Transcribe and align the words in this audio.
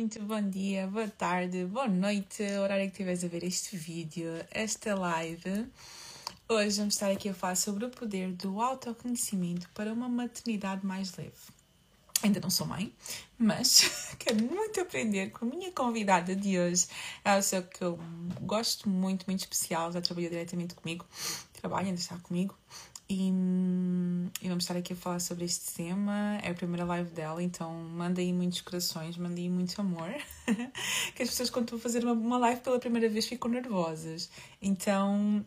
Muito 0.00 0.18
bom 0.22 0.40
dia, 0.48 0.86
boa 0.86 1.08
tarde, 1.08 1.66
boa 1.66 1.86
noite, 1.86 2.42
horário 2.58 2.86
que 2.86 2.92
estiveres 2.92 3.22
a 3.22 3.28
ver 3.28 3.44
este 3.44 3.76
vídeo, 3.76 4.30
esta 4.50 4.94
live. 4.94 5.66
Hoje 6.48 6.78
vamos 6.78 6.94
estar 6.94 7.10
aqui 7.10 7.28
a 7.28 7.34
falar 7.34 7.54
sobre 7.54 7.84
o 7.84 7.90
poder 7.90 8.32
do 8.32 8.62
autoconhecimento 8.62 9.68
para 9.74 9.92
uma 9.92 10.08
maternidade 10.08 10.86
mais 10.86 11.14
leve. 11.18 11.34
Ainda 12.22 12.40
não 12.40 12.48
sou 12.48 12.66
mãe, 12.66 12.90
mas 13.38 13.90
quero 14.18 14.42
muito 14.42 14.80
aprender 14.80 15.32
com 15.32 15.44
a 15.44 15.48
minha 15.48 15.70
convidada 15.70 16.34
de 16.34 16.58
hoje. 16.58 16.86
É 17.22 17.32
uma 17.32 17.36
pessoa 17.36 17.60
que 17.60 17.84
eu 17.84 17.98
gosto 18.40 18.88
muito, 18.88 19.26
muito 19.26 19.40
especial, 19.40 19.92
já 19.92 20.00
trabalhou 20.00 20.30
diretamente 20.30 20.74
comigo, 20.74 21.04
trabalha, 21.52 21.88
ainda 21.88 22.00
está 22.00 22.16
comigo. 22.16 22.56
E, 23.12 23.28
e, 24.40 24.48
vamos 24.48 24.62
estar 24.62 24.76
aqui 24.76 24.92
a 24.92 24.96
falar 24.96 25.18
sobre 25.18 25.44
este 25.44 25.74
tema. 25.74 26.38
É 26.44 26.50
a 26.50 26.54
primeira 26.54 26.84
live 26.84 27.10
dela, 27.10 27.42
então 27.42 27.74
manda 27.74 28.20
aí 28.20 28.32
muitos 28.32 28.60
corações, 28.60 29.16
manda 29.16 29.34
aí 29.34 29.48
muito 29.48 29.80
amor. 29.80 30.14
que 31.16 31.24
as 31.24 31.28
pessoas, 31.30 31.50
quando 31.50 31.64
estão 31.64 31.78
a 31.80 31.82
fazer 31.82 32.04
uma, 32.04 32.12
uma 32.12 32.38
live 32.38 32.60
pela 32.60 32.78
primeira 32.78 33.08
vez, 33.08 33.26
ficam 33.26 33.50
nervosas. 33.50 34.30
Então, 34.62 35.44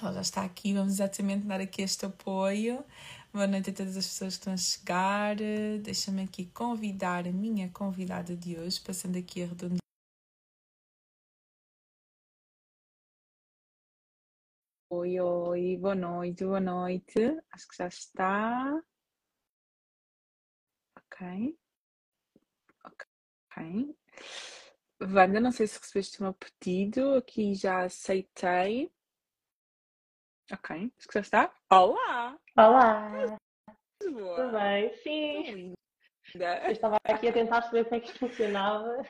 ela 0.00 0.12
já 0.12 0.20
está 0.20 0.44
aqui, 0.44 0.74
vamos 0.74 0.92
exatamente 0.92 1.44
dar 1.44 1.60
aqui 1.60 1.82
este 1.82 2.06
apoio. 2.06 2.84
Boa 3.32 3.48
noite 3.48 3.70
a 3.70 3.72
todas 3.72 3.96
as 3.96 4.06
pessoas 4.06 4.34
que 4.34 4.40
estão 4.40 4.52
a 4.52 4.56
chegar. 4.56 5.34
Deixa-me 5.82 6.22
aqui 6.22 6.44
convidar 6.54 7.26
a 7.26 7.32
minha 7.32 7.68
convidada 7.70 8.36
de 8.36 8.56
hoje, 8.56 8.80
passando 8.80 9.18
aqui 9.18 9.42
a 9.42 9.46
redondinha. 9.46 9.81
Oi, 14.94 15.18
oi, 15.18 15.78
boa 15.78 15.94
noite, 15.94 16.44
boa 16.44 16.60
noite. 16.60 17.18
Acho 17.50 17.66
que 17.66 17.76
já 17.78 17.86
está. 17.88 18.78
Ok. 20.94 21.58
Ok. 22.84 23.96
Wanda, 25.00 25.40
não 25.40 25.50
sei 25.50 25.66
se 25.66 25.78
recebeste 25.78 26.20
o 26.20 26.24
meu 26.24 26.34
pedido, 26.34 27.14
aqui 27.14 27.54
já 27.54 27.84
aceitei. 27.84 28.92
Ok, 30.52 30.92
acho 30.98 31.08
que 31.08 31.14
já 31.14 31.20
está. 31.20 31.54
Olá! 31.70 32.38
Olá! 32.54 33.38
Tudo 33.98 34.18
boa? 34.18 34.36
Tudo 34.36 34.52
bem? 34.52 34.94
Sim! 34.96 35.74
linda. 36.34 36.64
Eu 36.66 36.72
estava 36.72 36.98
aqui 37.02 37.28
a 37.28 37.32
tentar 37.32 37.62
saber 37.62 37.84
como 37.84 37.96
é 37.96 38.00
que 38.00 38.08
isto 38.08 38.18
funcionava. 38.18 39.00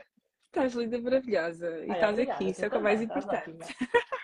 Estás 0.46 0.74
linda, 0.74 1.00
maravilhosa. 1.00 1.66
E 1.84 1.90
Ai, 1.90 1.96
estás 1.96 2.12
obrigada, 2.12 2.38
aqui, 2.38 2.50
isso 2.50 2.64
é 2.64 2.68
o 2.68 2.70
que 2.70 2.76
é 2.76 2.80
mais 2.80 3.02
importante. 3.02 3.76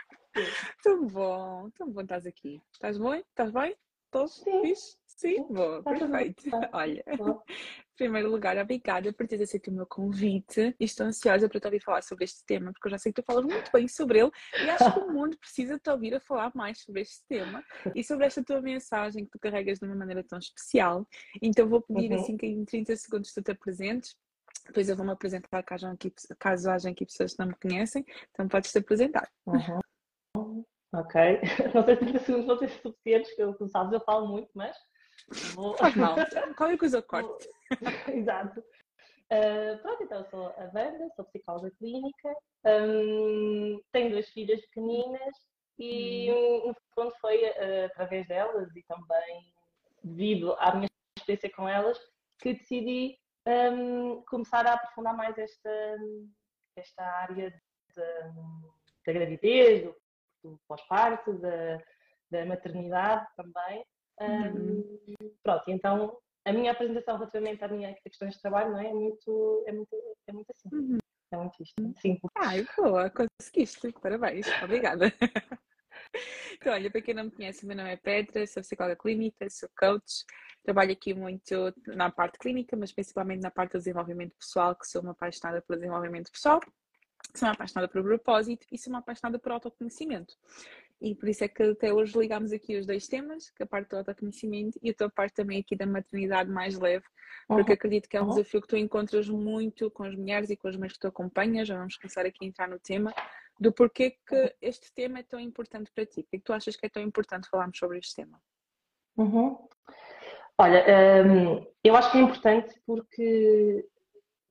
Tão 0.83 1.07
bom, 1.07 1.71
tão 1.71 1.91
bom 1.91 2.03
estás 2.03 2.27
aqui. 2.27 2.61
Estás 2.73 2.99
bom? 2.99 3.15
Estás 3.15 3.51
bem? 3.51 3.77
Todos 4.11 4.35
Sim. 4.37 4.63
fixe? 4.63 4.97
Sim? 5.07 5.43
Boa, 5.49 5.83
bem. 5.83 5.99
perfeito. 5.99 6.43
Olha, 6.73 7.05
Bom, 7.17 7.43
em 7.49 7.97
primeiro 7.97 8.31
lugar, 8.31 8.57
obrigada 8.57 9.13
por 9.13 9.27
teres 9.27 9.49
aceito 9.49 9.69
o 9.69 9.75
meu 9.75 9.87
convite 9.87 10.75
estou 10.79 11.07
ansiosa 11.07 11.49
para 11.49 11.59
te 11.61 11.67
ouvir 11.67 11.83
falar 11.83 12.03
sobre 12.03 12.25
este 12.25 12.45
tema, 12.47 12.73
porque 12.73 12.87
eu 12.87 12.91
já 12.93 12.99
sei 12.99 13.13
que 13.13 13.21
tu 13.21 13.27
falas 13.27 13.45
muito 13.45 13.71
bem 13.73 13.89
sobre 13.89 14.21
ele 14.21 14.31
e 14.63 14.71
acho 14.71 14.93
que 14.93 14.99
o 15.01 15.11
mundo 15.13 15.37
precisa 15.39 15.79
te 15.79 15.91
ouvir 15.91 16.15
a 16.15 16.21
falar 16.21 16.53
mais 16.55 16.81
sobre 16.81 17.03
este 17.03 17.27
tema 17.27 17.65
e 17.95 18.05
sobre 18.05 18.27
esta 18.27 18.45
tua 18.45 18.63
mensagem 18.63 19.25
que 19.25 19.31
tu 19.33 19.39
carregas 19.41 19.81
de 19.81 19.87
uma 19.87 19.97
maneira 19.97 20.23
tão 20.23 20.39
especial. 20.39 21.07
Então 21.43 21.69
vou 21.69 21.83
pedir 21.83 22.13
Uhum. 22.13 22.21
assim 22.21 22.37
que 22.37 22.47
em 22.47 22.65
30 22.65 22.97
segundos 22.97 23.33
tu 23.33 23.43
te 23.43 23.51
apresentes, 23.51 24.17
depois 24.67 24.89
eu 24.89 24.97
vou-me 24.97 25.13
apresentar 25.13 25.63
caso 25.65 26.71
hajam 26.71 26.93
aqui 26.93 27.05
pessoas 27.07 27.33
que 27.33 27.41
não 27.41 27.49
me 27.49 27.55
conhecem, 27.55 28.05
então 28.31 28.47
podes 28.47 28.71
te 28.71 28.79
apresentar. 28.79 29.29
Uhum. 29.47 29.81
Ok. 30.99 31.15
Não 31.75 31.85
sei 31.85 31.95
se 31.97 32.01
30 32.01 32.19
segundos 32.21 32.47
vão 32.47 32.59
ser 32.59 32.69
suficientes, 32.71 33.35
que 33.35 33.43
eu, 33.43 33.55
como 33.55 33.71
sabes, 33.71 33.93
eu 33.93 34.01
falo 34.01 34.27
muito, 34.27 34.51
mas 34.55 34.77
vou. 35.55 35.77
Faz 35.77 35.95
mal, 35.97 36.17
qualquer 36.57 36.79
coisa 36.79 37.05
vou- 37.11 37.39
Exato. 38.13 38.65
Ah, 39.31 39.79
pronto, 39.83 40.03
então 40.03 40.19
eu 40.21 40.25
sou 40.31 40.47
a 40.47 40.71
Wanda, 40.75 41.11
sou 41.15 41.25
psicóloga 41.27 41.71
clínica, 41.73 42.35
hum, 42.65 43.81
tenho 43.93 44.11
duas 44.11 44.29
filhas 44.31 44.61
pequeninas 44.63 45.35
e 45.79 46.31
no 46.67 46.75
fundo 46.95 47.13
foi 47.21 47.45
ah, 47.45 47.87
através 47.87 48.27
delas 48.27 48.75
e 48.75 48.83
também 48.85 49.53
devido 50.03 50.55
à 50.59 50.75
minha 50.75 50.89
experiência 51.17 51.51
com 51.55 51.69
elas 51.69 51.99
que 52.41 52.55
decidi 52.55 53.19
hum, 53.47 54.23
começar 54.27 54.67
a 54.67 54.75
aprofundar 54.75 55.15
mais 55.15 55.37
esta, 55.37 55.97
esta 56.75 57.03
área 57.05 57.53
da, 57.95 58.33
da 59.07 59.13
gravidez, 59.13 59.85
do, 59.85 59.95
do 60.43 60.61
pós-parto, 60.67 61.33
da, 61.39 61.83
da 62.31 62.47
maternidade 62.47 63.27
também. 63.37 63.85
Hum, 64.21 64.99
Pronto, 65.43 65.65
então 65.69 66.19
a 66.45 66.53
minha 66.53 66.73
apresentação 66.73 67.17
relativamente 67.17 67.63
à 67.63 67.69
minha 67.69 67.95
questões 68.03 68.35
de 68.35 68.41
trabalho 68.41 68.73
não 68.73 68.81
é? 68.81 68.89
É 68.89 68.93
muito, 68.93 69.65
é 69.67 69.73
muito, 69.73 69.97
é 70.27 70.33
muito 70.33 70.51
assim. 70.51 70.69
Uhum. 70.73 70.99
É 71.31 71.37
muito 71.37 71.63
isto. 71.63 72.01
Simples. 72.01 72.33
Ai, 72.37 72.67
boa, 72.77 73.11
conseguiste, 73.11 73.93
parabéns, 74.01 74.47
obrigada. 74.63 75.07
Então, 76.55 76.73
olha, 76.73 76.91
para 76.91 77.03
quem 77.03 77.15
não 77.15 77.25
me 77.25 77.31
conhece, 77.31 77.65
o 77.65 77.67
meu 77.69 77.77
nome 77.77 77.93
é 77.93 77.97
Petra, 77.97 78.47
sou 78.47 78.63
psicóloga 78.63 78.97
clínica, 78.97 79.49
sou 79.51 79.69
coach, 79.77 80.25
trabalho 80.63 80.93
aqui 80.93 81.13
muito 81.13 81.73
na 81.87 82.11
parte 82.11 82.39
clínica, 82.39 82.77
mas 82.77 82.93
principalmente 82.93 83.43
na 83.43 83.51
parte 83.51 83.73
do 83.73 83.79
desenvolvimento 83.79 84.35
pessoal, 84.37 84.75
que 84.75 84.87
sou 84.87 85.03
uma 85.03 85.13
apaixonada 85.13 85.63
pelo 85.63 85.79
desenvolvimento 85.79 86.31
pessoal, 86.31 86.61
sou 87.35 87.49
uma 87.49 87.55
apaixonada 87.55 87.89
por 87.89 88.03
propósito 88.03 88.67
e 88.73 88.79
sou 88.79 88.93
uma 88.93 88.99
apaixonada 89.01 89.39
por 89.39 89.53
autoconhecimento. 89.53 90.35
E 91.01 91.15
por 91.15 91.29
isso 91.29 91.45
é 91.45 91.49
que 91.49 91.63
até 91.63 91.93
hoje 91.93 92.19
ligamos 92.19 92.53
aqui 92.53 92.77
os 92.77 92.85
dois 92.85 93.07
temas, 93.07 93.51
que 93.51 93.63
é 93.63 93.65
a 93.65 93.69
parte 93.69 93.91
do 93.91 93.99
autoconhecimento 93.99 94.79
e 94.83 94.91
a 94.91 94.95
tua 94.95 95.09
parte 95.09 95.35
também 95.35 95.61
aqui 95.61 95.77
da 95.77 95.87
maternidade 95.87 96.51
mais 96.51 96.77
leve, 96.79 97.05
porque 97.47 97.73
acredito 97.75 98.09
que 98.09 98.17
é 98.17 98.21
um 98.21 98.25
Uhum. 98.25 98.31
desafio 98.31 98.61
que 98.61 98.67
tu 98.69 98.77
encontras 98.77 99.29
muito 99.29 99.91
com 99.93 100.03
as 100.03 100.15
mulheres 100.17 100.51
e 100.51 100.57
com 100.57 100.67
as 100.67 100.77
mães 100.77 100.93
que 100.93 100.99
tu 100.99 101.07
acompanhas. 101.07 101.69
Já 101.69 101.79
vamos 101.79 101.97
começar 101.97 102.27
aqui 102.27 102.45
a 102.45 102.49
entrar 102.49 102.69
no 102.69 102.81
tema 102.81 103.15
do 103.61 103.73
porquê 103.73 104.17
que 104.27 104.57
este 104.61 104.93
tema 104.93 105.21
é 105.21 105.23
tão 105.23 105.39
importante 105.39 105.91
para 105.95 106.05
ti. 106.07 106.23
Porquê 106.23 106.39
que 106.39 106.45
tu 106.45 106.53
achas 106.53 106.75
que 106.75 106.87
é 106.87 106.89
tão 106.89 107.03
importante 107.03 107.49
falarmos 107.49 107.79
sobre 107.79 107.99
este 107.99 108.17
tema? 108.17 108.41
Uhum. 109.17 109.69
Olha, 110.59 110.85
hum, 111.25 111.65
eu 111.85 111.95
acho 111.97 112.11
que 112.11 112.19
é 112.19 112.21
importante 112.21 112.75
porque, 112.85 113.87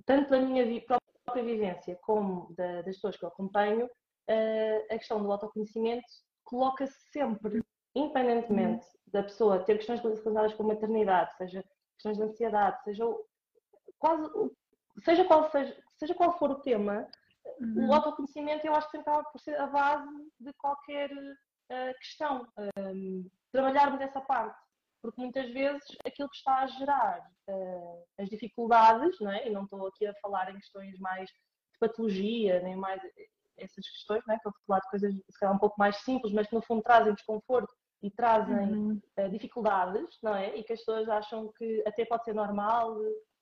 tanto 0.06 0.30
da 0.30 0.40
minha 0.40 0.66
vi- 0.66 0.86
própria 1.28 1.44
vivência 1.44 1.98
como 2.02 2.54
da- 2.56 2.82
das 2.82 2.96
pessoas 2.96 3.18
que 3.18 3.26
eu 3.26 3.30
acompanho, 3.30 3.90
eh, 4.30 4.88
a 4.90 4.98
questão 4.98 5.22
do 5.22 5.32
autoconhecimento 5.32 6.06
coloca-se 6.46 6.96
sempre, 7.12 7.62
independentemente 7.94 8.86
da 9.08 9.24
pessoa 9.24 9.64
ter 9.64 9.76
questões 9.78 10.00
relacionadas 10.02 10.54
com 10.54 10.64
a 10.64 10.68
maternidade, 10.68 11.36
seja 11.36 11.64
questões 11.96 12.18
de 12.18 12.24
ansiedade, 12.24 12.82
seja 12.84 13.04
quase, 14.00 14.30
seja 15.04 15.26
qual 15.26 15.52
seja, 15.52 15.78
seja 15.98 16.14
qual 16.16 16.38
for 16.40 16.52
o 16.52 16.62
tema, 16.62 17.08
o 17.90 17.94
autoconhecimento 17.94 18.66
eu 18.66 18.74
acho 18.76 18.88
que 18.88 18.98
sempre 18.98 19.10
acaba 19.12 19.30
por 19.30 19.40
ser 19.42 19.60
a 19.60 19.68
base 19.68 20.08
de 20.40 20.54
qualquer 20.54 21.10
eh, 21.70 21.94
questão. 21.96 22.48
Um, 22.78 23.30
trabalharmos 23.52 24.00
essa 24.02 24.22
parte, 24.22 24.58
porque 25.02 25.22
muitas 25.22 25.52
vezes 25.52 25.84
aquilo 26.06 26.30
que 26.30 26.35
está 26.38 26.59
a 26.59 26.68
gerar 26.68 27.22
eh, 27.47 28.03
as 28.19 28.30
dificuldades, 28.30 29.19
não 29.19 29.31
é? 29.31 29.47
e 29.47 29.50
não 29.52 29.63
estou 29.63 29.88
aqui 29.88 30.06
a 30.08 30.13
falar 30.16 30.50
em 30.52 30.56
questões 30.58 30.97
mais 31.00 31.30
de 31.30 31.80
patologia, 31.80 32.62
nem 32.62 32.75
mais 32.75 33.02
essas 33.57 33.88
questões, 33.90 34.22
não 34.28 34.34
é? 34.34 34.38
estou 34.38 34.52
a 34.52 34.66
falar 34.68 34.80
de 34.81 34.90
coisas 34.90 35.13
se 35.13 35.40
calhar 35.40 35.56
um 35.56 35.59
pouco 35.59 35.75
mais 35.80 35.97
simples, 35.97 36.34
mas 36.34 36.47
que 36.47 36.56
no 36.56 36.62
fundo 36.62 36.81
trazem 36.81 37.13
desconforto 37.13 37.74
e 38.03 38.12
trazem 38.12 38.56
Uhum. 38.74 39.02
eh, 39.18 39.30
dificuldades, 39.30 40.18
não 40.22 40.36
é? 40.36 40.56
E 40.56 40.63
que 40.63 40.74
as 40.74 40.80
pessoas 40.80 41.09
acham 41.09 41.52
que 41.57 41.84
até 41.88 42.06
pode 42.06 42.24
ser 42.25 42.34
normal, 42.36 42.96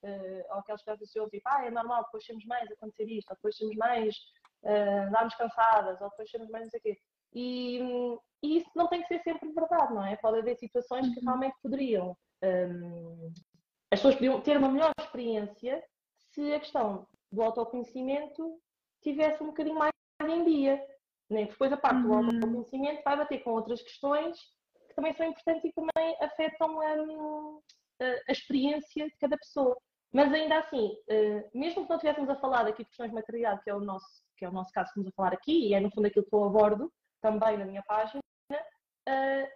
eh, 0.04 0.46
ou 0.50 0.60
aquelas 0.60 0.82
coisas 0.84 1.12
que 1.12 1.20
eu 1.20 1.30
tipo, 1.30 1.44
ah, 1.50 1.66
é 1.66 1.70
normal 1.70 2.04
depois 2.06 2.26
sermos 2.26 2.46
mães 2.46 2.72
acontecer 2.72 3.06
isto, 3.10 3.30
ou 3.32 3.36
depois 3.36 3.58
sermos 3.58 3.76
mães 3.76 4.16
eh, 4.64 5.00
andarmos 5.08 5.36
cansadas, 5.36 6.00
ou 6.02 6.10
depois 6.10 6.30
sermos 6.30 6.50
mães 6.50 6.64
não 6.64 6.70
sei 6.72 6.80
o 6.80 6.84
quê. 6.84 6.98
E, 7.36 7.80
e 8.42 8.58
isso 8.58 8.70
não 8.76 8.88
tem 8.88 9.02
que 9.02 9.08
ser 9.10 9.20
sempre 9.20 9.52
verdade, 9.52 9.94
não 9.94 10.06
é? 10.06 10.16
Pode 10.16 10.40
haver 10.40 10.56
situações 10.58 11.08
que 11.10 11.20
Uhum. 11.20 11.26
realmente 11.26 11.56
poderiam, 11.62 12.18
hum, 12.44 13.34
as 13.92 14.00
pessoas 14.00 14.16
podiam 14.16 14.42
ter 14.42 14.58
uma 14.58 14.70
melhor 14.70 14.92
experiência 15.00 15.84
se 16.32 16.54
a 16.54 16.60
questão 16.60 17.06
do 17.32 17.42
autoconhecimento 17.42 18.58
tivesse 19.02 19.44
um 19.44 19.48
bocadinho 19.48 19.76
mais 19.78 19.92
em 20.24 20.44
dia. 20.46 20.82
Né? 21.30 21.46
Depois 21.46 21.74
a 21.74 21.78
parte 21.78 22.02
do 22.04 22.14
autoconhecimento 22.14 23.04
vai 23.04 23.18
bater 23.18 23.44
com 23.44 23.52
outras 23.52 23.82
questões 23.82 24.40
que 24.88 24.96
também 24.96 25.14
são 25.14 25.26
importantes 25.26 25.66
e 25.66 25.74
também 25.74 26.16
afetam 26.22 26.78
hum, 26.78 27.60
a, 28.02 28.06
a 28.30 28.32
experiência 28.32 29.06
de 29.06 29.18
cada 29.18 29.38
pessoa. 29.38 29.78
Mas 30.14 30.32
ainda 30.32 30.60
assim, 30.60 30.96
eh, 31.10 31.50
mesmo 31.54 31.84
que 31.84 31.90
não 31.90 31.98
estivéssemos 31.98 32.30
a 32.30 32.40
falar 32.40 32.66
aqui 32.66 32.84
de 32.84 32.88
questões 32.88 33.10
de 33.10 33.16
maternidade, 33.16 33.62
que 33.62 33.70
é 33.70 33.76
o 33.76 33.82
nosso, 33.82 34.24
que 34.38 34.46
é 34.46 34.50
o 34.50 34.52
nosso 34.52 34.72
caso 34.72 34.86
que 34.86 34.92
estamos 34.92 35.10
a 35.10 35.16
falar 35.16 35.34
aqui, 35.34 35.68
e 35.68 35.74
é 35.74 35.80
no 35.82 35.92
fundo 35.92 36.08
aquilo 36.08 36.26
que 36.26 36.34
eu 36.34 36.46
abordo 36.46 36.90
também 37.26 37.58
na 37.58 37.66
minha 37.66 37.82
página, 37.84 38.22
eh, 39.08 39.52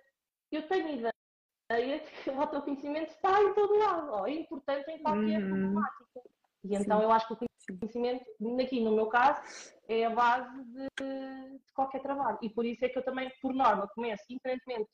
eu 0.52 0.68
tenho 0.68 0.90
ideia 0.90 2.00
de 2.00 2.12
que 2.24 2.30
o 2.32 2.42
autoconhecimento 2.42 3.12
está 3.12 3.42
em 3.44 3.54
todo 3.54 3.78
lado, 3.78 4.12
ó, 4.12 4.26
é 4.28 4.32
importante 4.32 4.90
em 4.90 5.04
qualquer 5.04 5.40
Uhum. 5.44 5.50
problemática. 5.50 6.22
E 6.64 6.76
então 6.76 6.98
Sim. 6.98 7.04
eu 7.04 7.12
acho 7.12 7.28
que 7.28 7.34
o 7.34 7.78
conhecimento, 7.80 8.26
aqui 8.60 8.84
no 8.84 8.96
meu 8.96 9.08
caso, 9.08 9.42
é 9.88 10.06
a 10.06 10.10
base 10.10 10.64
de, 10.66 10.88
de 11.00 11.74
qualquer 11.74 12.02
trabalho. 12.02 12.40
E 12.42 12.50
por 12.50 12.66
isso 12.66 12.84
é 12.84 12.90
que 12.90 12.98
eu 12.98 13.06
também, 13.06 13.32
por 13.42 13.54
norma, 13.54 13.88
começo, 13.90 14.24
independentemente 14.30 14.90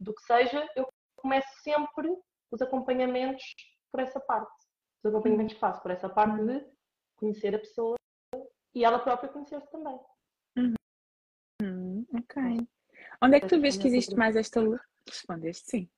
do 0.00 0.12
que 0.12 0.22
seja, 0.22 0.68
eu 0.76 0.86
começo 1.16 1.48
sempre 1.62 2.14
os 2.50 2.60
acompanhamentos 2.60 3.44
por 3.90 4.00
essa 4.00 4.20
parte. 4.20 4.52
Os 5.02 5.10
acompanhamentos 5.10 5.54
que 5.54 5.60
faço 5.60 5.80
por 5.80 5.92
essa 5.92 6.08
parte 6.08 6.44
de 6.44 6.66
conhecer 7.16 7.54
a 7.54 7.58
pessoa 7.58 7.96
e 8.74 8.84
ela 8.84 8.98
própria 8.98 9.30
conhecer-se 9.30 9.70
também. 9.70 9.98
Ok. 12.18 12.66
Onde 13.22 13.36
é 13.36 13.40
que 13.40 13.48
tu 13.48 13.60
vês 13.60 13.76
que 13.76 13.86
existe 13.88 14.14
mais 14.14 14.36
esta. 14.36 14.60
Respondeste 15.06 15.70
sim. 15.70 15.88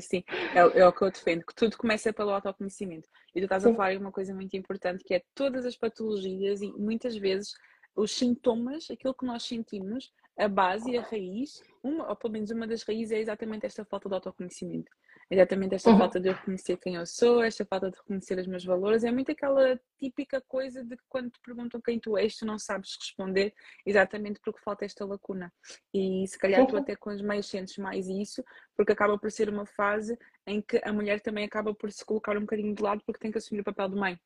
Sim, 0.00 0.24
é, 0.54 0.80
é, 0.80 0.86
o 0.86 0.92
que 0.92 1.02
eu 1.02 1.10
defendo, 1.10 1.44
que 1.44 1.54
tudo 1.54 1.76
começa 1.76 2.10
pelo 2.10 2.30
autoconhecimento. 2.30 3.06
E 3.34 3.40
tu 3.40 3.44
estás 3.44 3.66
a 3.66 3.74
falar 3.74 3.92
de 3.92 3.98
uma 3.98 4.10
coisa 4.10 4.34
muito 4.34 4.56
importante, 4.56 5.04
que 5.04 5.12
é 5.12 5.22
todas 5.34 5.66
as 5.66 5.76
patologias 5.76 6.62
e 6.62 6.72
muitas 6.72 7.14
vezes 7.16 7.52
os 7.94 8.12
sintomas, 8.12 8.90
aquilo 8.90 9.12
que 9.12 9.26
nós 9.26 9.42
sentimos, 9.42 10.10
a 10.38 10.48
base 10.48 10.96
a 10.96 11.02
raiz, 11.02 11.60
uma, 11.82 12.08
ou 12.08 12.16
pelo 12.16 12.32
menos 12.32 12.50
uma 12.50 12.66
das 12.66 12.82
raízes 12.82 13.12
é 13.12 13.20
exatamente 13.20 13.66
esta 13.66 13.84
falta 13.84 14.08
de 14.08 14.14
autoconhecimento. 14.14 14.90
Exatamente 15.30 15.74
esta 15.74 15.90
uhum. 15.90 15.98
falta 15.98 16.18
de 16.18 16.30
reconhecer 16.30 16.78
quem 16.78 16.94
eu 16.94 17.04
sou, 17.04 17.42
esta 17.42 17.64
falta 17.64 17.90
de 17.90 17.98
reconhecer 17.98 18.38
os 18.38 18.46
meus 18.46 18.64
valores. 18.64 19.04
É 19.04 19.12
muito 19.12 19.30
aquela 19.30 19.78
típica 19.98 20.40
coisa 20.40 20.82
de 20.82 20.96
que 20.96 21.02
quando 21.06 21.30
te 21.30 21.38
perguntam 21.44 21.80
quem 21.82 22.00
tu 22.00 22.16
és, 22.16 22.36
tu 22.36 22.46
não 22.46 22.58
sabes 22.58 22.96
responder, 22.98 23.52
exatamente 23.84 24.40
porque 24.42 24.60
falta 24.60 24.86
esta 24.86 25.04
lacuna. 25.04 25.52
E 25.92 26.26
se 26.26 26.38
calhar 26.38 26.66
tu 26.66 26.76
até 26.76 26.96
com 26.96 27.10
os 27.10 27.20
meios 27.20 27.46
sentes 27.46 27.76
mais 27.76 28.08
isso, 28.08 28.42
porque 28.74 28.92
acaba 28.92 29.18
por 29.18 29.30
ser 29.30 29.50
uma 29.50 29.66
fase 29.66 30.18
em 30.46 30.62
que 30.62 30.80
a 30.82 30.92
mulher 30.92 31.20
também 31.20 31.44
acaba 31.44 31.74
por 31.74 31.92
se 31.92 32.04
colocar 32.04 32.36
um 32.36 32.42
bocadinho 32.42 32.74
de 32.74 32.82
lado 32.82 33.02
porque 33.04 33.20
tem 33.20 33.30
que 33.30 33.38
assumir 33.38 33.60
o 33.60 33.64
papel 33.64 33.90
de 33.90 33.96
mãe. 33.96 34.18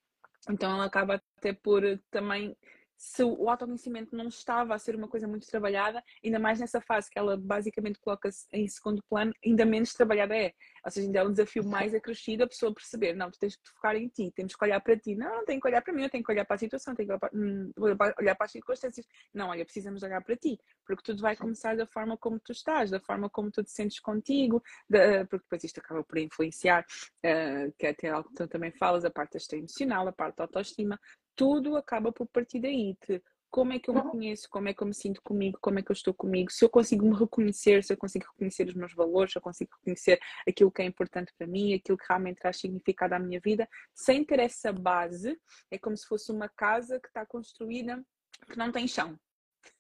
Então 0.49 0.73
ela 0.73 0.85
acaba 0.85 1.21
até 1.39 1.53
por 1.53 1.83
também 2.11 2.57
se 3.03 3.25
o 3.25 3.51
autoconhecimento 3.51 4.15
não 4.15 4.29
estava 4.29 4.77
a 4.77 4.79
ser 4.79 4.95
uma 4.95 5.09
coisa 5.09 5.27
muito 5.27 5.45
trabalhada, 5.49 6.01
ainda 6.25 6.39
mais 6.39 6.61
nessa 6.61 6.81
fase 6.81 7.11
que 7.11 7.19
ela 7.19 7.37
basicamente 7.37 7.99
coloca-se 7.99 8.47
em 8.53 8.69
segundo 8.69 9.03
plano, 9.11 9.35
ainda 9.45 9.65
menos 9.65 9.93
trabalhada 9.93 10.37
é. 10.37 10.53
Ou 10.85 10.91
seja, 10.91 11.09
ainda 11.09 11.19
é 11.19 11.25
um 11.25 11.33
desafio 11.33 11.65
mais 11.65 11.93
acrescido 11.97 12.45
a 12.45 12.47
pessoa 12.47 12.73
perceber, 12.73 13.15
não, 13.15 13.29
tu 13.29 13.41
tens 13.41 13.57
que 13.57 13.69
focar 13.71 13.97
em 13.97 14.07
ti, 14.07 14.31
temos 14.37 14.55
que 14.55 14.65
olhar 14.65 14.81
para 14.81 14.97
ti. 14.97 15.17
Não, 15.17 15.39
não 15.39 15.45
tenho 15.45 15.61
que 15.61 15.67
olhar 15.67 15.83
para 15.83 15.93
mim, 15.93 16.05
eu 16.05 16.11
tenho 16.11 16.23
que 16.23 16.31
olhar 16.31 16.45
para 16.45 16.55
a 16.55 16.59
situação, 16.61 16.95
tenho 16.95 17.09
que 17.09 17.13
olhar 17.13 17.19
para, 17.19 17.37
hum, 17.37 17.73
olhar 18.21 18.37
para 18.37 18.45
as 18.45 18.53
circunstâncias. 18.53 19.05
Não, 19.35 19.49
olha, 19.49 19.65
precisamos 19.65 20.05
olhar 20.05 20.23
para 20.23 20.37
ti, 20.37 20.57
porque 20.87 21.03
tudo 21.03 21.23
vai 21.23 21.35
começar 21.35 21.77
da 21.77 21.87
forma 21.87 22.17
como 22.17 22.39
tu 22.39 22.53
estás, 22.53 22.89
da 22.89 23.01
forma 23.01 23.29
como 23.29 23.51
tu 23.51 23.65
te 23.65 23.73
sentes 23.73 23.99
contigo, 23.99 24.63
da, 24.89 25.27
porque 25.27 25.43
depois 25.43 25.65
isto 25.65 25.81
acaba 25.81 26.05
por 26.05 26.19
influenciar, 26.19 26.87
uh, 27.27 27.73
que 27.77 27.85
é 27.85 27.91
até 27.91 28.11
algo 28.11 28.29
que 28.29 28.37
tu 28.37 28.47
também 28.47 28.71
falas, 28.71 29.05
a 29.05 29.11
parte 29.11 29.39
da 29.51 29.57
emocional, 29.57 30.07
a 30.07 30.13
parte 30.13 30.37
da 30.37 30.45
autoestima, 30.45 31.01
tudo 31.37 31.77
acaba 31.77 32.13
por 32.13 32.27
partir 32.27 32.61
daí. 32.61 32.97
De 33.07 33.23
como 33.53 33.75
é 33.75 33.79
que 33.79 33.91
eu 33.91 33.95
me 33.95 34.01
uhum. 34.01 34.11
conheço, 34.11 34.49
como 34.51 34.69
é 34.69 34.75
que 34.75 34.83
eu 34.83 34.87
me 34.87 34.95
sinto 34.95 35.21
comigo, 35.23 35.59
como 35.61 35.79
é 35.79 35.83
que 35.83 35.91
eu 35.91 35.95
estou 35.95 36.15
comigo, 36.15 36.51
se 36.51 36.65
eu 36.65 36.71
consigo 36.71 37.07
me 37.07 37.15
reconhecer, 37.15 37.85
se 37.85 37.93
eu 37.93 37.99
consigo 37.99 38.25
reconhecer 38.33 38.67
os 38.67 38.75
meus 38.75 38.95
valores, 38.95 39.33
se 39.33 39.39
eu 39.39 39.43
consigo 39.43 39.71
reconhecer 39.77 40.19
aquilo 40.49 40.73
que 40.73 40.81
é 40.81 40.87
importante 40.87 41.35
para 41.37 41.47
mim, 41.47 41.75
aquilo 41.75 41.99
que 41.99 42.07
realmente 42.09 42.39
traz 42.39 42.57
significado 42.57 43.15
à 43.15 43.19
minha 43.19 43.39
vida, 43.45 43.69
sem 43.95 44.25
ter 44.25 44.39
essa 44.39 44.73
base, 44.73 45.39
é 45.71 45.79
como 45.79 45.95
se 45.95 46.07
fosse 46.07 46.33
uma 46.33 46.49
casa 46.49 46.99
que 46.99 47.09
está 47.09 47.27
construída 47.27 48.03
que 48.51 48.57
não 48.57 48.73
tem 48.73 48.89
chão. 48.89 49.19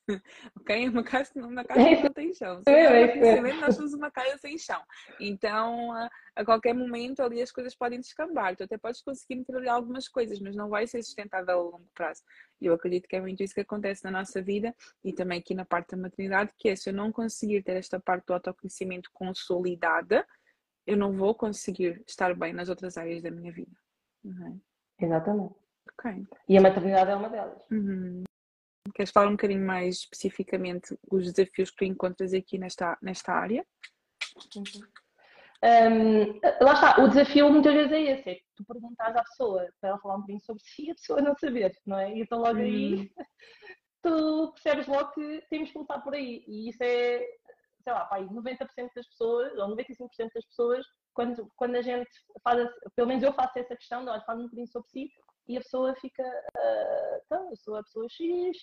ok? 0.57 0.89
Uma 0.89 1.03
casa, 1.03 1.31
uma 1.37 1.65
casa 1.65 2.03
não 2.03 2.13
tem 2.13 2.35
chão. 2.35 2.63
Se 2.63 2.71
é, 2.71 3.53
nós 3.55 3.77
somos 3.77 3.95
uma 3.95 4.11
casa 4.11 4.37
sem 4.39 4.59
chão. 4.59 4.81
Então, 5.21 5.93
a, 5.93 6.11
a, 6.37 6.45
qualquer 6.45 6.75
momento 6.75 7.23
ali 7.23 7.41
as 7.41 7.53
coisas 7.53 7.75
podem 7.75 8.01
descambar. 8.01 8.57
Tu 8.57 8.65
até 8.65 8.77
podes 8.77 9.03
conseguir 9.03 9.37
meter 9.37 9.57
ali 9.57 9.69
algumas 9.69 10.09
coisas, 10.09 10.41
mas 10.41 10.57
não 10.57 10.69
vai 10.69 10.87
ser 10.87 11.03
sustentável 11.03 11.59
a 11.59 11.63
longo 11.63 11.89
prazo. 11.95 12.23
E 12.61 12.67
eu 12.67 12.75
acredito 12.75 13.09
que 13.09 13.17
é 13.17 13.21
muito 13.21 13.43
isso 13.43 13.55
que 13.55 13.61
acontece 13.61 14.05
na 14.05 14.11
nossa 14.11 14.43
vida 14.43 14.75
e 15.05 15.13
também 15.13 15.39
aqui 15.39 15.55
na 15.55 15.65
parte 15.65 15.91
da 15.91 15.97
maternidade, 15.97 16.53
que 16.59 16.69
é 16.69 16.77
se 16.77 16.91
eu 16.91 16.95
não 16.95 17.13
conseguir 17.13 17.63
ter 17.63 17.77
esta 17.77 18.01
parte 18.01 18.27
do 18.27 18.35
autoconhecimento 18.35 19.11
consolidada, 19.13 20.27
eu 20.87 20.97
não 20.97 21.13
vou 21.13 21.35
conseguir 21.35 22.03
estar 22.07 22.35
bem 22.35 22.53
nas 22.53 22.69
outras 22.69 22.97
áreas 22.97 23.23
da 23.23 23.31
minha 23.31 23.53
vida. 23.53 23.77
É? 24.25 25.05
Exatamente. 25.05 25.55
Okay. 25.99 26.27
E 26.49 26.57
a 26.57 26.61
maternidade 26.61 27.11
é 27.11 27.15
uma 27.15 27.29
delas. 27.29 27.63
Uhum. 27.71 28.25
Queres 28.95 29.13
falar 29.13 29.29
um 29.29 29.33
bocadinho 29.33 29.65
mais 29.65 29.99
especificamente 29.99 30.99
os 31.11 31.33
desafios 31.33 31.71
que 31.71 31.77
tu 31.77 31.85
encontras 31.85 32.35
aqui 32.35 32.59
nesta, 32.59 32.99
nesta 33.01 33.33
área? 33.33 33.65
Um, 35.65 36.41
lá 36.61 36.73
está, 36.73 37.01
o 37.01 37.09
desafio 37.09 37.49
muitas 37.49 37.73
vezes 37.73 37.93
é 37.93 38.01
esse, 38.01 38.31
é 38.31 38.35
que 38.35 38.45
tu 38.57 38.65
perguntas 38.65 39.15
à 39.15 39.23
pessoa 39.23 39.69
para 39.81 39.91
ela 39.91 39.99
falar 40.01 40.17
um 40.17 40.21
bocadinho 40.21 40.41
sobre 40.41 40.63
si 40.65 40.87
e 40.87 40.91
a 40.91 40.95
pessoa 40.95 41.23
não 41.23 41.37
saber, 41.37 41.73
não 41.87 41.99
é? 41.99 42.13
E 42.13 42.21
então 42.23 42.41
logo 42.41 42.59
hum. 42.59 42.63
aí 42.63 43.13
tu 44.03 44.53
percebes 44.55 44.89
logo 44.89 45.13
que 45.13 45.47
temos 45.49 45.69
que 45.69 45.75
começar 45.75 46.01
por 46.01 46.15
aí. 46.15 46.45
E 46.49 46.69
isso 46.69 46.83
é, 46.83 47.19
sei 47.85 47.93
lá, 47.93 48.05
pai, 48.07 48.25
90% 48.25 48.59
das 48.95 49.07
pessoas, 49.07 49.57
ou 49.57 49.77
95% 49.77 50.33
das 50.35 50.45
pessoas, 50.47 50.85
quando, 51.15 51.49
quando 51.57 51.77
a 51.77 51.83
gente 51.83 52.11
faz, 52.43 52.69
pelo 52.97 53.09
menos 53.09 53.23
eu 53.23 53.33
faço 53.33 53.59
essa 53.59 53.77
questão, 53.77 54.05
de, 54.05 54.11
olha, 54.11 54.21
fala 54.23 54.41
um 54.41 54.45
bocadinho 54.45 54.67
sobre 54.67 54.91
si, 54.91 55.11
e 55.49 55.57
a 55.57 55.61
pessoa 55.61 55.95
fica, 55.97 56.23
uh, 56.23 57.21
então, 57.25 57.51
eu 57.51 57.57
sou 57.57 57.77
a 57.77 57.83
pessoa 57.83 58.07
X, 58.09 58.59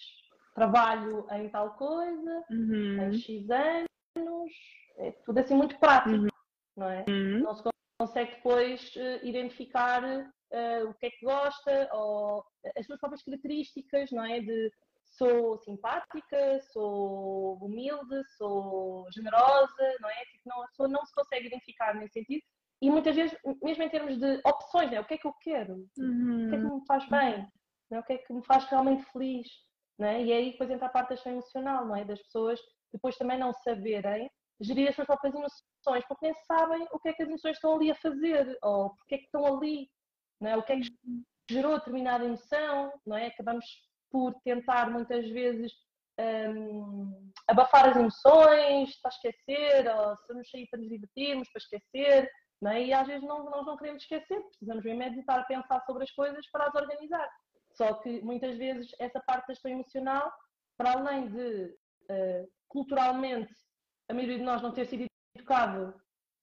trabalho 0.56 1.26
em 1.32 1.50
tal 1.50 1.74
coisa, 1.76 2.44
uhum. 2.50 3.12
em 3.12 3.14
X 3.20 3.50
anos, 3.50 4.52
é 4.98 5.12
tudo 5.26 5.40
assim 5.40 5.56
muito 5.56 5.78
prático, 5.80 6.16
uhum. 6.16 6.28
não 6.76 6.90
é? 6.90 7.06
Uhum. 7.08 7.40
Não 7.40 7.56
se 7.56 7.64
consegue 8.00 8.36
depois 8.36 8.96
uh, 8.96 9.26
identificar 9.26 10.04
uh, 10.04 10.90
o 10.90 10.94
que 10.96 11.08
é 11.08 11.12
que 11.12 11.26
gosta 11.26 11.90
ou 11.94 12.44
as 12.78 12.86
suas 12.86 13.00
próprias 13.00 13.24
características, 13.24 14.12
não 14.12 14.24
é? 14.24 14.40
De 14.40 14.72
sou 15.18 15.58
simpática, 15.58 16.60
sou 16.72 17.58
humilde, 17.58 18.24
sou 18.38 19.06
generosa, 19.12 19.96
não 20.00 20.10
é? 20.10 20.26
Tipo, 20.26 20.50
não, 20.50 20.64
a 20.64 20.68
pessoa 20.68 20.88
não 20.88 21.06
se 21.06 21.14
consegue 21.14 21.48
identificar 21.48 21.94
nesse 21.96 22.14
sentido 22.14 22.44
e 22.82 22.90
muitas 22.90 23.16
vezes, 23.16 23.38
mesmo 23.62 23.84
em 23.84 23.90
termos 23.90 24.18
de 24.18 24.42
opções, 24.46 24.90
né? 24.90 25.00
o 25.00 25.06
que 25.06 25.16
é 25.16 25.18
que 25.18 25.28
eu 25.28 25.34
quero? 25.42 25.86
Uhum. 25.98 26.48
O 26.48 26.50
que 26.50 26.56
é 26.56 26.60
que 26.60 26.66
me 26.66 26.86
faz 26.86 27.10
bem? 27.10 27.48
Né? 27.92 28.00
O 28.00 28.04
que 28.04 28.14
é 28.14 28.18
que 28.18 28.34
me 28.34 28.46
faz 28.46 28.66
realmente 28.66 29.04
feliz? 29.12 29.48
Né? 29.98 30.24
E 30.24 30.32
aí 30.32 30.52
depois 30.52 30.70
entra 30.70 30.88
a 30.88 30.90
parte 30.90 31.10
da 31.10 31.16
gestão 31.16 31.34
emocional, 31.34 31.86
não 31.86 31.96
é? 31.96 32.06
Das 32.06 32.22
pessoas 32.22 32.60
depois 32.94 33.18
também 33.18 33.38
não 33.38 33.54
saberem 33.54 34.30
gerir 34.62 34.90
as 34.90 34.96
suas 34.96 35.08
próprias 35.08 35.34
emoções, 35.34 36.06
porque 36.08 36.26
nem 36.26 36.34
sabem 36.46 36.88
o 36.92 37.00
que 37.00 37.10
é 37.10 37.14
que 37.14 37.24
as 37.24 37.30
emoções 37.30 37.56
estão 37.56 37.76
ali 37.76 37.92
a 37.92 37.96
fazer, 37.96 38.58
ou 38.62 38.90
porque 38.96 39.16
é 39.16 39.18
que 39.18 39.26
estão 39.26 39.46
ali, 39.46 39.90
não 40.40 40.50
é? 40.50 40.58
o 40.58 40.64
que 40.64 40.74
é 40.74 40.80
que 40.80 40.90
gerou 41.50 41.78
determinada 41.78 42.26
emoção, 42.26 42.92
não 43.06 43.16
é? 43.16 43.28
Acabamos 43.28 43.66
por 44.12 44.34
tentar 44.44 44.90
muitas 44.90 45.30
vezes 45.30 45.72
um, 46.20 47.32
abafar 47.48 47.90
as 47.90 47.96
emoções 47.96 49.00
para 49.02 49.12
esquecer, 49.12 49.96
ou 49.96 50.18
se 50.18 50.34
nos 50.34 50.50
sair 50.50 50.68
para 50.70 50.80
nos 50.80 50.90
divertirmos, 50.90 51.50
para 51.52 51.62
esquecer, 51.62 52.30
é? 52.68 52.84
E 52.86 52.94
às 52.94 53.08
vezes 53.08 53.24
não, 53.24 53.46
nós 53.46 53.66
não 53.66 53.78
queremos 53.78 54.04
esquecer, 54.04 54.42
precisamos 54.50 54.84
mesmo 54.84 55.00
meditar, 55.00 55.48
pensar 55.48 55.82
sobre 55.86 56.04
as 56.04 56.12
coisas 56.12 56.46
para 56.52 56.66
as 56.66 56.76
organizar. 56.76 57.30
Só 57.74 57.94
que 57.96 58.22
muitas 58.22 58.58
vezes 58.58 58.92
essa 59.00 59.22
parte 59.22 59.48
da 59.48 59.54
gestão 59.54 59.72
emocional, 59.72 60.32
para 60.78 60.94
além 60.94 61.30
de 61.30 61.66
uh, 61.66 62.52
culturalmente 62.68 63.54
a 64.10 64.14
maioria 64.14 64.38
de 64.38 64.44
nós 64.44 64.62
não 64.62 64.74
ter 64.74 64.86
sido 64.88 65.06
educado 65.36 65.94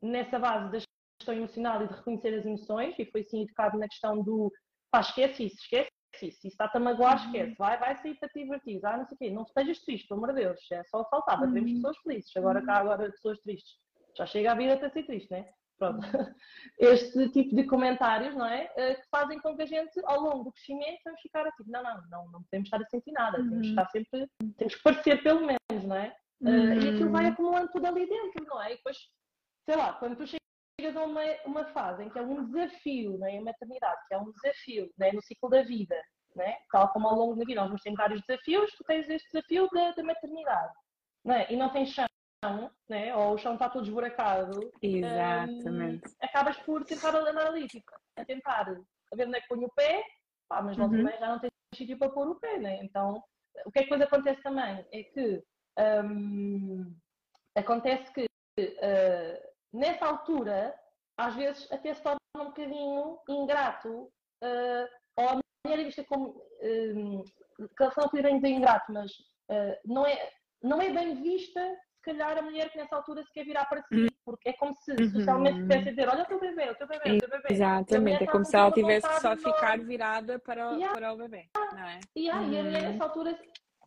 nessa 0.01 0.39
base 0.39 0.71
da 0.71 0.79
gestão 0.79 1.35
emocional 1.35 1.83
e 1.83 1.89
de 1.89 1.95
reconhecer 1.95 2.35
as 2.35 2.47
emoções, 2.47 2.99
e 2.99 3.05
foi 3.07 3.25
sim 3.25 3.43
educado 3.43 3.77
na 3.77 3.89
questão 3.89 4.23
do 4.23 4.53
pá, 4.91 5.01
esquece 5.01 5.47
isso, 5.47 5.57
esquece 5.57 5.91
isso, 6.23 6.41
se 6.41 6.49
está-te 6.49 6.77
a 6.77 6.81
magoar, 6.81 7.19
uhum. 7.19 7.27
esquece, 7.27 7.55
vai, 7.59 7.79
vai 7.79 7.97
sair 7.97 8.15
para 8.15 8.29
te 8.29 8.43
divertir, 8.43 8.81
ah, 8.85 8.99
não 8.99 9.07
sei 9.07 9.15
o 9.15 9.19
quê, 9.19 9.31
não 9.31 9.43
estejas 9.43 9.81
triste, 9.81 10.07
pelo 10.09 10.23
amor 10.23 10.35
de 10.35 10.43
Deus, 10.43 10.61
é 10.71 10.83
só 10.85 11.05
faltava, 11.11 11.47
queremos 11.47 11.71
uhum. 11.71 11.77
pessoas 11.77 11.99
felizes, 11.99 12.37
agora 12.37 12.65
cá 12.65 12.77
agora 12.79 13.11
pessoas 13.11 13.39
tristes, 13.41 13.77
já 14.17 14.27
chega 14.27 14.53
a 14.53 14.55
vida 14.55 14.75
até 14.75 14.89
ser 14.91 15.05
triste, 15.05 15.31
né? 15.31 15.53
Pronto. 15.79 16.01
Este 16.79 17.29
tipo 17.31 17.55
de 17.55 17.65
comentários, 17.65 18.35
não 18.35 18.47
é? 18.47 18.71
Eh, 18.77 18.95
que 18.95 19.09
fazem 19.11 19.39
com 19.41 19.57
que 19.57 19.63
a 19.63 19.67
gente, 19.67 20.01
ao 20.05 20.21
longo 20.21 20.45
do 20.45 20.53
crescimento, 20.53 21.01
vamos 21.05 21.21
ficar 21.21 21.47
assim, 21.47 21.65
não, 21.67 21.83
não, 21.83 22.03
não, 22.09 22.31
não 22.31 22.43
podemos 22.45 22.67
estar 22.67 22.81
a 22.81 22.87
sentir 22.87 23.13
nada, 23.13 23.39
uhum. 23.39 23.49
temos 23.49 23.63
que 23.63 23.69
estar 23.69 23.91
sempre, 23.91 24.31
temos 24.57 24.75
que 24.75 24.83
parecer 24.83 25.23
pelo 25.23 25.41
menos, 25.41 25.87
não 25.87 25.97
é? 25.97 26.17
Uhum. 26.41 26.51
Uh, 26.51 26.75
e 26.75 26.89
aquilo 26.89 27.11
vai 27.11 27.25
uhum. 27.25 27.33
acumulando 27.33 27.73
tudo 27.73 27.87
ali 27.87 28.09
dentro, 28.09 28.45
não 28.47 28.63
é? 28.63 28.73
E 28.73 28.77
depois, 28.77 28.97
sei 29.69 29.77
lá, 29.77 29.93
quando 29.95 30.17
tu 30.17 30.27
chegas 30.27 30.97
a 30.97 31.05
uma, 31.05 31.23
uma 31.45 31.65
fase 31.67 32.05
em 32.05 32.11
que 32.11 32.19
é 32.19 32.23
um 32.23 32.45
desafio, 32.47 33.19
não 33.19 33.27
é? 33.27 33.39
A 33.39 33.43
maternidade, 33.43 34.01
que 34.09 34.15
é 34.15 34.19
um 34.19 34.33
desafio, 34.33 34.91
não 34.99 35.07
é? 35.07 35.13
No 35.13 35.23
ciclo 35.23 35.51
da 35.51 35.63
vida, 35.63 35.97
não 36.35 36.45
é? 36.45 36.59
Tal 36.71 36.91
como 36.93 37.09
ao 37.09 37.17
longo 37.17 37.37
da 37.37 37.45
vida 37.45 37.61
nós 37.61 37.69
vamos 37.69 37.83
ter 37.83 37.93
vários 37.95 38.23
desafios, 38.27 38.71
tu 38.77 38.85
tens 38.85 39.09
este 39.09 39.29
desafio 39.31 39.69
da, 39.73 39.93
da 39.93 40.03
maternidade, 40.03 40.73
não 41.25 41.35
é? 41.35 41.53
E 41.53 41.57
não 41.57 41.71
tens 41.71 41.91
chance 41.91 42.16
né? 42.89 43.15
ou 43.15 43.35
o 43.35 43.39
chão 43.39 43.55
está 43.55 43.69
todo 43.69 43.85
esburacado, 43.85 44.73
Exatamente. 44.83 46.09
Um, 46.09 46.13
acabas 46.23 46.57
por 46.59 46.85
tentar 46.85 47.15
andar 47.15 47.47
ali, 47.47 47.67
tipo, 47.67 47.91
a 48.17 48.25
tentar 48.25 48.69
a 49.13 49.17
ver 49.17 49.27
onde 49.27 49.39
é 49.39 49.41
que 49.41 49.49
ponho 49.49 49.67
o 49.67 49.75
pé, 49.75 50.03
pá, 50.49 50.63
mas 50.63 50.77
logo 50.77 50.95
uhum. 50.95 51.09
já 51.09 51.29
não 51.29 51.39
tens 51.39 51.51
sítio 51.75 51.99
para 51.99 52.11
pôr 52.11 52.29
o 52.29 52.41
pé, 52.41 52.59
né? 52.59 52.83
Então, 52.83 53.23
o 53.65 53.71
que 53.71 53.81
é 53.81 53.83
que 53.83 53.91
depois 53.91 54.03
acontece 54.03 54.43
também 54.43 54.87
é 54.93 55.03
que 55.03 55.43
um, 55.79 56.95
acontece 57.55 58.13
que 58.13 58.25
uh, 58.25 59.49
nessa 59.73 60.07
altura, 60.07 60.75
às 61.19 61.35
vezes 61.35 61.71
até 61.71 61.95
se 61.95 62.03
torna 62.03 62.19
um 62.37 62.47
bocadinho 62.47 63.19
ingrato, 63.29 64.05
uh, 64.43 64.89
ou 65.17 65.29
a 65.29 65.41
mulher 65.65 65.81
é 65.81 65.85
vista 65.85 66.05
como, 66.05 66.43
um, 66.63 67.25
não 67.59 68.49
ingrato, 68.49 68.93
mas 68.93 69.13
uh, 69.51 69.77
não, 69.85 70.07
é, 70.07 70.31
não 70.63 70.81
é 70.81 70.91
bem 70.91 71.15
vista 71.23 71.61
calhar 72.07 72.39
a 72.39 72.43
mulher 72.43 72.71
que 72.71 72.79
nessa 72.79 72.97
altura 72.97 73.23
se 73.23 73.33
quer 73.33 73.45
virar 73.45 73.67
para 73.67 73.83
si, 73.83 74.07
porque 74.25 74.49
é 74.51 74.53
como 74.55 74.75
se 74.77 74.93
uhum. 74.93 75.11
socialmente 75.11 75.73
a 75.73 75.83
dizer, 75.83 76.09
olha 76.09 76.23
o 76.23 76.27
teu 76.27 76.41
bebê, 76.41 76.71
o 76.71 76.75
teu 76.75 76.87
bebê, 76.87 77.17
o 77.17 77.19
teu 77.19 77.29
bebê. 77.29 77.49
Exatamente, 77.51 78.23
é 78.23 78.27
como 78.27 78.45
se 78.45 78.57
ela 78.57 78.73
tivesse 78.73 79.09
que 79.09 79.21
só 79.21 79.37
ficar 79.37 79.79
virada 79.79 80.39
para, 80.39 80.71
o, 80.71 80.75
yeah. 80.75 80.95
para 80.95 81.13
o 81.13 81.17
bebê, 81.17 81.49
não 81.55 81.85
é? 81.87 82.01
Yeah, 82.17 82.41
uhum. 82.41 82.53
E 82.53 82.59
a 82.59 82.63
mulher 82.63 82.83
nessa 82.83 83.05
altura 83.05 83.39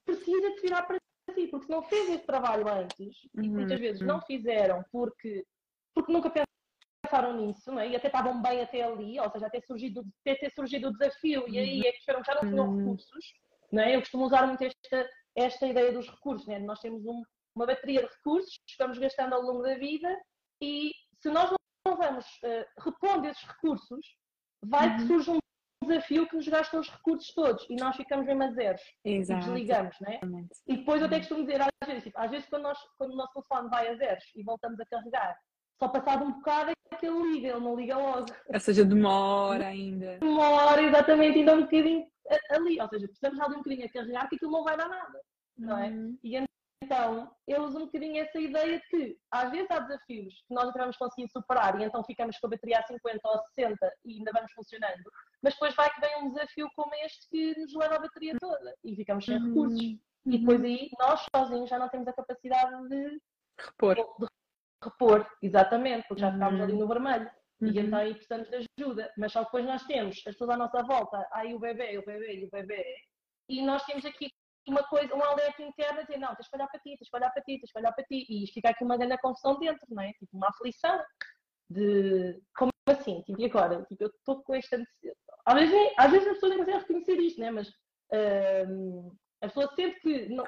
precisa 0.05 0.51
de 0.51 0.61
virar 0.61 0.83
para 0.83 0.99
si, 1.33 1.47
porque 1.47 1.65
se 1.65 1.71
não 1.71 1.81
fez 1.83 2.09
esse 2.09 2.25
trabalho 2.25 2.67
antes, 2.67 3.15
uhum. 3.35 3.43
e 3.43 3.49
muitas 3.49 3.79
vezes 3.79 4.01
não 4.01 4.21
fizeram 4.21 4.83
porque, 4.91 5.45
porque 5.93 6.11
nunca 6.11 6.29
pensaram 6.29 7.37
nisso, 7.37 7.71
não 7.71 7.79
é? 7.79 7.89
e 7.89 7.95
até 7.95 8.07
estavam 8.07 8.41
bem 8.41 8.61
até 8.61 8.83
ali, 8.83 9.19
ou 9.19 9.29
seja, 9.31 9.47
até, 9.47 9.61
surgido, 9.61 10.05
até 10.21 10.35
ter 10.35 10.51
surgido 10.51 10.89
o 10.89 10.93
desafio, 10.93 11.47
e 11.47 11.57
aí 11.57 11.79
é 11.81 11.91
que 11.91 11.99
esperam 11.99 12.23
já 12.23 12.35
não 12.35 12.49
tinham 12.49 12.67
uhum. 12.67 12.77
recursos, 12.79 13.33
não 13.71 13.81
é? 13.81 13.95
Eu 13.95 13.99
costumo 13.99 14.25
usar 14.25 14.45
muito 14.45 14.63
esta, 14.63 15.09
esta 15.35 15.67
ideia 15.67 15.91
dos 15.91 16.09
recursos, 16.09 16.47
né? 16.47 16.59
nós 16.59 16.79
temos 16.79 17.05
um, 17.05 17.23
uma 17.55 17.65
bateria 17.65 18.01
de 18.01 18.07
recursos 18.07 18.59
que 18.67 18.75
vamos 18.77 18.97
gastando 18.97 19.33
ao 19.33 19.41
longo 19.41 19.61
da 19.61 19.75
vida 19.75 20.09
e 20.61 20.91
se 21.21 21.29
nós 21.29 21.51
não 21.85 21.97
vamos 21.97 22.25
uh, 22.25 22.81
repondo 22.81 23.27
esses 23.27 23.43
recursos, 23.43 24.05
vai 24.63 24.95
que 24.95 25.01
uhum. 25.03 25.07
surge 25.07 25.31
um 25.31 25.39
desafio 25.87 26.27
que 26.27 26.35
nos 26.35 26.47
gasta 26.47 26.79
os 26.79 26.89
recursos 26.89 27.33
todos 27.33 27.65
e 27.69 27.75
nós 27.75 27.95
ficamos 27.95 28.25
mesmo 28.25 28.43
a 28.43 28.51
zeros 28.51 28.81
Exato. 29.03 29.39
e 29.39 29.43
desligamos, 29.43 29.95
né? 30.01 30.19
E 30.67 30.77
depois 30.77 31.01
eu 31.01 31.07
até 31.07 31.19
costumo 31.19 31.45
dizer 31.45 31.61
às 31.61 31.87
vezes, 31.87 32.03
tipo, 32.03 32.19
às 32.19 32.29
vezes 32.29 32.47
quando, 32.47 32.63
nós, 32.63 32.77
quando 32.97 33.13
o 33.13 33.15
nosso 33.15 33.33
telefone 33.33 33.69
vai 33.69 33.87
a 33.87 33.95
zeros 33.95 34.23
e 34.35 34.43
voltamos 34.43 34.79
a 34.79 34.85
carregar, 34.85 35.37
só 35.81 35.87
passado 35.87 36.25
um 36.25 36.33
bocado 36.33 36.71
é 36.71 36.95
que 36.95 37.05
ele 37.05 37.31
liga, 37.31 37.47
ele 37.49 37.59
não 37.59 37.75
liga 37.75 37.97
logo. 37.97 38.25
Ou 38.47 38.59
seja, 38.59 38.83
demora 38.83 39.67
ainda. 39.67 40.17
Demora, 40.19 40.81
exatamente, 40.81 41.39
ainda 41.39 41.55
um 41.55 41.61
bocadinho 41.61 42.05
ali. 42.49 42.81
Ou 42.81 42.89
seja, 42.89 43.07
precisamos 43.07 43.39
ali 43.39 43.55
um 43.55 43.59
bocadinho 43.59 43.85
a 43.85 43.89
carregar 43.89 44.29
que 44.29 44.35
aquilo 44.35 44.51
não 44.51 44.63
vai 44.63 44.77
dar 44.77 44.89
nada, 44.89 45.21
não 45.57 45.77
é? 45.77 45.89
Uhum. 45.89 46.17
E 46.23 46.37
então, 46.89 47.31
eu 47.47 47.61
uso 47.61 47.77
um 47.77 47.85
bocadinho 47.85 48.19
essa 48.19 48.39
ideia 48.39 48.79
de 48.79 48.85
que 48.87 49.17
às 49.31 49.51
vezes 49.51 49.69
há 49.69 49.79
desafios 49.79 50.33
que 50.47 50.53
nós 50.55 50.65
não 50.65 50.73
vamos 50.73 50.97
conseguir 50.97 51.29
superar 51.29 51.79
e 51.79 51.83
então 51.83 52.03
ficamos 52.03 52.35
com 52.39 52.47
a 52.47 52.49
bateria 52.49 52.79
a 52.79 52.83
50 52.83 53.19
ou 53.25 53.35
a 53.35 53.43
60 53.43 53.93
e 54.05 54.17
ainda 54.17 54.31
vamos 54.33 54.51
funcionando, 54.53 55.03
mas 55.43 55.53
depois 55.53 55.75
vai 55.75 55.93
que 55.93 56.01
vem 56.01 56.23
um 56.23 56.29
desafio 56.29 56.67
como 56.75 56.91
este 57.05 57.29
que 57.29 57.59
nos 57.59 57.75
leva 57.75 57.97
a 57.97 57.99
bateria 57.99 58.35
toda 58.39 58.75
e 58.83 58.95
ficamos 58.95 59.23
sem 59.23 59.37
uhum. 59.37 59.47
recursos. 59.49 59.79
E 59.79 60.01
uhum. 60.25 60.31
depois 60.31 60.63
aí 60.63 60.89
nós 60.99 61.25
sozinhos 61.35 61.69
já 61.69 61.77
não 61.77 61.89
temos 61.89 62.07
a 62.07 62.13
capacidade 62.13 62.89
de 62.89 63.21
repor. 63.59 63.95
De 63.95 64.27
repor, 64.83 65.29
exatamente, 65.43 66.07
porque 66.07 66.21
já 66.21 66.33
ficámos 66.33 66.59
ali 66.59 66.73
no 66.73 66.87
vermelho. 66.87 67.29
Uhum. 67.61 67.67
E 67.67 67.79
então 67.79 67.99
aí 67.99 68.13
precisamos 68.15 68.49
de 68.49 68.67
ajuda. 68.79 69.13
Mas 69.15 69.31
só 69.31 69.43
depois 69.43 69.63
nós 69.63 69.83
temos 69.85 70.17
as 70.17 70.23
pessoas 70.23 70.49
à 70.49 70.57
nossa 70.57 70.81
volta, 70.81 71.27
aí 71.33 71.53
o 71.53 71.59
bebê, 71.59 71.99
o 71.99 72.05
bebê 72.05 72.39
e 72.39 72.45
o 72.45 72.49
bebê, 72.49 72.83
e 73.47 73.61
nós 73.63 73.83
temos 73.85 74.05
aqui 74.05 74.31
uma 74.69 74.83
coisa, 74.83 75.15
um 75.15 75.23
alerta 75.23 75.61
interno 75.61 75.99
a 75.99 76.03
dizer, 76.03 76.17
não, 76.17 76.35
tens 76.35 76.47
que 76.47 76.55
olhar 76.55 76.67
para 76.67 76.79
ti, 76.79 76.97
tens 76.97 77.09
que 77.09 77.17
olhar 77.17 77.29
para 77.31 77.43
ti, 77.43 77.59
tens 77.59 77.71
que 77.71 77.79
olhar 77.79 77.91
para 77.91 78.03
ti. 78.05 78.25
E 78.29 78.43
isto 78.43 78.53
fica 78.53 78.69
aqui 78.69 78.83
uma 78.83 78.97
grande 78.97 79.17
confusão 79.17 79.59
dentro, 79.59 79.85
não 79.89 80.03
é? 80.03 80.11
Tipo, 80.13 80.37
uma 80.37 80.49
aflição 80.49 80.99
de 81.69 82.41
como 82.57 82.71
assim? 82.87 83.21
Tipo, 83.21 83.41
e 83.41 83.45
agora? 83.45 83.85
Tipo, 83.85 84.03
eu 84.03 84.07
estou 84.07 84.41
com 84.43 84.55
esta 84.55 84.77
às 85.45 85.55
vezes, 85.55 85.93
às 85.97 86.11
vezes 86.11 86.27
as 86.27 86.33
pessoas 86.35 86.51
não 86.51 86.59
conseguem 86.59 86.81
reconhecer 86.81 87.19
isto, 87.19 87.39
né? 87.39 87.51
Mas 87.51 87.69
uh, 87.69 89.17
a 89.41 89.47
pessoa 89.47 89.73
sente 89.75 89.99
que 89.99 90.29
não, 90.29 90.43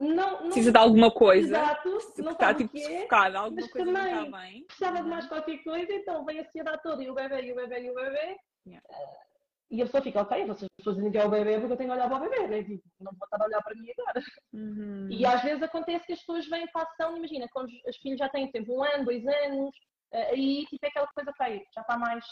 não, 0.00 0.30
não 0.32 0.38
precisa 0.44 0.72
de 0.72 0.78
alguma 0.78 1.10
coisa. 1.10 1.48
Exato, 1.48 1.98
não 2.18 2.32
está 2.32 2.54
tipo 2.54 2.78
é, 2.78 3.02
focada, 3.02 3.38
alguma 3.38 3.68
coisa 3.68 3.92
não 3.92 4.06
está 4.06 4.38
bem. 4.38 4.64
Precisava 4.64 5.02
de 5.02 5.08
mais 5.08 5.24
uhum. 5.24 5.30
qualquer 5.30 5.58
coisa, 5.62 5.92
então 5.92 6.24
vem 6.24 6.40
a 6.40 6.44
sociedade 6.44 6.82
toda 6.82 7.02
e 7.02 7.10
o 7.10 7.14
bebê, 7.14 7.42
e 7.42 7.52
o 7.52 7.56
bebê, 7.56 7.80
e 7.82 7.90
o 7.90 7.94
bebê. 7.94 8.36
Yeah. 8.66 8.86
Uh, 8.88 9.35
e 9.70 9.82
a 9.82 9.84
pessoa 9.84 10.02
fica, 10.02 10.22
ok, 10.22 10.46
vocês 10.46 10.68
pessoas 10.76 10.96
dizem 10.96 11.10
que 11.10 11.18
é 11.18 11.24
o 11.24 11.30
bebê 11.30 11.58
porque 11.58 11.72
eu 11.72 11.76
tenho 11.76 11.90
que 11.90 11.96
olhar 11.96 12.08
para 12.08 12.18
o 12.18 12.28
bebê, 12.28 12.46
né? 12.46 12.62
Tipo, 12.62 12.84
não 13.00 13.12
vou 13.12 13.24
estar 13.24 13.40
a 13.40 13.46
olhar 13.46 13.62
para 13.62 13.74
mim 13.74 13.88
agora. 13.98 14.24
Uhum. 14.52 15.08
E 15.10 15.26
às 15.26 15.42
vezes 15.42 15.62
acontece 15.62 16.06
que 16.06 16.12
as 16.12 16.20
pessoas 16.20 16.46
vêm 16.48 16.66
para 16.68 16.82
a 16.82 16.84
ação, 16.84 17.16
imagina, 17.16 17.46
quando 17.52 17.68
os 17.86 17.96
filhos 17.96 18.18
já 18.18 18.28
têm 18.28 18.50
tempo, 18.50 18.78
um 18.78 18.84
ano, 18.84 19.04
dois 19.04 19.26
anos, 19.26 19.74
uh, 20.14 20.32
aí 20.32 20.64
tipo 20.66 20.84
é 20.84 20.88
aquela 20.88 21.08
coisa, 21.08 21.30
ok, 21.30 21.64
já 21.74 21.80
está 21.80 21.98
mais 21.98 22.24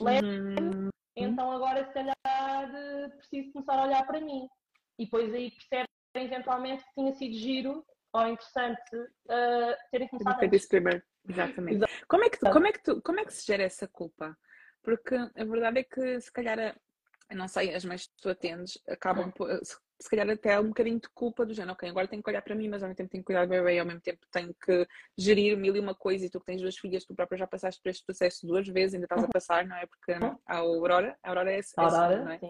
leve, 0.00 0.26
uhum. 0.26 0.88
então 1.14 1.52
agora 1.52 1.84
se 1.86 1.92
calhar 1.92 2.16
preciso 3.18 3.52
começar 3.52 3.78
a 3.78 3.84
olhar 3.84 4.06
para 4.06 4.20
mim. 4.20 4.48
E 4.98 5.04
depois 5.04 5.32
aí 5.34 5.50
percebe 5.50 5.88
eventualmente 6.14 6.84
que 6.84 6.94
tinha 6.94 7.12
sido 7.12 7.34
giro 7.34 7.84
ou 8.14 8.26
interessante 8.28 8.96
uh, 8.96 9.74
terem 9.90 10.08
começado 10.08 10.34
a. 10.34 10.38
Exatamente. 11.28 11.76
Exato. 11.76 11.92
Como, 12.08 12.24
é 12.24 12.30
que, 12.30 12.38
como, 12.38 12.66
é 12.66 12.72
que 12.72 12.82
tu, 12.82 13.02
como 13.02 13.20
é 13.20 13.24
que 13.24 13.32
se 13.32 13.46
gera 13.46 13.62
essa 13.62 13.88
culpa? 13.88 14.36
Porque 14.82 15.14
a 15.14 15.44
verdade 15.44 15.80
é 15.80 15.84
que 15.84 16.20
se 16.20 16.32
calhar, 16.32 16.76
não 17.30 17.48
sei, 17.48 17.74
as 17.74 17.84
mães 17.84 18.06
que 18.06 18.20
tu 18.20 18.28
atendes 18.28 18.78
acabam 18.88 19.30
por, 19.30 19.48
se 20.02 20.10
calhar 20.10 20.28
até 20.28 20.58
um 20.58 20.68
bocadinho 20.68 21.00
de 21.00 21.08
culpa 21.10 21.46
do 21.46 21.54
género, 21.54 21.74
ok, 21.74 21.88
agora 21.88 22.08
tenho 22.08 22.22
que 22.22 22.28
olhar 22.28 22.42
para 22.42 22.54
mim, 22.54 22.68
mas 22.68 22.82
ao 22.82 22.88
mesmo 22.88 22.96
tempo 22.96 23.10
tenho 23.10 23.22
que 23.22 23.26
cuidar 23.26 23.44
do 23.46 23.50
bebê 23.50 23.76
e 23.76 23.78
ao 23.78 23.86
mesmo 23.86 24.00
tempo 24.00 24.26
tenho 24.30 24.54
que 24.54 24.86
gerir 25.16 25.56
mil 25.56 25.74
e 25.76 25.80
uma 25.80 25.94
coisa 25.94 26.26
e 26.26 26.30
tu 26.30 26.40
que 26.40 26.46
tens 26.46 26.60
duas 26.60 26.76
filhas, 26.76 27.04
tu 27.04 27.14
própria 27.14 27.38
já 27.38 27.46
passaste 27.46 27.80
por 27.80 27.88
este 27.88 28.04
processo 28.04 28.46
duas 28.46 28.66
vezes, 28.66 28.94
ainda 28.94 29.06
estás 29.06 29.22
a 29.22 29.28
passar, 29.28 29.64
não 29.64 29.76
é? 29.76 29.86
Porque 29.86 30.12
a 30.46 30.56
Aurora, 30.56 31.16
a 31.22 31.28
Aurora 31.28 31.52
é, 31.52 31.58
é 31.60 31.62
Aurora, 31.76 32.24
não 32.24 32.32
é? 32.32 32.40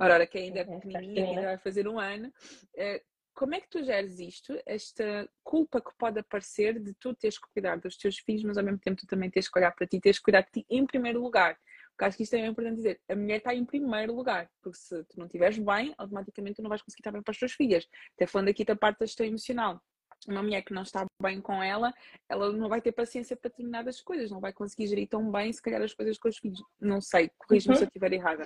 A 0.00 0.02
Aurora 0.02 0.26
que 0.26 0.38
ainda 0.38 0.60
é 0.60 0.64
pequenininha, 0.64 1.24
ainda 1.24 1.42
vai 1.42 1.58
fazer 1.58 1.86
um 1.86 1.98
ano. 2.00 2.32
Eh, 2.76 3.02
como 3.34 3.54
é 3.54 3.60
que 3.60 3.68
tu 3.68 3.82
geres 3.82 4.18
isto, 4.20 4.58
esta 4.64 5.28
culpa 5.42 5.80
que 5.80 5.90
pode 5.98 6.20
aparecer 6.20 6.78
de 6.80 6.94
tu 6.94 7.12
teres 7.14 7.36
que 7.36 7.48
cuidar 7.52 7.76
dos 7.76 7.96
teus 7.96 8.16
filhos, 8.18 8.44
mas 8.44 8.56
ao 8.56 8.64
mesmo 8.64 8.78
tempo 8.78 9.00
tu 9.00 9.06
também 9.06 9.28
tens 9.28 9.48
que 9.48 9.58
olhar 9.58 9.72
para 9.72 9.86
ti, 9.86 10.00
tens 10.00 10.18
que 10.18 10.24
cuidar 10.24 10.42
de 10.42 10.50
ti 10.52 10.66
em 10.70 10.86
primeiro 10.86 11.20
lugar. 11.20 11.58
Porque 11.94 12.04
acho 12.06 12.16
que 12.16 12.24
isto 12.24 12.34
é 12.34 12.46
importante 12.46 12.76
dizer. 12.76 13.00
A 13.08 13.14
mulher 13.14 13.36
está 13.36 13.54
em 13.54 13.64
primeiro 13.64 14.14
lugar, 14.14 14.50
porque 14.60 14.76
se 14.76 15.04
tu 15.04 15.16
não 15.16 15.26
estiveres 15.26 15.58
bem, 15.58 15.94
automaticamente 15.96 16.56
tu 16.56 16.62
não 16.62 16.68
vais 16.68 16.82
conseguir 16.82 17.00
estar 17.00 17.12
bem 17.12 17.22
para 17.22 17.30
as 17.30 17.38
tuas 17.38 17.52
filhas. 17.52 17.88
Até 18.16 18.26
falando 18.26 18.48
aqui 18.48 18.64
da 18.64 18.74
parte 18.74 18.98
da 18.98 19.06
gestão 19.06 19.24
emocional. 19.24 19.80
Uma 20.26 20.42
mulher 20.42 20.62
que 20.62 20.72
não 20.72 20.82
está 20.82 21.04
bem 21.22 21.40
com 21.40 21.62
ela, 21.62 21.92
ela 22.28 22.50
não 22.52 22.68
vai 22.68 22.80
ter 22.80 22.92
paciência 22.92 23.36
para 23.36 23.50
determinadas 23.50 24.00
coisas, 24.00 24.30
não 24.30 24.40
vai 24.40 24.52
conseguir 24.54 24.86
gerir 24.86 25.06
tão 25.06 25.30
bem, 25.30 25.52
se 25.52 25.60
calhar, 25.60 25.82
as 25.82 25.92
coisas 25.92 26.18
com 26.18 26.28
os 26.28 26.38
filhos. 26.38 26.62
Não 26.80 27.00
sei, 27.00 27.30
corrija-me 27.38 27.74
uhum. 27.74 27.78
se 27.78 27.84
eu 27.84 27.88
estiver 27.88 28.12
errada. 28.12 28.42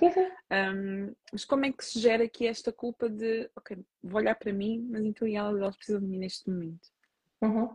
Um, 0.51 1.13
mas 1.31 1.45
como 1.45 1.65
é 1.65 1.71
que 1.71 1.85
se 1.85 1.99
gera 1.99 2.25
aqui 2.25 2.45
esta 2.45 2.71
culpa 2.73 3.09
de, 3.09 3.49
ok, 3.55 3.77
vou 4.03 4.19
olhar 4.19 4.35
para 4.35 4.51
mim, 4.51 4.85
mas 4.91 5.05
então 5.05 5.27
elas, 5.27 5.59
elas 5.59 5.77
precisam 5.77 6.01
de 6.01 6.07
mim 6.07 6.19
neste 6.19 6.49
momento? 6.49 6.89
Uhum. 7.41 7.69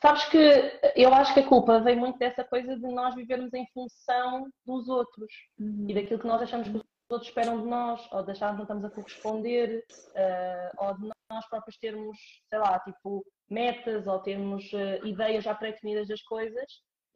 Sabes 0.00 0.24
que 0.26 0.80
eu 0.94 1.12
acho 1.12 1.34
que 1.34 1.40
a 1.40 1.46
culpa 1.46 1.80
vem 1.80 1.96
muito 1.96 2.18
dessa 2.18 2.44
coisa 2.44 2.76
de 2.76 2.86
nós 2.86 3.14
vivermos 3.14 3.52
em 3.52 3.66
função 3.72 4.48
dos 4.64 4.88
outros 4.88 5.32
uhum. 5.58 5.86
e 5.88 5.94
daquilo 5.94 6.20
que 6.20 6.26
nós 6.26 6.40
achamos 6.40 6.68
que 6.68 6.76
os 6.76 6.84
outros 7.10 7.28
esperam 7.28 7.60
de 7.60 7.66
nós, 7.66 8.06
ou 8.12 8.22
de 8.22 8.30
achar 8.30 8.50
que 8.50 8.56
não 8.56 8.62
estamos 8.62 8.84
a 8.84 8.90
corresponder, 8.90 9.84
uh, 9.90 10.86
ou 10.86 10.94
de 10.98 11.10
nós 11.30 11.48
próprios 11.48 11.78
termos, 11.78 12.16
sei 12.48 12.58
lá, 12.58 12.78
tipo, 12.80 13.24
metas 13.50 14.06
ou 14.06 14.20
termos 14.20 14.70
uh, 14.72 15.06
ideias 15.06 15.42
já 15.42 15.54
pré-definidas 15.54 16.06
das 16.06 16.22
coisas, 16.22 16.66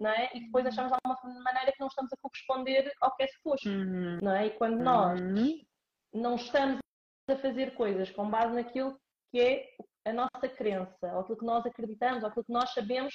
não 0.00 0.10
é? 0.10 0.30
E 0.34 0.40
depois 0.40 0.66
achamos 0.66 0.90
de 0.90 0.98
alguma 1.04 1.42
maneira 1.42 1.72
que 1.72 1.80
não 1.80 1.88
estamos 1.88 2.12
a 2.12 2.16
corresponder 2.20 2.92
ao 3.00 3.14
que 3.14 3.22
é 3.22 3.26
suposto, 3.28 3.68
uhum. 3.68 4.18
não 4.22 4.32
é? 4.32 4.46
E 4.46 4.50
quando 4.50 4.82
nós 4.82 5.20
uhum. 5.20 5.60
não 6.12 6.34
estamos 6.34 6.78
a 7.30 7.36
fazer 7.36 7.74
coisas 7.74 8.10
com 8.10 8.28
base 8.28 8.54
naquilo 8.54 8.98
que 9.30 9.40
é 9.40 9.68
a 10.04 10.12
nossa 10.12 10.48
crença, 10.48 11.12
ou 11.14 11.20
aquilo 11.20 11.38
que 11.38 11.44
nós 11.44 11.64
acreditamos, 11.64 12.22
ou 12.22 12.28
aquilo 12.28 12.44
que 12.44 12.52
nós 12.52 12.72
sabemos 12.72 13.14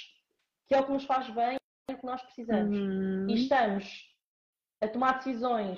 que 0.67 0.75
é 0.75 0.79
o 0.79 0.85
que 0.85 0.91
nos 0.91 1.05
faz 1.05 1.29
bem 1.29 1.57
e 1.89 1.93
o 1.93 1.97
que 1.97 2.05
nós 2.05 2.21
precisamos. 2.21 2.77
Uhum. 2.77 3.29
E 3.29 3.35
estamos 3.35 4.13
a 4.81 4.87
tomar 4.87 5.17
decisões 5.17 5.77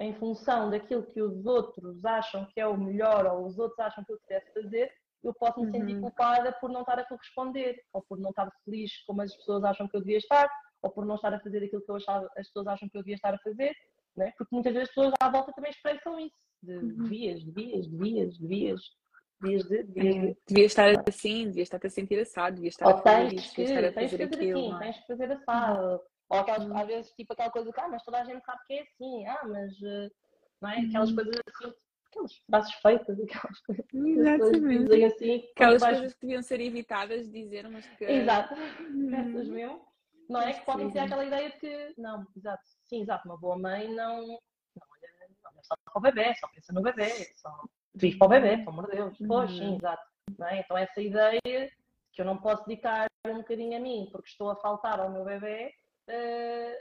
em 0.00 0.14
função 0.14 0.70
daquilo 0.70 1.04
que 1.04 1.22
os 1.22 1.44
outros 1.46 2.04
acham 2.04 2.46
que 2.46 2.60
é 2.60 2.66
o 2.66 2.76
melhor 2.76 3.26
ou 3.26 3.46
os 3.46 3.58
outros 3.58 3.78
acham 3.80 4.04
que 4.04 4.12
eu 4.12 4.18
deve 4.28 4.46
fazer, 4.52 4.92
eu 5.24 5.34
posso 5.34 5.60
me 5.60 5.70
sentir 5.70 5.94
uhum. 5.94 6.02
culpada 6.02 6.52
por 6.60 6.70
não 6.70 6.80
estar 6.80 6.98
a 6.98 7.04
corresponder, 7.04 7.82
ou 7.92 8.02
por 8.02 8.18
não 8.18 8.30
estar 8.30 8.50
feliz 8.64 8.92
como 9.04 9.22
as 9.22 9.34
pessoas 9.34 9.64
acham 9.64 9.88
que 9.88 9.96
eu 9.96 10.00
devia 10.00 10.18
estar, 10.18 10.48
ou 10.82 10.90
por 10.90 11.04
não 11.04 11.16
estar 11.16 11.32
a 11.34 11.40
fazer 11.40 11.64
aquilo 11.64 11.82
que 11.82 11.92
achava, 11.92 12.30
as 12.36 12.46
pessoas 12.46 12.66
acham 12.68 12.88
que 12.88 12.96
eu 12.96 13.02
devia 13.02 13.16
estar 13.16 13.34
a 13.34 13.38
fazer, 13.38 13.74
né? 14.16 14.32
porque 14.38 14.54
muitas 14.54 14.72
vezes 14.72 14.88
as 14.88 14.94
pessoas 14.94 15.14
à 15.20 15.30
volta 15.30 15.52
também 15.52 15.70
expressam 15.70 16.20
isso, 16.20 16.36
de 16.62 16.76
uhum. 16.76 17.02
devias, 17.02 17.44
devias, 17.44 17.86
devias, 17.88 18.38
devias, 18.38 18.82
Devias, 19.40 19.64
de, 19.64 19.82
devias 19.82 20.14
de... 20.14 20.36
devia 20.48 20.66
estar 20.66 21.04
assim, 21.06 21.44
devia 21.46 21.62
estar 21.62 21.80
a 21.82 21.90
sentir 21.90 22.18
assado, 22.20 22.56
devia 22.56 22.70
estar 22.70 22.86
Ou 22.86 22.94
a 22.94 22.98
fazer 23.02 23.28
tens 23.28 23.50
que, 23.50 23.62
estar 23.62 23.84
a 23.84 23.92
fazer, 23.92 24.08
fazer 24.08 24.22
aquilo. 24.22 24.58
Assim, 24.58 24.78
tens 24.78 24.98
que 24.98 25.06
fazer 25.06 25.32
assado. 25.32 26.00
Ou 26.28 26.38
aquelas, 26.38 26.64
uhum. 26.64 26.76
às 26.76 26.86
vezes, 26.86 27.12
tipo 27.12 27.32
aquela 27.32 27.50
coisa 27.50 27.72
que, 27.72 27.80
ah, 27.80 27.88
mas 27.88 28.02
toda 28.02 28.20
a 28.20 28.24
gente 28.24 28.44
sabe 28.44 28.58
que 28.66 28.74
é 28.74 28.82
assim, 28.82 29.26
ah, 29.26 29.42
mas, 29.44 29.82
eh, 29.82 30.10
não 30.60 30.70
é? 30.70 30.80
Aquelas 30.80 31.10
uhum. 31.10 31.16
coisas 31.16 31.34
assim, 31.46 31.74
aquelas 32.06 32.34
frases 32.46 32.74
feitas, 32.74 33.20
aquelas 33.20 33.60
coisas. 33.60 33.86
Exatamente. 33.94 35.04
Assim, 35.04 35.48
aquelas 35.54 35.82
vais... 35.82 35.98
coisas 35.98 36.14
que 36.14 36.20
deviam 36.22 36.42
ser 36.42 36.60
evitadas 36.60 37.26
de 37.26 37.32
dizer, 37.32 37.68
mas 37.68 37.86
que. 37.86 38.04
Exato, 38.04 38.54
uhum. 38.54 39.14
essas 39.14 39.48
mesmo. 39.48 39.86
Não 40.28 40.40
é? 40.40 40.54
Que 40.54 40.64
podem 40.64 40.90
ter 40.90 41.00
aquela 41.00 41.24
ideia 41.24 41.50
de 41.50 41.58
que, 41.58 41.94
não, 41.96 42.26
exato, 42.36 42.62
sim, 42.88 43.02
exato, 43.02 43.28
uma 43.28 43.38
boa 43.38 43.56
mãe 43.56 43.86
não, 43.86 44.26
não 44.26 44.26
olha, 44.26 45.28
não 45.30 45.50
olha 45.52 45.62
só 45.62 45.76
para 45.84 45.98
o 45.98 46.00
bebê, 46.00 46.34
só 46.34 46.48
pensa 46.48 46.72
no 46.72 46.82
bebê, 46.82 47.10
só 47.36 47.48
vive 47.96 48.18
para 48.18 48.26
o 48.26 48.30
bebê, 48.30 48.58
pelo 48.58 48.70
amor 48.70 48.86
de 48.86 48.96
Deus. 48.96 49.20
Uhum. 49.20 49.26
Pois, 49.26 49.50
sim, 49.50 49.76
exato. 49.76 50.02
É? 50.42 50.60
Então, 50.60 50.76
essa 50.76 51.00
ideia 51.00 51.40
que 52.12 52.22
eu 52.22 52.24
não 52.24 52.38
posso 52.38 52.64
dedicar 52.66 53.06
um 53.26 53.38
bocadinho 53.38 53.76
a 53.76 53.80
mim 53.80 54.08
porque 54.10 54.28
estou 54.28 54.50
a 54.50 54.56
faltar 54.56 55.00
ao 55.00 55.10
meu 55.10 55.24
bebê 55.24 55.72
uh, 56.08 56.76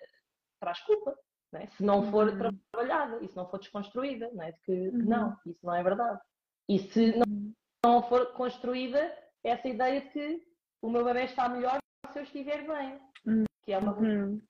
traz 0.59 0.79
culpa. 0.81 1.17
Não 1.51 1.61
é? 1.61 1.67
Se 1.67 1.83
não 1.83 2.11
for 2.11 2.27
uhum. 2.27 2.59
trabalhada 2.71 3.23
e 3.23 3.27
se 3.27 3.35
não 3.35 3.47
for 3.49 3.59
desconstruída, 3.59 4.29
não 4.33 4.43
é? 4.43 4.51
de 4.51 4.59
que, 4.61 4.71
uhum. 4.71 5.05
não, 5.05 5.37
isso 5.45 5.59
não 5.63 5.75
é 5.75 5.83
verdade. 5.83 6.19
E 6.67 6.79
se 6.79 7.11
não, 7.11 7.25
uhum. 7.27 7.53
não 7.83 8.03
for 8.03 8.33
construída 8.33 9.15
essa 9.43 9.67
ideia 9.67 10.01
de 10.01 10.09
que 10.09 10.43
o 10.81 10.89
meu 10.89 11.03
bebê 11.03 11.25
está 11.25 11.47
melhor 11.47 11.77
se 12.11 12.19
eu 12.19 12.23
estiver 12.23 12.65
bem. 12.67 12.99
Uhum. 13.25 13.43
Que 13.63 13.73
é 13.73 13.77
uma 13.77 13.93
mudança 13.93 14.41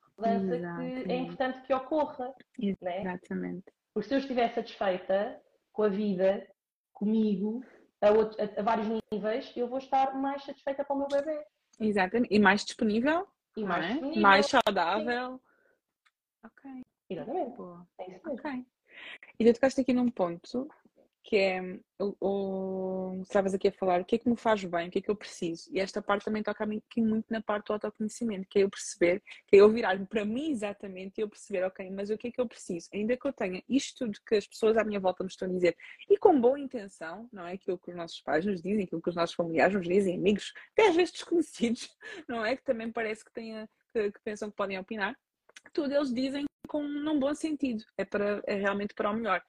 que 0.57 1.11
é 1.11 1.15
importante 1.15 1.61
que 1.65 1.73
ocorra. 1.73 2.33
Né? 2.81 3.01
Exatamente. 3.01 3.65
Porque 3.93 4.09
se 4.09 4.15
eu 4.15 4.19
estiver 4.19 4.53
satisfeita 4.53 5.41
com 5.71 5.83
a 5.83 5.89
vida, 5.89 6.45
comigo, 6.95 7.63
a, 8.01 8.09
outro, 8.09 8.41
a, 8.41 8.59
a, 8.59 8.63
vários 8.63 8.87
níveis, 9.11 9.51
eu 9.55 9.67
vou 9.67 9.77
estar 9.77 10.15
mais 10.15 10.43
satisfeita 10.43 10.83
com 10.83 10.95
o 10.95 10.97
meu 10.97 11.07
bebê. 11.07 11.45
Exatamente. 11.79 12.33
E 12.33 12.39
mais 12.39 12.65
disponível. 12.65 13.27
E 13.55 13.63
mais, 13.63 13.85
é? 13.85 13.89
disponível. 13.89 14.21
mais 14.21 14.45
saudável. 14.47 15.33
Sim. 15.33 15.39
Ok. 16.45 16.81
Exatamente. 17.09 17.57
Boa. 17.57 17.87
É 17.99 18.11
isso 18.11 18.25
mesmo. 18.25 18.39
Ok. 18.39 18.65
E 19.39 19.45
tu 19.45 19.53
tocaste 19.53 19.81
aqui 19.81 19.93
num 19.93 20.09
ponto 20.09 20.67
que 21.25 21.37
é 21.37 21.79
o, 21.99 22.15
o 22.21 23.21
estavas 23.23 23.55
aqui 23.55 23.67
a 23.67 23.71
falar 23.71 23.99
o 23.99 24.05
que 24.05 24.15
é 24.15 24.19
que 24.19 24.29
me 24.29 24.37
faz 24.37 24.63
bem, 24.63 24.87
o 24.87 24.91
que 24.91 24.99
é 24.99 25.01
que 25.01 25.09
eu 25.09 25.15
preciso. 25.15 25.67
E 25.73 25.79
esta 25.79 25.99
parte 25.99 26.25
também 26.25 26.43
toca 26.43 26.63
aqui 26.63 27.01
muito 27.01 27.25
na 27.31 27.41
parte 27.41 27.65
do 27.67 27.73
autoconhecimento, 27.73 28.47
que 28.47 28.59
é 28.59 28.63
eu 28.63 28.69
perceber, 28.69 29.23
que 29.47 29.55
é 29.55 29.59
eu 29.59 29.69
virar-me 29.69 30.05
para 30.05 30.23
mim 30.23 30.51
exatamente 30.51 31.17
e 31.17 31.21
eu 31.21 31.29
perceber, 31.29 31.63
ok, 31.63 31.89
mas 31.89 32.11
o 32.11 32.17
que 32.17 32.27
é 32.27 32.31
que 32.31 32.39
eu 32.39 32.47
preciso? 32.47 32.87
Ainda 32.93 33.17
que 33.17 33.27
eu 33.27 33.33
tenha 33.33 33.63
isto 33.67 34.05
tudo 34.05 34.19
que 34.25 34.35
as 34.35 34.47
pessoas 34.47 34.77
à 34.77 34.83
minha 34.83 34.99
volta 34.99 35.23
me 35.23 35.29
estão 35.29 35.49
a 35.49 35.51
dizer, 35.51 35.75
e 36.07 36.15
com 36.17 36.39
boa 36.39 36.59
intenção, 36.59 37.27
não 37.33 37.47
é 37.47 37.53
aquilo 37.53 37.79
que 37.79 37.89
os 37.89 37.97
nossos 37.97 38.21
pais 38.21 38.45
nos 38.45 38.61
dizem, 38.61 38.83
aquilo 38.83 39.01
que 39.01 39.09
os 39.09 39.15
nossos 39.15 39.35
familiares 39.35 39.75
nos 39.75 39.87
dizem, 39.87 40.15
amigos, 40.17 40.53
até 40.73 40.89
às 40.89 40.95
vezes 40.95 41.13
desconhecidos, 41.13 41.89
não 42.29 42.45
é? 42.45 42.55
Que 42.55 42.63
também 42.63 42.91
parece 42.91 43.25
que, 43.25 43.33
tenha, 43.33 43.67
que, 43.91 44.11
que 44.11 44.19
pensam 44.23 44.51
que 44.51 44.55
podem 44.55 44.77
opinar. 44.77 45.17
Tudo 45.73 45.91
eles 45.91 46.13
dizem 46.13 46.45
com 46.67 46.83
um 46.83 47.19
bom 47.19 47.33
sentido, 47.33 47.83
é, 47.97 48.05
para, 48.05 48.43
é 48.45 48.55
realmente 48.55 48.93
para 48.93 49.09
o 49.09 49.13
melhor. 49.13 49.41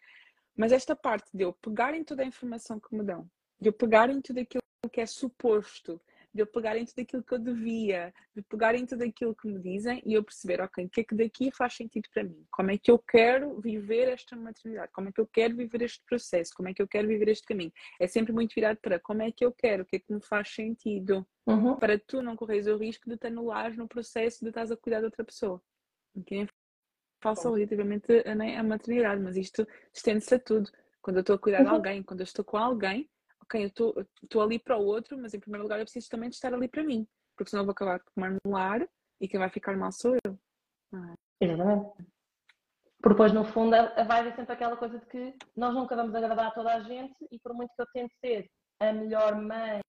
Mas 0.57 0.73
esta 0.73 0.97
parte 0.97 1.29
de 1.35 1.45
eu 1.45 1.53
pegar 1.53 1.95
em 1.95 2.03
toda 2.03 2.23
a 2.23 2.27
informação 2.27 2.81
que 2.81 2.95
me 2.97 3.05
dão, 3.05 3.29
de 3.61 3.69
eu 3.69 3.73
pegar 3.73 4.11
em 4.11 4.21
tudo 4.21 4.41
aquilo 4.41 4.63
que 4.91 5.01
é 5.01 5.07
suposto, 5.07 6.01
de 6.33 6.43
eu 6.43 6.47
pegar 6.47 6.77
em 6.77 6.85
tudo 6.85 7.01
aquilo 7.01 7.23
que 7.23 7.35
eu 7.35 7.39
devia, 7.39 8.15
de 8.35 8.43
pegar 8.43 8.75
em 8.75 8.85
tudo 8.85 9.03
aquilo 9.03 9.35
que 9.35 9.49
me 9.49 9.59
dizem 9.59 10.03
e 10.05 10.13
eu 10.13 10.23
perceber, 10.23 10.61
ok, 10.61 10.85
o 10.85 10.89
que 10.89 11.01
é 11.01 11.05
que 11.05 11.15
daqui 11.15 11.51
faz 11.51 11.75
sentido 11.75 12.09
para 12.13 12.23
mim? 12.23 12.47
Como 12.51 12.71
é 12.71 12.79
que 12.79 12.91
eu 12.91 12.99
quero 12.99 13.59
viver 13.61 14.09
esta 14.09 14.37
maternidade? 14.37 14.93
Como 14.93 15.09
é 15.09 15.13
que 15.13 15.21
eu 15.21 15.27
quero 15.27 15.57
viver 15.57 15.83
este 15.83 16.03
processo? 16.07 16.53
Como 16.55 16.69
é 16.69 16.75
que 16.75 16.83
eu 16.83 16.87
quero 16.87 17.09
viver 17.09 17.29
este 17.29 17.47
caminho? 17.47 17.73
É 17.99 18.07
sempre 18.07 18.33
muito 18.33 18.55
virado 18.55 18.79
para 18.81 19.01
como 19.01 19.23
é 19.23 19.33
que 19.33 19.45
eu 19.45 19.51
quero, 19.51 19.83
o 19.83 19.87
que 19.87 19.97
é 19.97 19.99
que 19.99 20.13
me 20.13 20.21
faz 20.21 20.55
sentido, 20.55 21.27
uhum. 21.47 21.77
para 21.77 21.99
tu 21.99 22.23
não 22.23 22.37
corres 22.37 22.67
o 22.67 22.77
risco 22.77 23.09
de 23.09 23.17
te 23.17 23.27
anulares 23.27 23.77
no 23.77 23.89
processo 23.89 24.45
de 24.45 24.51
estás 24.51 24.71
a 24.71 24.77
cuidar 24.77 24.99
de 24.99 25.07
outra 25.07 25.25
pessoa. 25.25 25.63
Okay? 26.15 26.47
Falsa 27.21 27.51
relativamente 27.51 28.07
a, 28.27 28.63
maternidade, 28.63 29.23
mas 29.23 29.37
isto 29.37 29.67
estende-se 29.93 30.35
a 30.35 30.39
tudo. 30.39 30.71
Quando 31.01 31.17
eu 31.17 31.21
estou 31.21 31.37
a 31.37 31.39
cuidar 31.39 31.63
de 31.63 31.69
uhum. 31.69 31.75
alguém, 31.75 32.03
quando 32.03 32.21
eu 32.21 32.25
estou 32.25 32.45
com 32.45 32.57
alguém, 32.57 33.09
ok, 33.43 33.63
eu 33.63 33.69
estou 34.23 34.43
ali 34.43 34.59
para 34.59 34.77
o 34.77 34.85
outro, 34.85 35.17
mas 35.19 35.35
em 35.35 35.41
primeiro 35.41 35.63
lugar 35.63 35.79
eu 35.79 35.85
preciso 35.85 36.09
também 36.09 36.29
de 36.29 36.35
estar 36.35 36.53
ali 36.53 36.69
para 36.69 36.83
mim, 36.83 37.07
porque 37.37 37.51
senão 37.51 37.63
eu 37.63 37.67
vou 37.67 37.73
acabar 37.73 38.01
por 38.01 38.13
me 38.21 38.39
anular 38.45 38.87
e 39.21 39.29
quem 39.29 39.39
vai 39.39 39.51
ficar 39.51 39.77
mal 39.77 39.93
sou 39.93 40.17
eu. 40.25 40.39
É? 40.95 41.45
Exatamente. 41.45 42.17
Porque 43.01 43.15
depois, 43.15 43.33
no 43.33 43.45
fundo, 43.45 43.71
vai 43.71 44.21
haver 44.21 44.35
sempre 44.35 44.55
aquela 44.55 44.77
coisa 44.77 44.99
de 44.99 45.07
que 45.07 45.35
nós 45.55 45.75
nunca 45.75 45.95
vamos 45.95 46.15
agradar 46.15 46.47
a 46.47 46.51
toda 46.51 46.75
a 46.75 46.81
gente 46.81 47.15
e 47.31 47.39
por 47.39 47.55
muito 47.55 47.71
que 47.77 47.83
eu 47.83 47.87
tente 47.93 48.15
ser 48.21 48.51
a 48.81 48.93
melhor 48.93 49.41
mãe 49.41 49.81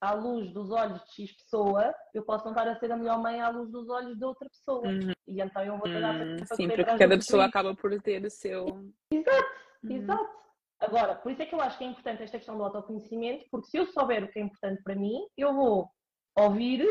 à 0.00 0.14
luz 0.14 0.50
dos 0.52 0.70
olhos 0.70 1.02
de 1.04 1.26
X 1.26 1.36
pessoa, 1.36 1.94
eu 2.14 2.24
posso 2.24 2.44
não 2.44 2.52
estar 2.52 2.66
a 2.66 2.74
ser 2.76 2.90
a 2.90 2.96
melhor 2.96 3.20
mãe 3.20 3.40
à 3.40 3.50
luz 3.50 3.70
dos 3.70 3.88
olhos 3.88 4.18
de 4.18 4.24
outra 4.24 4.48
pessoa. 4.48 4.86
Uhum. 4.86 5.12
E 5.28 5.40
então 5.40 5.62
eu 5.62 5.76
vou 5.76 5.82
tentar 5.82 6.14
uhum. 6.14 6.36
Sim, 6.54 6.68
porque 6.68 6.84
cada 6.84 7.16
pessoa 7.16 7.44
acaba 7.44 7.74
por 7.74 8.00
ter 8.00 8.24
o 8.24 8.30
seu. 8.30 8.66
Exato, 9.12 9.48
uhum. 9.84 9.92
exato. 9.92 10.40
Agora, 10.80 11.14
por 11.16 11.30
isso 11.30 11.42
é 11.42 11.46
que 11.46 11.54
eu 11.54 11.60
acho 11.60 11.76
que 11.76 11.84
é 11.84 11.88
importante 11.88 12.22
esta 12.22 12.38
questão 12.38 12.56
do 12.56 12.64
autoconhecimento, 12.64 13.44
porque 13.50 13.68
se 13.68 13.76
eu 13.76 13.86
souber 13.86 14.24
o 14.24 14.28
que 14.28 14.38
é 14.38 14.42
importante 14.42 14.82
para 14.82 14.94
mim, 14.94 15.26
eu 15.36 15.54
vou 15.54 15.90
ouvir 16.38 16.88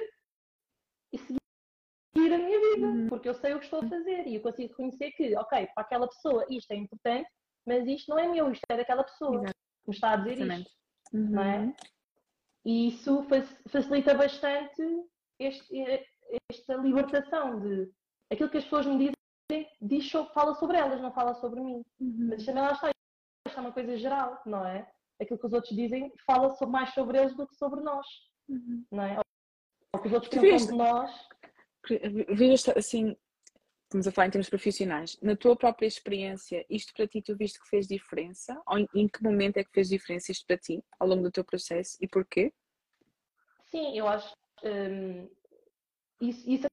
e 1.11 1.17
seguir 1.17 2.33
a 2.33 2.37
minha 2.37 2.59
vida, 2.59 2.85
uhum. 2.85 3.07
porque 3.07 3.27
eu 3.27 3.33
sei 3.33 3.55
o 3.55 3.57
que 3.57 3.65
estou 3.65 3.83
a 3.83 3.89
fazer 3.89 4.27
e 4.27 4.35
eu 4.35 4.41
consigo 4.41 4.69
reconhecer 4.69 5.11
que, 5.13 5.35
ok, 5.35 5.67
para 5.73 5.83
aquela 5.83 6.07
pessoa 6.07 6.45
isto 6.51 6.71
é 6.71 6.75
importante, 6.75 7.27
mas 7.65 7.87
isto 7.87 8.09
não 8.09 8.19
é 8.19 8.27
meu, 8.27 8.51
isto 8.51 8.63
é 8.69 8.77
daquela 8.77 9.03
pessoa 9.03 9.37
Exato. 9.37 9.53
que 9.53 9.89
me 9.89 9.95
está 9.95 10.11
a 10.11 10.15
dizer 10.17 10.33
Exatamente. 10.33 10.67
isto. 10.67 10.79
Não 11.11 11.43
é? 11.43 11.73
E 12.65 12.89
isso 12.89 13.25
facilita 13.67 14.13
bastante 14.13 14.83
este, 15.39 16.05
esta 16.51 16.75
libertação 16.75 17.59
de 17.59 17.91
aquilo 18.31 18.49
que 18.49 18.57
as 18.57 18.63
pessoas 18.63 18.85
me 18.85 18.97
dizem, 18.97 19.69
diz, 19.81 20.11
fala 20.33 20.53
sobre 20.55 20.77
elas, 20.77 21.01
não 21.01 21.11
fala 21.11 21.33
sobre 21.35 21.61
mim. 21.61 21.83
Uhum. 21.99 22.27
Mas 22.29 22.45
também 22.45 22.61
lá 22.61 22.71
está, 22.73 22.89
isto 23.47 23.57
é 23.57 23.61
uma 23.61 23.71
coisa 23.71 23.97
geral, 23.97 24.41
não 24.45 24.65
é? 24.65 24.89
Aquilo 25.19 25.39
que 25.39 25.47
os 25.47 25.53
outros 25.53 25.75
dizem 25.75 26.13
fala 26.25 26.55
mais 26.67 26.93
sobre 26.93 27.19
eles 27.19 27.35
do 27.35 27.47
que 27.47 27.55
sobre 27.55 27.81
nós, 27.81 28.05
uhum. 28.47 28.85
não 28.91 29.03
é? 29.03 29.19
Ou 29.95 30.01
que 30.01 30.07
os 30.07 30.13
outros 30.13 30.29
pensam 30.29 30.71
de 30.71 30.77
nós. 30.77 31.27
Viste 32.29 32.77
assim, 32.77 33.15
estamos 33.89 34.07
a 34.07 34.11
falar 34.11 34.27
em 34.27 34.31
termos 34.31 34.49
profissionais, 34.49 35.17
na 35.19 35.35
tua 35.35 35.55
própria 35.55 35.87
experiência, 35.87 36.63
isto 36.69 36.93
para 36.93 37.07
ti 37.07 37.23
tu 37.23 37.35
viste 37.35 37.59
que 37.59 37.67
fez 37.67 37.87
diferença? 37.87 38.61
Ou 38.67 38.77
em, 38.77 39.07
que 39.07 39.23
momento 39.23 39.57
é 39.57 39.63
que 39.63 39.71
fez 39.73 39.89
diferença 39.89 40.31
isto 40.31 40.45
para 40.45 40.57
ti 40.57 40.83
ao 40.99 41.07
longo 41.07 41.23
do 41.23 41.31
teu 41.31 41.43
processo 41.43 41.97
e 41.99 42.07
porquê? 42.07 42.53
Sim, 43.65 43.97
eu 43.97 44.07
acho 44.07 44.31
um, 44.63 45.27
isso, 46.21 46.47
isso 46.47 46.67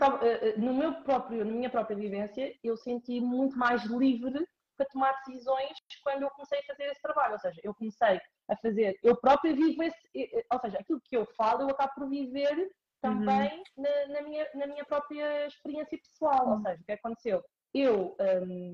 eh, 0.00 0.48
eh, 0.48 0.56
no 0.56 0.74
meu 0.74 0.94
próprio, 1.02 1.44
na 1.44 1.52
minha 1.52 1.70
própria 1.70 1.96
vivência, 1.96 2.52
eu 2.62 2.76
senti 2.76 3.20
muito 3.20 3.56
mais 3.56 3.84
livre 3.84 4.44
para 4.76 4.86
tomar 4.86 5.12
decisões 5.24 5.72
quando 6.02 6.22
eu 6.22 6.30
comecei 6.30 6.58
a 6.58 6.64
fazer 6.64 6.84
esse 6.84 7.02
trabalho. 7.02 7.34
Ou 7.34 7.38
seja, 7.38 7.60
eu 7.62 7.74
comecei 7.74 8.20
a 8.48 8.56
fazer, 8.56 8.98
eu 9.02 9.16
própria 9.16 9.54
vivo 9.54 9.80
esse, 9.82 9.96
eh, 10.16 10.44
ou 10.52 10.58
seja, 10.58 10.78
aquilo 10.78 11.00
que 11.04 11.16
eu 11.16 11.24
falo, 11.36 11.62
eu 11.62 11.70
acabo 11.70 11.92
por 11.94 12.08
viver 12.08 12.68
também 13.00 13.62
uhum. 13.76 13.82
na, 13.82 14.14
na, 14.14 14.22
minha, 14.22 14.46
na 14.54 14.66
minha 14.66 14.84
própria 14.84 15.46
experiência 15.46 15.98
pessoal. 15.98 16.46
Uhum. 16.46 16.52
Ou 16.52 16.60
seja, 16.60 16.80
o 16.80 16.84
que 16.84 16.92
aconteceu? 16.92 17.44
Eu 17.74 18.16
um, 18.20 18.72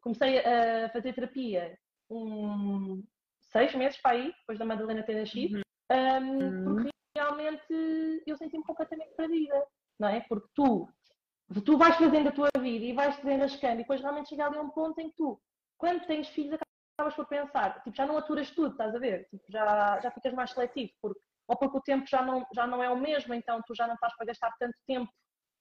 comecei 0.00 0.38
a 0.38 0.88
fazer 0.90 1.12
terapia 1.12 1.78
um, 2.10 3.02
seis 3.38 3.74
meses 3.74 4.00
para 4.00 4.12
aí, 4.12 4.32
depois 4.40 4.58
da 4.58 4.64
Madalena 4.64 5.02
ter 5.02 5.14
nascido, 5.14 5.56
uhum. 5.56 5.62
Um, 5.92 6.64
porque 6.64 6.82
uhum. 6.84 6.90
realmente 7.16 8.22
eu 8.24 8.36
senti-me 8.36 8.62
completamente 8.62 9.12
perdida, 9.16 9.66
não 9.98 10.08
é? 10.08 10.20
Porque 10.20 10.48
tu, 10.54 10.88
tu 11.64 11.76
vais 11.76 11.96
fazendo 11.96 12.28
a 12.28 12.32
tua 12.32 12.48
vida 12.60 12.84
e 12.84 12.92
vais 12.92 13.16
desenrascando 13.16 13.74
e 13.74 13.78
depois 13.78 14.00
realmente 14.00 14.28
chega 14.28 14.46
ali 14.46 14.56
a 14.56 14.62
um 14.62 14.70
ponto 14.70 15.00
em 15.00 15.10
que 15.10 15.16
tu, 15.16 15.40
quando 15.76 16.06
tens 16.06 16.28
filhos, 16.28 16.60
acabas 16.96 17.14
por 17.14 17.26
pensar, 17.26 17.82
tipo, 17.82 17.96
já 17.96 18.06
não 18.06 18.16
aturas 18.16 18.50
tudo, 18.50 18.72
estás 18.72 18.94
a 18.94 18.98
ver? 18.98 19.26
Tipo, 19.30 19.44
já, 19.48 20.00
já 20.00 20.10
ficas 20.12 20.32
mais 20.32 20.52
seletivo, 20.52 20.92
porque 21.02 21.20
ou 21.50 21.56
porque 21.56 21.78
o 21.78 21.82
tempo 21.82 22.06
já 22.08 22.22
não, 22.22 22.46
já 22.54 22.64
não 22.64 22.80
é 22.80 22.88
o 22.88 22.96
mesmo, 22.96 23.34
então 23.34 23.60
tu 23.66 23.74
já 23.74 23.84
não 23.88 23.94
estás 23.94 24.14
para 24.16 24.26
gastar 24.26 24.52
tanto 24.60 24.76
tempo 24.86 25.10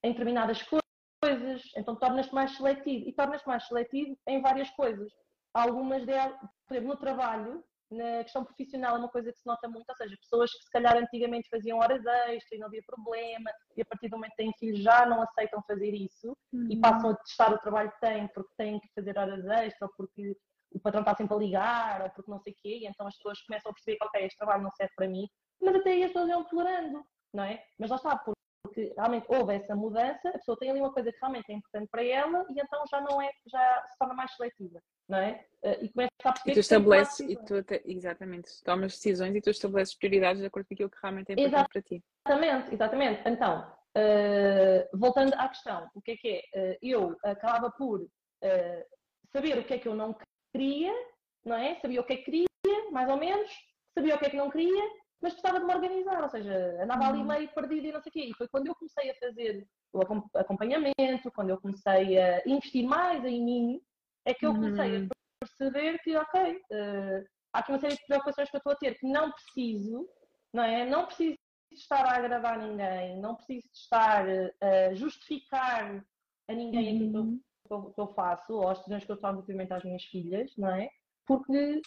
em 0.04 0.12
determinadas 0.12 0.62
coisas, 0.62 1.64
então 1.76 1.96
tornas-te 1.96 2.34
mais 2.34 2.56
seletivo 2.56 3.10
e 3.10 3.14
tornas-te 3.14 3.48
mais 3.48 3.68
seletivo 3.68 4.16
em 4.28 4.40
várias 4.40 4.70
coisas. 4.72 5.12
Algumas 5.52 6.06
delas, 6.06 6.40
por 6.68 6.76
exemplo, 6.76 6.94
no 6.94 7.00
trabalho, 7.00 7.64
na 7.90 8.24
questão 8.24 8.46
profissional 8.46 8.98
é 8.98 9.00
uma 9.00 9.10
coisa 9.10 9.34
que 9.34 9.40
se 9.40 9.48
nota 9.48 9.68
muito, 9.68 9.90
ou 9.90 9.96
seja, 9.96 10.16
pessoas 10.22 10.52
que 10.52 10.64
se 10.64 10.70
calhar 10.70 10.96
antigamente 10.96 11.50
faziam 11.50 11.80
horas 11.80 12.06
extras 12.06 12.52
e 12.52 12.58
não 12.60 12.68
havia 12.68 12.84
problema, 12.86 13.52
e 13.76 13.82
a 13.82 13.86
partir 13.86 14.10
do 14.10 14.18
momento 14.18 14.36
que 14.36 14.44
têm 14.44 14.54
filhos 14.60 14.84
já 14.84 15.08
não 15.08 15.24
aceitam 15.24 15.64
fazer 15.64 15.92
isso 15.92 16.38
uhum. 16.54 16.68
e 16.70 16.80
passam 16.80 17.10
a 17.10 17.16
testar 17.16 17.52
o 17.52 17.58
trabalho 17.58 17.92
que 17.94 18.00
têm 18.00 18.28
porque 18.28 18.54
têm 18.56 18.80
que 18.80 18.90
fazer 18.94 19.18
horas 19.18 19.44
extras 19.44 19.82
ou 19.82 19.90
porque 19.98 20.38
o 20.72 20.80
patrão 20.80 21.02
está 21.02 21.16
sempre 21.16 21.34
a 21.34 21.40
ligar 21.40 22.02
ou 22.04 22.10
porque 22.12 22.30
não 22.30 22.40
sei 22.40 22.54
o 22.54 22.56
quê, 22.62 22.78
e 22.84 22.86
então 22.86 23.08
as 23.08 23.16
pessoas 23.16 23.42
começam 23.42 23.72
a 23.72 23.74
perceber 23.74 23.98
que, 23.98 24.06
ok, 24.06 24.24
este 24.24 24.38
trabalho 24.38 24.62
não 24.62 24.72
serve 24.72 24.94
para 24.96 25.08
mim, 25.08 25.28
mas 25.62 25.76
até 25.76 25.92
aí 25.92 26.04
as 26.04 26.12
pessoas 26.12 26.30
iam 26.30 26.44
tolerando, 26.46 27.06
não 27.34 27.44
é? 27.44 27.64
Mas 27.78 27.90
lá 27.90 27.96
está, 27.98 28.18
porque 28.64 28.94
realmente 28.96 29.26
houve 29.30 29.56
essa 29.56 29.76
mudança, 29.76 30.30
a 30.30 30.34
pessoa 30.34 30.58
tem 30.58 30.70
ali 30.70 30.80
uma 30.80 30.94
coisa 30.94 31.12
que 31.12 31.18
realmente 31.20 31.52
é 31.52 31.56
importante 31.56 31.90
para 31.90 32.04
ela 32.04 32.46
e 32.50 32.60
então 32.60 32.84
já 32.90 33.02
não 33.02 33.22
é, 33.22 33.32
já 33.48 33.84
se 33.88 33.98
torna 33.98 34.14
mais 34.14 34.34
seletiva, 34.36 34.82
não 35.08 35.18
é? 35.18 35.46
Eh, 35.64 35.86
e 35.86 35.90
começa 35.90 36.12
a 36.24 36.32
perceber 36.32 36.52
e 36.52 36.54
tu 36.54 36.60
estabeleces, 36.60 37.20
e 37.20 37.36
tu 37.46 37.56
até, 37.56 37.82
exatamente, 37.86 38.64
tomas 38.64 38.94
decisões 38.94 39.36
e 39.36 39.42
tu 39.42 39.50
estabeleces 39.50 39.96
prioridades 39.96 40.42
de 40.42 40.48
acordo 40.48 40.68
com 40.68 40.74
aquilo 40.74 40.90
que 40.90 40.98
realmente 41.02 41.32
é 41.32 41.34
importante 41.34 41.70
para 41.72 41.82
ti. 41.82 42.04
Exatamente, 42.28 42.74
exatamente. 42.74 43.22
Então, 43.26 43.72
uh, 43.98 44.98
voltando 44.98 45.34
à 45.34 45.48
questão, 45.50 45.90
o 45.96 46.02
que 46.02 46.12
é 46.12 46.18
que 46.18 46.30
é? 46.54 46.72
Uh, 46.74 46.78
eu 46.82 47.18
acabava 47.24 47.72
por 47.72 48.02
uh, 48.02 48.10
saber 49.32 49.58
o 49.58 49.64
que 49.64 49.74
é 49.74 49.80
que 49.80 49.88
eu 49.88 49.96
não 49.96 50.16
queria, 50.54 50.94
não 51.46 51.56
é? 51.56 51.80
Sabia 51.80 52.02
o 52.02 52.04
que 52.04 52.14
é 52.14 52.18
que 52.18 52.24
queria, 52.24 52.92
mais 52.92 53.10
ou 53.10 53.18
menos, 53.18 53.50
sabia 53.94 54.16
o 54.16 54.20
que 54.20 54.26
é 54.26 54.30
que 54.30 54.38
não 54.38 54.50
queria, 54.50 54.84
mas 55.22 55.34
precisava 55.34 55.60
de 55.60 55.66
me 55.66 55.74
organizar, 55.74 56.24
ou 56.24 56.30
seja, 56.30 56.82
andava 56.82 57.08
ali 57.08 57.20
uhum. 57.20 57.26
meio 57.26 57.54
perdida 57.54 57.88
e 57.88 57.92
não 57.92 58.02
sei 58.02 58.10
o 58.10 58.14
quê. 58.14 58.26
E 58.26 58.34
foi 58.36 58.48
quando 58.48 58.68
eu 58.68 58.76
comecei 58.76 59.10
a 59.10 59.16
fazer 59.16 59.68
o 59.94 60.02
acompanhamento, 60.36 61.32
quando 61.36 61.50
eu 61.50 61.60
comecei 61.60 62.18
a 62.18 62.42
investir 62.46 62.88
mais 62.88 63.24
em 63.26 63.44
mim, 63.44 63.82
é 64.26 64.34
que 64.34 64.46
eu 64.46 64.54
comecei 64.54 64.98
uhum. 64.98 65.08
a 65.08 65.46
perceber 65.46 66.00
que, 66.00 66.16
ok, 66.16 66.56
uh, 66.56 67.26
há 67.54 67.60
aqui 67.60 67.72
uma 67.72 67.80
série 67.80 67.96
de 67.96 68.06
preocupações 68.06 68.50
que 68.50 68.56
eu 68.56 68.60
estou 68.60 68.74
a 68.74 68.78
ter 68.78 68.98
que 68.98 69.08
não 69.08 69.32
preciso, 69.32 70.08
não 70.54 70.64
é? 70.64 70.86
Não 70.86 71.06
preciso 71.06 71.38
de 71.72 71.78
estar 71.78 72.06
a 72.06 72.18
agradar 72.18 72.58
ninguém, 72.58 73.20
não 73.20 73.36
preciso 73.36 73.62
de 73.62 73.78
estar 73.78 74.26
a 74.26 74.94
justificar 74.94 76.04
a 76.48 76.54
ninguém 76.54 77.02
uhum. 77.02 77.06
aquilo 77.06 77.40
que 77.68 77.74
eu, 77.74 77.94
que 77.94 78.02
eu 78.02 78.14
faço, 78.14 78.54
ou 78.54 78.70
as 78.70 78.78
decisões 78.78 79.04
que 79.04 79.12
eu 79.12 79.18
tomo 79.18 79.34
relativamente 79.34 79.74
às 79.74 79.84
minhas 79.84 80.04
filhas, 80.06 80.56
não 80.58 80.70
é? 80.70 80.90
Porque, 81.28 81.82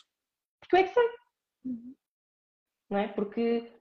porque 0.61 0.77
eu 0.77 0.81
é 0.81 0.83
que 0.83 0.91
sei. 0.91 1.09
Uhum 1.65 1.95
não 2.93 2.99
é? 2.99 3.09
Porque 3.09 3.73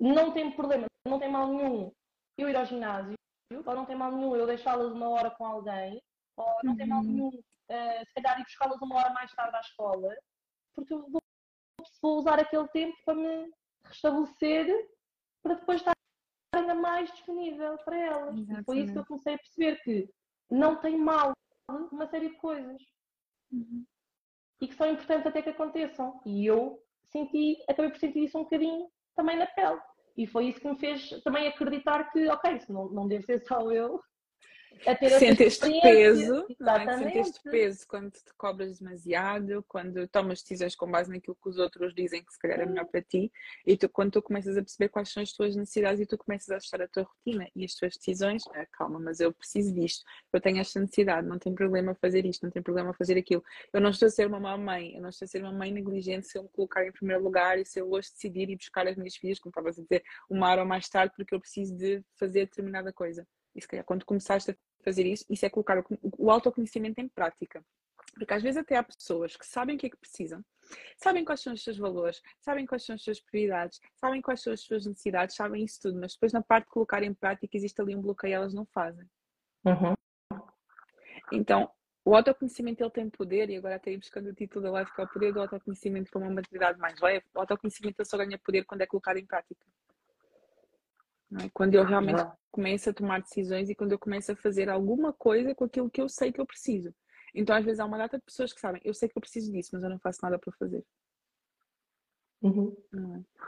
não 0.00 0.32
tem 0.32 0.50
problema, 0.50 0.86
não 1.06 1.18
tem 1.18 1.30
mal 1.30 1.48
nenhum 1.48 1.92
eu 2.38 2.48
ir 2.48 2.56
ao 2.56 2.64
ginásio, 2.64 3.14
ou 3.52 3.74
não 3.74 3.84
tem 3.84 3.94
mal 3.94 4.10
nenhum 4.10 4.34
eu 4.34 4.46
deixá-las 4.46 4.90
uma 4.90 5.08
hora 5.10 5.30
com 5.30 5.46
alguém, 5.46 6.02
ou 6.36 6.46
não 6.64 6.72
uhum. 6.72 6.78
tem 6.78 6.86
mal 6.86 7.00
uhum. 7.00 7.04
nenhum 7.04 7.28
uh, 7.28 8.06
se 8.06 8.14
calhar 8.14 8.40
ir 8.40 8.44
buscá-las 8.44 8.80
uma 8.80 8.96
hora 8.96 9.12
mais 9.12 9.30
tarde 9.32 9.54
à 9.54 9.60
escola, 9.60 10.16
porque 10.74 10.94
eu 10.94 11.06
vou, 11.10 11.20
vou 12.02 12.18
usar 12.18 12.40
aquele 12.40 12.66
tempo 12.68 12.96
para 13.04 13.14
me 13.14 13.52
restabelecer 13.84 14.88
para 15.42 15.54
depois 15.54 15.80
estar 15.80 15.92
ainda 16.54 16.74
mais 16.74 17.12
disponível 17.12 17.76
para 17.84 17.98
elas. 17.98 18.34
E 18.38 18.64
foi 18.64 18.78
isso 18.78 18.92
que 18.94 18.98
eu 18.98 19.06
comecei 19.06 19.34
a 19.34 19.38
perceber 19.38 19.82
que 19.82 20.10
não 20.50 20.80
tem 20.80 20.96
mal 20.96 21.32
uma 21.68 22.06
série 22.06 22.30
de 22.30 22.36
coisas. 22.36 22.80
Uhum. 23.52 23.84
E 24.62 24.68
que 24.68 24.74
são 24.74 24.90
importantes 24.90 25.26
até 25.26 25.42
que 25.42 25.50
aconteçam. 25.50 26.22
E 26.24 26.46
eu 26.46 26.83
senti, 27.14 27.56
acabei 27.68 27.90
por 27.90 27.98
sentir 27.98 28.24
isso 28.24 28.38
um 28.38 28.42
bocadinho 28.42 28.88
também 29.14 29.36
na 29.36 29.46
pele. 29.46 29.80
E 30.16 30.26
foi 30.26 30.46
isso 30.46 30.60
que 30.60 30.68
me 30.68 30.78
fez 30.78 31.08
também 31.22 31.46
acreditar 31.46 32.10
que, 32.10 32.28
ok, 32.28 32.56
isso 32.56 32.72
não, 32.72 32.88
não 32.88 33.08
deve 33.08 33.24
ser 33.24 33.40
só 33.46 33.70
eu 33.70 34.00
a 34.86 34.94
ter 34.94 35.10
Sente 35.18 35.42
este 35.44 35.80
peso, 35.80 36.46
é? 36.60 36.98
Sente 36.98 37.18
este 37.18 37.40
peso 37.42 37.86
quando 37.86 38.10
te 38.10 38.34
cobras 38.36 38.78
demasiado, 38.78 39.64
quando 39.68 40.06
tomas 40.08 40.42
decisões 40.42 40.74
com 40.74 40.90
base 40.90 41.10
naquilo 41.10 41.36
que 41.42 41.48
os 41.48 41.58
outros 41.58 41.94
dizem 41.94 42.24
que 42.24 42.32
se 42.32 42.38
calhar 42.38 42.60
é 42.60 42.66
melhor 42.66 42.86
para 42.86 43.02
ti, 43.02 43.32
e 43.66 43.76
tu, 43.76 43.88
quando 43.88 44.12
tu 44.12 44.22
começas 44.22 44.56
a 44.56 44.62
perceber 44.62 44.88
quais 44.88 45.10
são 45.10 45.22
as 45.22 45.32
tuas 45.32 45.56
necessidades 45.56 46.00
e 46.00 46.06
tu 46.06 46.18
começas 46.18 46.48
a 46.50 46.56
ajustar 46.56 46.82
a 46.82 46.88
tua 46.88 47.04
rotina 47.04 47.48
e 47.54 47.64
as 47.64 47.74
tuas 47.74 47.96
decisões, 47.96 48.44
ah, 48.54 48.66
calma, 48.72 48.98
mas 48.98 49.20
eu 49.20 49.32
preciso 49.32 49.72
disto, 49.74 50.04
eu 50.32 50.40
tenho 50.40 50.58
esta 50.58 50.80
necessidade, 50.80 51.26
não 51.26 51.38
tem 51.38 51.54
problema 51.54 51.94
fazer 51.94 52.24
isto, 52.26 52.42
não 52.42 52.50
tem 52.50 52.62
problema 52.62 52.92
fazer 52.94 53.18
aquilo. 53.18 53.42
Eu 53.72 53.80
não 53.80 53.90
estou 53.90 54.06
a 54.06 54.10
ser 54.10 54.26
uma 54.26 54.40
má 54.40 54.56
mãe, 54.56 54.94
eu 54.94 55.02
não 55.02 55.08
estou 55.08 55.26
a 55.26 55.28
ser 55.28 55.42
uma 55.42 55.52
mãe 55.52 55.72
negligente 55.72 56.26
se 56.26 56.38
eu 56.38 56.42
me 56.42 56.48
colocar 56.50 56.86
em 56.86 56.92
primeiro 56.92 57.22
lugar 57.22 57.58
e 57.58 57.64
se 57.64 57.80
eu 57.80 57.90
hoje 57.90 58.10
decidir 58.12 58.50
ir 58.50 58.56
buscar 58.56 58.86
as 58.86 58.96
minhas 58.96 59.16
filhas, 59.16 59.38
como 59.38 59.50
estavas 59.50 59.78
a 59.78 59.82
dizer, 59.82 60.02
uma 60.28 60.48
hora 60.50 60.62
ou 60.62 60.68
mais 60.68 60.88
tarde, 60.88 61.12
porque 61.16 61.34
eu 61.34 61.40
preciso 61.40 61.76
de 61.76 62.02
fazer 62.16 62.46
determinada 62.46 62.92
coisa. 62.92 63.26
E 63.54 63.60
se 63.60 63.68
calhar 63.68 63.84
quando 63.84 64.04
começaste 64.04 64.50
a 64.50 64.56
fazer 64.82 65.06
isso, 65.06 65.24
isso 65.28 65.46
é 65.46 65.50
colocar 65.50 65.78
o, 65.78 65.84
o 66.18 66.30
autoconhecimento 66.30 67.00
em 67.00 67.08
prática. 67.08 67.64
Porque 68.14 68.32
às 68.32 68.42
vezes 68.42 68.56
até 68.56 68.76
há 68.76 68.82
pessoas 68.82 69.36
que 69.36 69.46
sabem 69.46 69.76
o 69.76 69.78
que 69.78 69.86
é 69.86 69.90
que 69.90 69.96
precisam, 69.96 70.44
sabem 70.96 71.24
quais 71.24 71.40
são 71.40 71.52
os 71.52 71.62
seus 71.62 71.76
valores, 71.76 72.20
sabem 72.40 72.64
quais 72.66 72.84
são 72.84 72.94
as 72.94 73.02
suas 73.02 73.20
prioridades, 73.20 73.80
sabem 73.96 74.22
quais 74.22 74.42
são 74.42 74.52
as 74.52 74.60
suas 74.60 74.86
necessidades, 74.86 75.34
sabem 75.34 75.64
isso 75.64 75.80
tudo, 75.82 75.98
mas 75.98 76.12
depois 76.12 76.32
na 76.32 76.42
parte 76.42 76.66
de 76.66 76.70
colocar 76.70 77.02
em 77.02 77.12
prática 77.12 77.56
existe 77.56 77.80
ali 77.80 77.94
um 77.94 78.00
bloqueio 78.00 78.30
e 78.30 78.34
elas 78.34 78.54
não 78.54 78.64
fazem. 78.66 79.08
Uhum. 79.64 79.94
Então, 81.32 81.70
o 82.04 82.14
autoconhecimento 82.14 82.82
ele 82.82 82.90
tem 82.90 83.08
poder, 83.08 83.48
e 83.48 83.56
agora 83.56 83.76
até 83.76 83.90
ir 83.90 83.96
buscando 83.96 84.28
o 84.28 84.34
título 84.34 84.62
da 84.62 84.70
live 84.72 84.92
que 84.92 85.00
é 85.00 85.04
o 85.04 85.08
poder 85.08 85.32
do 85.32 85.40
autoconhecimento 85.40 86.10
para 86.10 86.20
uma 86.20 86.30
maturidade 86.30 86.78
mais 86.78 87.00
leve. 87.00 87.24
O 87.34 87.40
autoconhecimento 87.40 88.04
só 88.04 88.18
ganha 88.18 88.38
poder 88.38 88.64
quando 88.64 88.82
é 88.82 88.86
colocado 88.86 89.16
em 89.16 89.26
prática. 89.26 89.66
É? 91.42 91.48
Quando 91.52 91.74
eu 91.74 91.84
realmente 91.84 92.22
começo 92.50 92.90
a 92.90 92.94
tomar 92.94 93.20
decisões 93.20 93.68
e 93.68 93.74
quando 93.74 93.92
eu 93.92 93.98
começo 93.98 94.32
a 94.32 94.36
fazer 94.36 94.68
alguma 94.68 95.12
coisa 95.12 95.54
com 95.54 95.64
aquilo 95.64 95.90
que 95.90 96.00
eu 96.00 96.08
sei 96.08 96.32
que 96.32 96.40
eu 96.40 96.46
preciso. 96.46 96.94
Então, 97.34 97.56
às 97.56 97.64
vezes, 97.64 97.80
há 97.80 97.84
uma 97.84 97.98
data 97.98 98.16
de 98.16 98.24
pessoas 98.24 98.52
que 98.52 98.60
sabem, 98.60 98.80
eu 98.84 98.94
sei 98.94 99.08
que 99.08 99.18
eu 99.18 99.20
preciso 99.20 99.50
disso, 99.50 99.70
mas 99.72 99.82
eu 99.82 99.90
não 99.90 99.98
faço 99.98 100.20
nada 100.22 100.38
para 100.38 100.52
fazer. 100.52 100.84
Uhum. 102.42 102.76
É? 102.94 103.44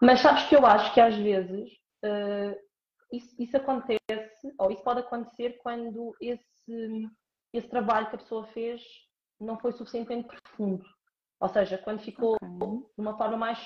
Mas 0.00 0.20
sabes 0.20 0.44
que 0.48 0.56
eu 0.56 0.64
acho 0.64 0.94
que 0.94 1.00
às 1.00 1.16
vezes 1.16 1.72
uh, 2.04 2.56
isso, 3.12 3.34
isso, 3.38 3.56
acontece, 3.56 4.54
ou 4.58 4.70
isso 4.70 4.82
pode 4.82 5.00
acontecer 5.00 5.58
quando 5.58 6.14
esse, 6.20 7.10
esse 7.52 7.68
trabalho 7.68 8.08
que 8.08 8.16
a 8.16 8.18
pessoa 8.18 8.46
fez 8.48 8.80
não 9.40 9.58
foi 9.58 9.72
suficientemente 9.72 10.28
profundo. 10.28 10.84
Ou 11.40 11.48
seja, 11.48 11.78
quando 11.78 12.00
ficou 12.00 12.36
okay. 12.36 12.78
de 12.96 13.00
uma 13.00 13.16
forma 13.16 13.36
mais. 13.36 13.58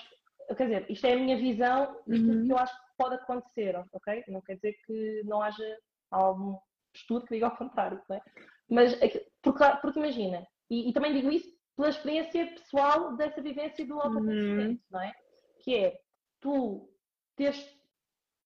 Quer 0.57 0.65
dizer, 0.65 0.91
isto 0.91 1.07
é 1.07 1.13
a 1.13 1.19
minha 1.19 1.37
visão, 1.37 1.97
isto 2.07 2.29
uhum. 2.29 2.47
que 2.47 2.53
eu 2.53 2.59
acho 2.59 2.75
pode 2.97 3.15
acontecer, 3.17 3.77
ok? 3.93 4.25
Não 4.29 4.41
quer 4.41 4.57
dizer 4.57 4.75
que 4.87 5.23
não 5.25 5.43
haja 5.43 5.79
algum 6.11 6.57
estudo 6.95 7.27
que 7.27 7.35
diga 7.35 7.47
ao 7.47 7.57
contrário, 7.57 8.01
não 8.09 8.17
é? 8.17 8.23
Mas, 8.69 8.95
porque, 9.43 9.65
porque 9.81 9.99
imagina, 9.99 10.47
e, 10.71 10.89
e, 10.89 10.93
também 10.93 11.13
digo 11.13 11.31
isso 11.31 11.51
pela 11.77 11.89
experiência 11.89 12.47
pessoal 12.47 13.17
dessa 13.17 13.43
vivência 13.43 13.85
do 13.87 14.01
autoconhecimento, 14.01 14.73
uhum. 14.73 14.89
não 14.91 15.01
é? 15.01 15.13
Que 15.61 15.77
é, 15.77 16.01
tu 16.41 16.89
teres, 17.37 17.65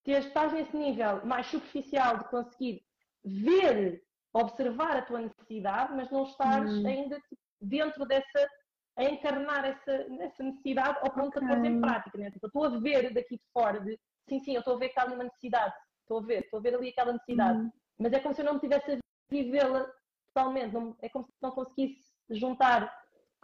teres, 0.05 0.27
estás 0.27 0.53
nesse 0.53 0.77
nível 0.77 1.25
mais 1.25 1.47
superficial 1.47 2.19
de 2.19 2.29
conseguir 2.29 2.83
ver, 3.25 4.03
observar 4.33 4.97
a 4.97 5.03
tua 5.03 5.21
necessidade, 5.21 5.95
mas 5.95 6.11
não 6.11 6.25
estares 6.25 6.73
uhum. 6.73 6.87
ainda 6.87 7.21
dentro 7.61 8.07
dessa 8.07 8.49
a 8.97 9.05
encarnar 9.05 9.65
essa, 9.65 9.93
essa 10.21 10.43
necessidade 10.43 10.99
ao 11.03 11.11
ponto 11.11 11.39
okay. 11.39 11.43
de 11.43 11.55
pôr 11.55 11.65
em 11.65 11.81
prática. 11.81 12.19
Né? 12.19 12.31
Tipo, 12.31 12.47
estou 12.47 12.65
a 12.65 12.69
ver 12.79 13.13
daqui 13.13 13.37
de 13.37 13.45
fora 13.53 13.81
de 13.81 13.99
sim, 14.29 14.41
sim, 14.41 14.55
eu 14.55 14.61
estou 14.61 14.75
a 14.75 14.79
ver 14.79 14.89
que 14.89 14.99
há 14.99 15.03
ali 15.03 15.15
uma 15.15 15.25
necessidade, 15.25 15.75
estou 16.01 16.19
a 16.19 16.23
ver, 16.23 16.41
estou 16.41 16.59
a 16.59 16.63
ver 16.63 16.75
ali 16.75 16.89
aquela 16.89 17.13
necessidade, 17.13 17.59
uhum. 17.59 17.73
mas 17.99 18.13
é 18.13 18.21
como 18.21 18.35
se 18.35 18.41
eu 18.41 18.45
não 18.45 18.55
me 18.55 18.61
tivesse 18.61 18.93
a 18.93 18.99
vivê-la 19.31 19.87
totalmente, 20.35 20.73
não, 20.73 20.97
é 21.01 21.09
como 21.09 21.25
se 21.25 21.33
não 21.41 21.51
conseguisse 21.51 22.13
juntar 22.31 22.93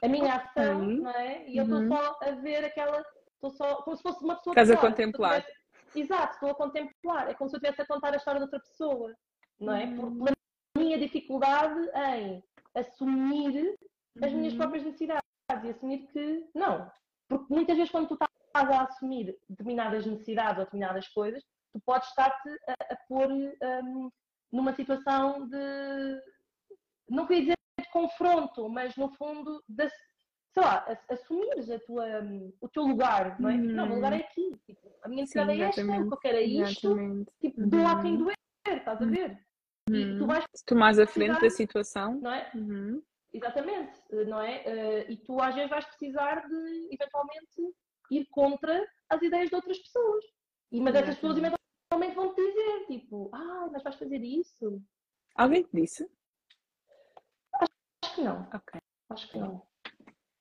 a 0.02 0.08
minha 0.08 0.34
ação, 0.34 0.80
uhum. 0.80 1.02
não 1.02 1.10
é? 1.10 1.48
E 1.48 1.56
eu 1.56 1.64
estou 1.64 1.80
uhum. 1.80 1.88
só 1.88 2.18
a 2.22 2.30
ver 2.32 2.64
aquela, 2.64 3.04
estou 3.34 3.50
só, 3.50 3.76
como 3.82 3.96
se 3.96 4.02
fosse 4.02 4.24
uma 4.24 4.36
pessoa 4.36 4.52
Estás 4.52 4.70
a 4.70 4.76
contemplar. 4.76 5.42
Tivesse, 5.42 5.58
exato, 6.00 6.34
estou 6.34 6.50
a 6.50 6.54
contemplar, 6.54 7.30
é 7.30 7.34
como 7.34 7.48
se 7.48 7.56
eu 7.56 7.58
estivesse 7.58 7.82
a 7.82 7.86
contar 7.86 8.12
a 8.12 8.16
história 8.16 8.40
de 8.40 8.44
outra 8.44 8.60
pessoa, 8.60 9.14
não 9.60 9.74
é? 9.74 9.86
Por, 9.94 10.10
pela 10.12 10.32
minha 10.76 10.98
dificuldade 10.98 11.78
em 11.94 12.42
assumir 12.74 13.76
as 14.20 14.32
minhas 14.32 14.52
uhum. 14.54 14.58
próprias 14.58 14.84
necessidades 14.84 15.21
e 15.64 15.70
assumir 15.70 16.06
que 16.08 16.48
não, 16.54 16.90
porque 17.28 17.52
muitas 17.52 17.76
vezes 17.76 17.90
quando 17.90 18.08
tu 18.08 18.14
estás 18.14 18.70
a 18.70 18.82
assumir 18.82 19.36
determinadas 19.48 20.06
necessidades 20.06 20.58
ou 20.58 20.64
determinadas 20.64 21.08
coisas, 21.08 21.42
tu 21.72 21.80
podes 21.80 22.08
estar-te 22.08 22.48
a, 22.68 22.92
a, 22.92 22.96
pôr 23.08 23.30
um, 23.30 24.10
numa 24.52 24.74
situação 24.74 25.48
de, 25.48 26.22
não 27.08 27.26
queria 27.26 27.42
dizer 27.42 27.56
de 27.80 27.90
confronto, 27.90 28.68
mas 28.68 28.94
no 28.96 29.08
fundo, 29.16 29.62
de, 29.68 29.88
sei 30.52 30.62
lá, 30.62 30.86
assumires 31.10 31.70
a 31.70 31.78
tua, 31.80 32.22
um, 32.22 32.52
o 32.60 32.68
teu 32.68 32.82
lugar, 32.82 33.40
não 33.40 33.48
é? 33.48 33.54
Tipo, 33.54 33.72
não, 33.72 33.90
o 33.90 33.94
lugar 33.94 34.12
é 34.12 34.16
aqui, 34.16 34.54
tipo, 34.66 34.92
a 35.02 35.08
minha 35.08 35.22
necessidade 35.22 35.60
é 35.60 35.64
esta, 35.64 35.82
o 35.82 36.08
que 36.08 36.14
eu 36.14 36.18
quero 36.18 36.36
é 36.36 36.42
isto, 36.42 36.96
tipo, 37.40 37.60
uhum. 37.60 37.68
doa 37.68 38.02
quem 38.02 38.16
doer, 38.18 38.36
estás 38.66 39.00
a 39.00 39.06
ver? 39.06 39.38
Uhum. 39.88 39.96
E 39.96 40.18
tu 40.18 40.26
vais... 40.26 40.44
Se 40.54 40.64
tomares 40.64 40.98
à 40.98 41.06
frente 41.06 41.40
da 41.40 41.50
situação. 41.50 42.20
Não 42.20 42.32
é? 42.32 42.50
Uhum. 42.54 43.02
Exatamente, 43.32 43.98
não 44.26 44.42
é? 44.42 44.62
Uh, 44.66 45.12
e 45.12 45.16
tu 45.16 45.40
às 45.40 45.54
vezes 45.54 45.70
vais 45.70 45.86
precisar 45.86 46.46
de, 46.46 46.88
eventualmente, 46.92 47.74
ir 48.10 48.26
contra 48.30 48.86
as 49.08 49.22
ideias 49.22 49.48
de 49.48 49.54
outras 49.54 49.78
pessoas. 49.78 50.24
E, 50.70 50.80
mas 50.80 50.94
essas 50.94 51.14
pessoas 51.14 51.38
eventualmente 51.38 52.14
vão 52.14 52.34
te 52.34 52.46
dizer, 52.46 52.86
tipo, 52.86 53.30
ah, 53.32 53.68
mas 53.72 53.82
vais 53.82 53.96
fazer 53.96 54.22
isso. 54.22 54.82
Alguém 55.34 55.62
te 55.62 55.70
disse? 55.72 56.10
Acho, 57.54 57.72
acho 58.04 58.14
que 58.14 58.20
não. 58.22 58.48
Ok. 58.52 58.80
Acho 59.08 59.28
que 59.30 59.38
não. 59.38 59.66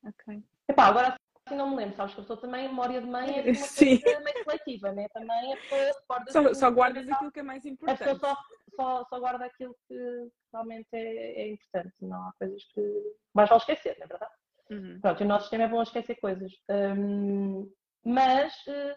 Ok. 0.04 0.44
Epá, 0.68 0.86
agora 0.86 1.16
não 1.54 1.70
me 1.70 1.76
lembro, 1.76 1.96
sabes 1.96 2.14
que 2.14 2.20
a 2.20 2.22
pessoa 2.22 2.40
também, 2.40 2.68
memória 2.68 3.00
de 3.00 3.06
mãe 3.06 3.38
é 3.38 3.42
uma 3.50 3.54
Sim. 3.54 4.00
coisa 4.00 4.20
meio 4.20 4.44
seletiva, 4.44 4.92
né? 4.92 5.08
Também 5.12 5.52
a 5.52 5.56
pessoa 5.56 5.80
recorda. 5.80 6.32
Só, 6.32 6.54
só 6.54 6.70
guardas 6.70 7.08
aquilo 7.08 7.32
que 7.32 7.40
é 7.40 7.42
mais 7.42 7.64
importante. 7.64 8.02
A 8.02 8.14
pessoa 8.14 8.18
só, 8.18 8.42
só, 8.76 9.04
só 9.04 9.20
guarda 9.20 9.44
aquilo 9.44 9.76
que 9.88 10.30
realmente 10.52 10.88
é, 10.92 11.42
é 11.42 11.48
importante, 11.48 11.94
não 12.00 12.28
há 12.28 12.32
coisas 12.38 12.64
que 12.74 13.16
mais 13.34 13.48
vale 13.48 13.60
esquecer, 13.60 13.96
não 13.98 14.04
é 14.04 14.08
verdade? 14.08 14.32
Uhum. 14.70 15.00
Pronto, 15.00 15.22
o 15.22 15.26
nosso 15.26 15.42
sistema 15.44 15.64
é 15.64 15.68
bom 15.68 15.80
a 15.80 15.82
esquecer 15.82 16.14
coisas. 16.16 16.52
Um, 16.70 17.70
mas, 18.04 18.54
uh, 18.66 18.96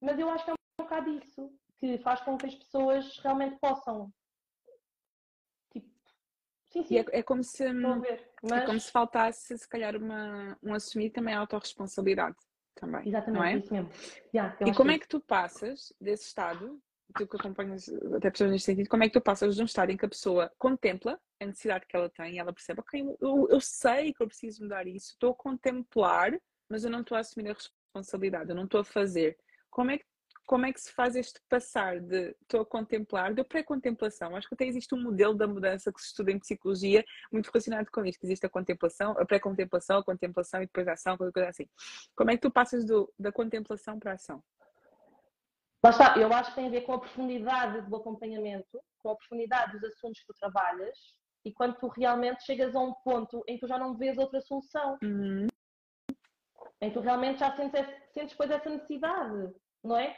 mas 0.00 0.18
eu 0.18 0.28
acho 0.30 0.44
que 0.44 0.50
é 0.50 0.54
um 0.54 0.84
bocado 0.84 1.10
isso 1.10 1.52
que 1.78 1.98
faz 1.98 2.20
com 2.20 2.36
que 2.36 2.46
as 2.46 2.54
pessoas 2.54 3.18
realmente 3.18 3.58
possam. 3.58 4.12
Tipo, 5.72 5.88
sim, 6.68 6.84
sim. 6.84 6.98
É, 6.98 7.04
é, 7.18 7.22
como 7.22 7.42
se, 7.42 7.64
mas... 8.42 8.62
é 8.62 8.66
como 8.66 8.80
se 8.80 8.90
faltasse, 8.90 9.56
se 9.56 9.68
calhar, 9.68 9.96
uma, 9.96 10.56
um 10.62 10.74
assumir 10.74 11.10
também 11.10 11.34
a 11.34 11.40
autorresponsabilidade. 11.40 12.36
Também, 12.74 13.08
Exatamente, 13.08 13.44
é? 13.44 13.58
isso 13.58 13.72
mesmo. 13.72 13.90
Yeah, 14.34 14.56
e 14.64 14.72
como 14.72 14.90
é 14.90 14.98
que 14.98 15.08
tu 15.08 15.20
passas 15.20 15.92
desse 16.00 16.26
estado 16.26 16.80
tu 17.14 17.26
que 17.26 17.36
acompanhas 17.36 17.88
até 18.14 18.30
pessoas 18.30 18.50
neste 18.50 18.66
sentido, 18.66 18.88
como 18.88 19.02
é 19.02 19.08
que 19.08 19.12
tu 19.12 19.20
passas 19.20 19.56
de 19.56 19.62
um 19.62 19.64
estado 19.64 19.90
em 19.90 19.96
que 19.96 20.06
a 20.06 20.08
pessoa 20.08 20.50
contempla 20.58 21.20
a 21.40 21.46
necessidade 21.46 21.86
que 21.86 21.96
ela 21.96 22.08
tem 22.08 22.34
e 22.34 22.38
ela 22.38 22.52
percebe, 22.52 22.80
ok, 22.80 23.16
eu, 23.20 23.48
eu 23.50 23.60
sei 23.60 24.12
que 24.12 24.22
eu 24.22 24.26
preciso 24.26 24.62
mudar 24.62 24.86
isso, 24.86 25.12
estou 25.12 25.32
a 25.32 25.34
contemplar, 25.34 26.38
mas 26.68 26.84
eu 26.84 26.90
não 26.90 27.00
estou 27.00 27.16
a 27.16 27.20
assumir 27.20 27.50
a 27.50 27.54
responsabilidade, 27.54 28.50
eu 28.50 28.56
não 28.56 28.64
estou 28.64 28.80
a 28.80 28.84
fazer. 28.84 29.36
Como 29.70 29.90
é 29.90 29.98
que 29.98 30.04
como 30.50 30.66
é 30.66 30.72
que 30.72 30.80
se 30.80 30.92
faz 30.92 31.14
este 31.14 31.40
passar 31.48 32.00
de 32.00 32.34
estou 32.42 32.62
a 32.62 32.66
contemplar, 32.66 33.32
de 33.32 33.44
pré-contemplação? 33.44 34.34
Acho 34.34 34.48
que 34.48 34.54
até 34.54 34.64
existe 34.64 34.92
um 34.92 35.00
modelo 35.00 35.32
da 35.32 35.46
mudança 35.46 35.92
que 35.92 36.00
se 36.00 36.08
estuda 36.08 36.32
em 36.32 36.40
psicologia 36.40 37.04
muito 37.30 37.46
relacionado 37.52 37.88
com 37.88 38.04
isto. 38.04 38.24
Existe 38.24 38.46
a 38.46 38.48
contemplação, 38.48 39.12
a 39.12 39.24
pré-contemplação, 39.24 39.98
a 39.98 40.04
contemplação 40.04 40.60
e 40.60 40.66
depois 40.66 40.88
a 40.88 40.94
ação, 40.94 41.16
qualquer 41.16 41.32
coisa 41.32 41.50
assim. 41.50 41.68
Como 42.16 42.32
é 42.32 42.34
que 42.34 42.42
tu 42.42 42.50
passas 42.50 42.84
do, 42.84 43.08
da 43.16 43.30
contemplação 43.30 43.96
para 44.00 44.10
a 44.10 44.14
ação? 44.14 44.42
Lá 45.84 45.90
está, 45.90 46.18
eu 46.18 46.32
acho 46.32 46.50
que 46.50 46.56
tem 46.56 46.66
a 46.66 46.70
ver 46.70 46.80
com 46.80 46.94
a 46.94 46.98
profundidade 46.98 47.88
do 47.88 47.94
acompanhamento, 47.94 48.82
com 48.98 49.10
a 49.10 49.16
profundidade 49.16 49.78
dos 49.78 49.84
assuntos 49.84 50.18
que 50.18 50.26
tu 50.26 50.34
trabalhas 50.34 50.98
e 51.44 51.52
quando 51.52 51.76
tu 51.76 51.86
realmente 51.86 52.42
chegas 52.42 52.74
a 52.74 52.80
um 52.80 52.92
ponto 53.04 53.44
em 53.46 53.54
que 53.54 53.60
tu 53.60 53.68
já 53.68 53.78
não 53.78 53.96
vês 53.96 54.18
outra 54.18 54.40
solução. 54.40 54.98
Uhum. 55.00 55.46
Em 56.80 56.88
que 56.88 56.94
tu 56.94 57.00
realmente 57.00 57.38
já 57.38 57.54
sentes, 57.54 57.86
sentes 58.12 58.30
depois 58.32 58.50
essa 58.50 58.68
necessidade. 58.68 59.54
não 59.84 59.96
é? 59.96 60.16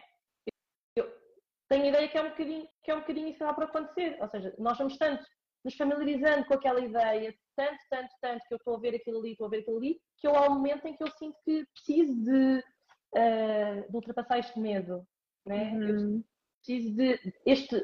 Tenho 1.73 1.85
a 1.85 1.89
ideia 1.89 2.09
que 2.09 2.19
é 2.19 2.23
um 2.23 2.29
bocadinho, 2.29 2.69
que 2.83 2.91
é 2.91 2.95
um 2.95 3.01
bocadinho 3.01 3.29
isso 3.29 3.39
que 3.39 3.45
está 3.45 3.55
para 3.55 3.65
acontecer. 3.65 4.19
Ou 4.21 4.29
seja, 4.29 4.55
nós 4.59 4.77
vamos 4.77 4.99
tanto 4.99 5.25
nos 5.65 5.75
familiarizando 5.75 6.45
com 6.45 6.53
aquela 6.53 6.81
ideia, 6.81 7.35
tanto, 7.57 7.79
tanto, 7.89 8.11
tanto, 8.21 8.43
que 8.47 8.53
eu 8.53 8.59
estou 8.59 8.77
a 8.77 8.79
ver 8.79 8.95
aquilo 8.95 9.21
ali, 9.21 9.31
estou 9.31 9.47
a 9.47 9.51
ver 9.51 9.61
aquilo 9.61 9.79
ali, 9.79 9.99
que 10.19 10.27
eu 10.27 10.37
há 10.37 10.51
um 10.51 10.57
momento 10.57 10.85
em 10.87 10.95
que 10.95 11.03
eu 11.03 11.11
sinto 11.13 11.35
que 11.47 11.65
preciso 11.73 12.15
de, 12.25 12.59
uh, 13.17 13.91
de 13.91 13.97
ultrapassar 13.97 14.39
este 14.39 14.61
medo, 14.61 15.03
né? 15.47 15.73
Uhum. 15.73 16.23
Preciso 16.59 16.95
de 16.95 17.33
este, 17.47 17.83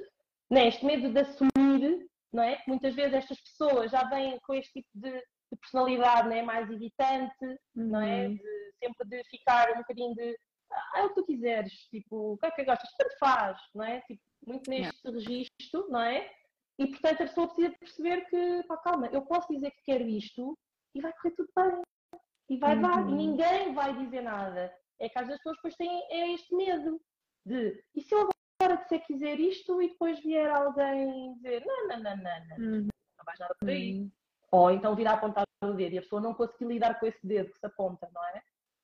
né, 0.50 0.68
este 0.68 0.84
medo 0.84 1.10
de 1.10 1.20
assumir, 1.20 2.10
não 2.30 2.42
é? 2.42 2.56
Que 2.56 2.68
muitas 2.68 2.94
vezes 2.94 3.14
estas 3.14 3.40
pessoas 3.40 3.90
já 3.90 4.04
vêm 4.04 4.38
com 4.40 4.52
este 4.52 4.82
tipo 4.82 4.88
de, 4.92 5.12
de 5.12 5.58
personalidade, 5.58 6.28
né? 6.28 6.42
Mais 6.42 6.70
evitante, 6.70 7.42
uhum. 7.74 7.88
não 7.88 8.02
é? 8.02 8.26
Uhum. 8.26 8.34
De, 8.34 8.72
sempre 8.84 9.08
de 9.08 9.24
ficar 9.30 9.72
um 9.72 9.78
bocadinho 9.78 10.14
de 10.14 10.38
é 10.96 11.04
o 11.04 11.08
que 11.08 11.14
tu 11.14 11.24
quiseres, 11.24 11.72
tipo, 11.88 12.32
o 12.32 12.38
que 12.38 12.46
é 12.46 12.50
que 12.50 12.64
gostas? 12.64 12.90
Tanto 12.96 13.18
faz, 13.18 13.58
não 13.74 13.84
é? 13.84 14.00
Tipo, 14.02 14.22
muito 14.46 14.70
neste 14.70 15.06
yeah. 15.06 15.20
registro, 15.20 15.88
não 15.88 16.00
é? 16.00 16.30
E 16.78 16.86
portanto 16.86 17.22
a 17.22 17.26
pessoa 17.26 17.48
precisa 17.48 17.76
perceber 17.78 18.24
que, 18.26 18.62
pá, 18.64 18.76
calma, 18.76 19.08
eu 19.12 19.22
posso 19.22 19.52
dizer 19.52 19.70
que 19.72 19.82
quero 19.82 20.04
isto 20.04 20.56
e 20.94 21.00
vai 21.00 21.12
correr 21.14 21.34
tudo 21.34 21.50
bem. 21.56 21.82
E 22.50 22.56
vai 22.56 22.76
uhum. 22.76 22.82
dar, 22.82 23.08
e 23.08 23.12
ninguém 23.12 23.74
vai 23.74 23.94
dizer 23.96 24.22
nada. 24.22 24.72
É 24.98 25.08
que 25.08 25.18
às 25.18 25.26
vezes 25.26 25.34
as 25.34 25.42
pessoas 25.42 25.56
depois 25.56 25.76
têm 25.76 26.02
é 26.10 26.32
este 26.32 26.54
medo 26.54 27.00
de 27.44 27.84
e 27.94 28.00
se 28.00 28.14
eu 28.14 28.28
agora 28.60 28.80
disser 28.82 29.04
quiser 29.06 29.38
isto 29.38 29.80
e 29.80 29.88
depois 29.88 30.18
vier 30.20 30.50
alguém 30.50 31.34
dizer 31.34 31.64
não, 31.64 31.88
não, 31.88 31.98
não, 31.98 32.16
não, 32.16 32.46
não, 32.48 32.56
uhum. 32.56 32.82
não 32.82 33.24
vais 33.24 33.38
nada 33.38 33.54
por 33.58 33.68
aí. 33.68 34.00
Uhum. 34.00 34.10
Ou 34.50 34.70
então 34.70 34.94
vir 34.94 35.06
a 35.06 35.12
apontar 35.12 35.44
o 35.62 35.72
dedo 35.72 35.94
e 35.94 35.98
a 35.98 36.02
pessoa 36.02 36.22
não 36.22 36.34
conseguir 36.34 36.66
lidar 36.66 36.98
com 36.98 37.06
esse 37.06 37.24
dedo 37.26 37.52
que 37.52 37.58
se 37.58 37.66
aponta, 37.66 38.08
não 38.14 38.24
é? 38.24 38.42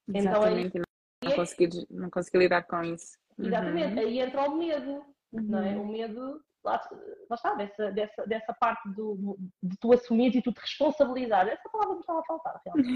Exatamente. 0.08 0.78
Então, 0.78 0.82
não, 1.24 1.36
conseguir, 1.36 1.86
não 1.90 2.10
conseguir 2.10 2.38
lidar 2.38 2.62
com 2.64 2.82
isso. 2.82 3.18
Exatamente, 3.38 3.94
uhum. 3.94 4.00
aí 4.00 4.20
entra 4.20 4.48
o 4.48 4.56
medo, 4.56 5.04
não 5.32 5.58
é? 5.58 5.76
Uhum. 5.76 5.82
O 5.82 5.92
medo 5.92 6.40
lá, 6.64 6.80
lá 7.28 7.34
está, 7.36 7.54
dessa, 7.54 7.90
dessa, 7.92 8.26
dessa 8.26 8.54
parte 8.54 8.88
do, 8.90 9.36
de 9.62 9.76
tu 9.78 9.92
assumires 9.92 10.36
e 10.36 10.42
tu 10.42 10.52
te 10.52 10.60
responsabilizar. 10.60 11.46
Essa 11.48 11.68
palavra 11.68 11.94
me 11.94 12.00
estava 12.00 12.20
a 12.20 12.24
faltar, 12.24 12.60
realmente. 12.64 12.90
Uhum. 12.90 12.94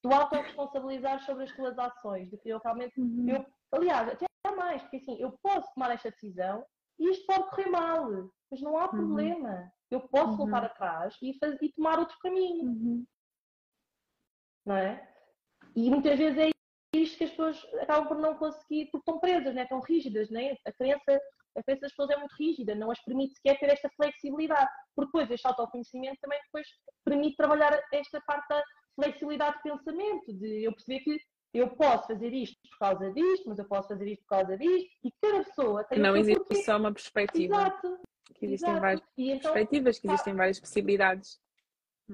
Tu 0.00 0.12
auto-responsabilizar 0.12 1.20
sobre 1.24 1.44
as 1.44 1.52
tuas 1.52 1.76
ações, 1.78 2.30
de 2.30 2.38
que 2.38 2.48
eu 2.48 2.60
realmente. 2.62 3.00
Uhum. 3.00 3.28
Eu, 3.28 3.46
aliás, 3.72 4.08
até 4.08 4.26
mais, 4.56 4.82
porque 4.82 4.96
assim, 4.98 5.20
eu 5.20 5.36
posso 5.42 5.72
tomar 5.74 5.92
esta 5.92 6.10
decisão 6.10 6.64
e 6.98 7.10
isto 7.10 7.26
pode 7.26 7.50
correr 7.50 7.70
mal, 7.70 8.30
mas 8.50 8.60
não 8.60 8.76
há 8.76 8.84
uhum. 8.84 8.90
problema. 8.90 9.72
Eu 9.90 10.00
posso 10.00 10.30
uhum. 10.30 10.36
voltar 10.36 10.64
atrás 10.64 11.16
e, 11.22 11.36
fazer, 11.38 11.58
e 11.62 11.72
tomar 11.72 11.98
outro 11.98 12.16
caminho. 12.20 12.64
Uhum. 12.64 13.06
Não 14.66 14.76
é? 14.76 15.08
E 15.74 15.90
muitas 15.90 16.18
vezes 16.18 16.38
é 16.38 16.50
isto 16.94 17.18
que 17.18 17.24
as 17.24 17.30
pessoas 17.30 17.66
acabam 17.80 18.08
por 18.08 18.18
não 18.18 18.34
conseguir, 18.36 18.86
porque 18.90 19.10
estão 19.10 19.20
presas, 19.20 19.54
né? 19.54 19.62
estão 19.62 19.80
rígidas. 19.80 20.30
Né? 20.30 20.56
A 20.66 20.72
crença 20.72 21.20
a 21.56 21.62
cabeça 21.62 21.80
das 21.82 21.92
pessoas 21.92 22.10
é 22.10 22.16
muito 22.16 22.34
rígida, 22.36 22.74
não 22.74 22.90
as 22.90 23.02
permite 23.04 23.34
sequer 23.34 23.58
ter 23.58 23.70
esta 23.70 23.88
flexibilidade. 23.96 24.70
Porque 24.94 25.08
depois 25.08 25.30
este 25.30 25.46
autoconhecimento 25.46 26.18
também 26.20 26.38
depois 26.44 26.66
permite 27.04 27.36
trabalhar 27.36 27.80
esta 27.92 28.20
parte 28.22 28.48
da 28.48 28.62
flexibilidade 28.94 29.56
de 29.56 29.62
pensamento, 29.62 30.32
de 30.34 30.64
eu 30.64 30.72
perceber 30.72 31.00
que 31.00 31.18
eu 31.54 31.70
posso 31.70 32.06
fazer 32.06 32.32
isto 32.32 32.56
por 32.70 32.78
causa 32.78 33.12
disto, 33.12 33.48
mas 33.48 33.58
eu 33.58 33.64
posso 33.66 33.88
fazer 33.88 34.06
isto 34.06 34.22
por 34.22 34.36
causa 34.36 34.56
disto, 34.56 34.90
e 35.04 35.12
cada 35.20 35.44
pessoa 35.44 35.84
tem 35.84 35.98
Não 35.98 36.16
existe 36.16 36.44
porquê. 36.44 36.62
só 36.62 36.76
uma 36.76 36.92
perspectiva. 36.92 37.54
Exato. 37.54 37.98
Que 38.34 38.46
existem 38.46 38.70
exato. 38.70 38.80
várias 38.80 39.02
então, 39.16 39.52
perspectivas, 39.52 39.98
que 39.98 40.06
tá. 40.06 40.12
existem 40.12 40.34
várias 40.34 40.60
possibilidades. 40.60 41.40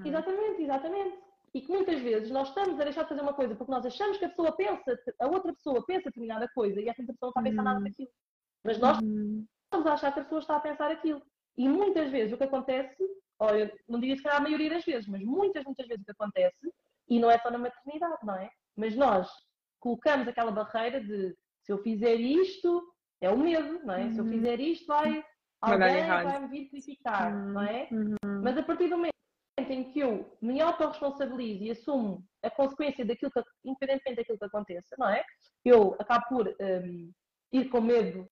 É? 0.03 0.07
Exatamente, 0.07 0.61
exatamente. 0.63 1.24
E 1.55 1.61
que 1.61 1.71
muitas 1.71 2.01
vezes 2.01 2.29
nós 2.31 2.49
estamos 2.49 2.77
a 2.77 2.83
deixar 2.83 3.03
de 3.03 3.09
fazer 3.09 3.21
uma 3.21 3.33
coisa 3.33 3.55
porque 3.55 3.71
nós 3.71 3.85
achamos 3.85 4.17
que 4.17 4.25
a 4.25 4.29
pessoa 4.29 4.51
pensa, 4.51 4.99
a 5.21 5.27
outra 5.27 5.53
pessoa 5.53 5.85
pensa 5.85 6.09
determinada 6.09 6.49
coisa 6.53 6.81
e 6.81 6.89
essa 6.89 7.01
pessoa 7.01 7.17
não 7.21 7.29
está 7.29 7.39
a 7.39 7.43
pensar 7.43 7.63
nada 7.63 7.79
naquilo. 7.79 8.09
Hum. 8.09 8.61
Mas 8.65 8.77
nós 8.77 8.99
uhum. 8.99 9.45
estamos 9.63 9.87
a 9.87 9.93
achar 9.93 10.13
que 10.13 10.19
a 10.19 10.23
pessoa 10.23 10.41
está 10.41 10.57
a 10.57 10.59
pensar 10.59 10.91
aquilo. 10.91 11.21
E 11.57 11.69
muitas 11.69 12.11
vezes 12.11 12.33
o 12.33 12.37
que 12.37 12.43
acontece, 12.43 13.01
olha, 13.39 13.73
não 13.87 14.01
diria 14.01 14.17
se 14.17 14.23
calhar 14.23 14.39
a 14.39 14.43
maioria 14.43 14.69
das 14.69 14.83
vezes, 14.83 15.07
mas 15.07 15.23
muitas, 15.23 15.63
muitas 15.63 15.87
vezes 15.87 16.01
o 16.01 16.05
que 16.05 16.11
acontece, 16.11 16.73
e 17.07 17.19
não 17.21 17.31
é 17.31 17.39
só 17.39 17.49
na 17.49 17.57
maternidade, 17.57 18.25
não 18.25 18.35
é? 18.35 18.49
Mas 18.75 18.93
nós 18.93 19.31
colocamos 19.79 20.27
aquela 20.27 20.51
barreira 20.51 20.99
de 20.99 21.33
se 21.61 21.71
eu 21.71 21.77
fizer 21.77 22.15
isto, 22.15 22.83
é 23.21 23.29
o 23.29 23.37
medo, 23.37 23.79
não 23.85 23.93
é? 23.93 24.03
Uhum. 24.03 24.11
Se 24.11 24.19
eu 24.19 24.25
uhum. 24.25 24.31
fizer 24.31 24.59
isto, 24.59 24.87
vai, 24.87 25.23
alguém 25.61 26.05
vai 26.05 26.39
me 26.41 26.47
vir 26.49 26.69
criticar, 26.69 27.33
uhum. 27.33 27.53
não 27.53 27.61
é? 27.61 27.87
Uhum. 27.93 28.41
Mas 28.43 28.57
a 28.57 28.63
partir 28.63 28.89
do 28.89 28.97
momento 28.97 29.15
em 29.57 29.91
que 29.91 29.99
eu 29.99 30.37
me 30.41 30.59
autorresponsabilizo 30.61 31.63
e 31.63 31.71
assumo 31.71 32.23
a 32.43 32.49
consequência 32.49 33.05
daquilo 33.05 33.31
que, 33.31 33.41
independentemente 33.63 34.17
daquilo 34.17 34.37
que 34.37 34.45
aconteça, 34.45 34.95
não 34.97 35.09
é? 35.09 35.23
Eu 35.63 35.95
acabo 35.99 36.25
por 36.27 36.47
um, 36.59 37.11
ir 37.53 37.69
com 37.69 37.81
medo 37.81 38.27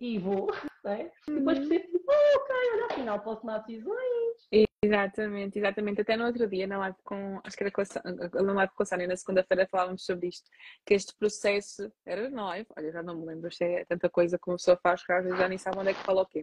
e 0.00 0.18
vou, 0.18 0.46
né? 0.84 1.10
Uhum. 1.28 1.36
depois 1.36 1.58
percebo, 1.58 2.00
oh, 2.08 2.38
ok, 2.40 2.56
olha, 2.72 2.86
afinal 2.86 3.20
posso 3.20 3.42
tomar 3.42 3.58
decisões. 3.58 4.31
Exatamente, 4.84 5.60
exatamente. 5.60 6.00
Até 6.00 6.16
no 6.16 6.26
outro 6.26 6.48
dia, 6.48 6.66
na 6.66 6.76
live 6.76 6.96
com, 7.04 7.40
acho 7.44 7.56
que 7.56 7.62
era 7.62 7.70
com 7.70 7.82
a, 7.82 8.42
na 8.42 8.52
live 8.52 8.72
com 8.74 8.82
a 8.82 8.86
Sónia, 8.86 9.06
na 9.06 9.16
segunda-feira 9.16 9.68
falávamos 9.70 10.04
sobre 10.04 10.26
isto, 10.26 10.50
que 10.84 10.92
este 10.92 11.14
processo, 11.14 11.92
era 12.04 12.28
live, 12.28 12.66
olha, 12.76 12.90
já 12.90 13.00
não 13.00 13.20
me 13.20 13.26
lembro, 13.26 13.46
isto 13.46 13.62
é 13.62 13.84
tanta 13.84 14.10
coisa 14.10 14.36
que 14.36 14.50
uma 14.50 14.56
pessoa 14.56 14.76
faz 14.82 15.06
que 15.06 15.12
às 15.12 15.22
vezes 15.22 15.38
já 15.38 15.48
nem 15.48 15.56
sabe 15.56 15.78
onde 15.78 15.90
é 15.90 15.94
que 15.94 16.02
fala 16.02 16.22
o 16.22 16.26
quê. 16.26 16.42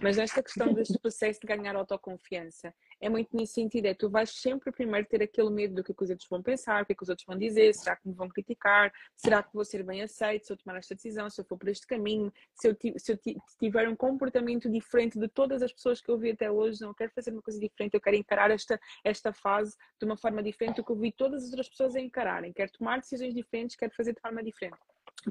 Mas 0.00 0.16
nesta 0.16 0.40
questão 0.40 0.72
deste 0.72 0.96
processo 1.00 1.40
de 1.40 1.48
ganhar 1.48 1.74
autoconfiança, 1.74 2.72
é 3.00 3.08
muito 3.08 3.36
nesse 3.36 3.54
sentido, 3.54 3.86
é 3.86 3.94
tu 3.94 4.08
vais 4.08 4.30
sempre 4.30 4.70
primeiro 4.70 5.08
ter 5.08 5.20
aquele 5.20 5.50
medo 5.50 5.74
do 5.74 5.82
que, 5.82 5.90
os 5.90 6.10
outros 6.10 6.28
vão 6.30 6.40
pensar, 6.40 6.84
o 6.84 6.86
que, 6.86 6.92
é 6.92 6.94
que 6.94 7.02
os 7.02 7.08
outros 7.08 7.26
vão 7.26 7.36
dizer, 7.36 7.74
será 7.74 7.96
que 7.96 8.06
me 8.06 8.14
vão 8.14 8.28
criticar, 8.28 8.92
será 9.16 9.42
que 9.42 9.52
vou 9.52 9.64
ser 9.64 9.82
bem 9.82 10.00
aceito 10.00 10.46
se 10.46 10.52
eu 10.52 10.56
tomar 10.56 10.78
esta 10.78 10.94
decisão, 10.94 11.28
se 11.28 11.40
eu 11.40 11.44
for 11.44 11.58
por 11.58 11.68
este 11.68 11.88
caminho, 11.88 12.32
se 12.54 12.68
eu, 12.68 12.76
se 12.96 13.12
eu 13.12 13.18
tiver 13.58 13.88
um 13.88 13.96
comportamento 13.96 14.70
diferente 14.70 15.18
de 15.18 15.26
todas 15.26 15.60
as 15.60 15.72
pessoas 15.72 16.00
que 16.00 16.08
eu 16.08 16.16
vi 16.16 16.30
até 16.30 16.48
hoje, 16.48 16.80
não 16.82 16.94
quero 16.94 17.10
fazer 17.10 17.32
uma 17.40 17.42
coisa 17.42 17.58
diferente, 17.58 17.94
eu 17.94 18.00
quero 18.00 18.16
encarar 18.16 18.50
esta, 18.50 18.78
esta 19.02 19.32
fase 19.32 19.76
de 19.98 20.04
uma 20.04 20.16
forma 20.16 20.42
diferente 20.42 20.76
do 20.76 20.84
que 20.84 20.92
eu 20.92 20.96
vi 20.96 21.12
todas 21.12 21.42
as 21.44 21.50
outras 21.50 21.68
pessoas 21.68 21.96
a 21.96 22.00
encararem, 22.00 22.52
quero 22.52 22.70
tomar 22.72 23.00
decisões 23.00 23.34
diferentes, 23.34 23.76
quero 23.76 23.92
fazer 23.94 24.14
de 24.14 24.20
forma 24.20 24.42
diferente. 24.42 24.78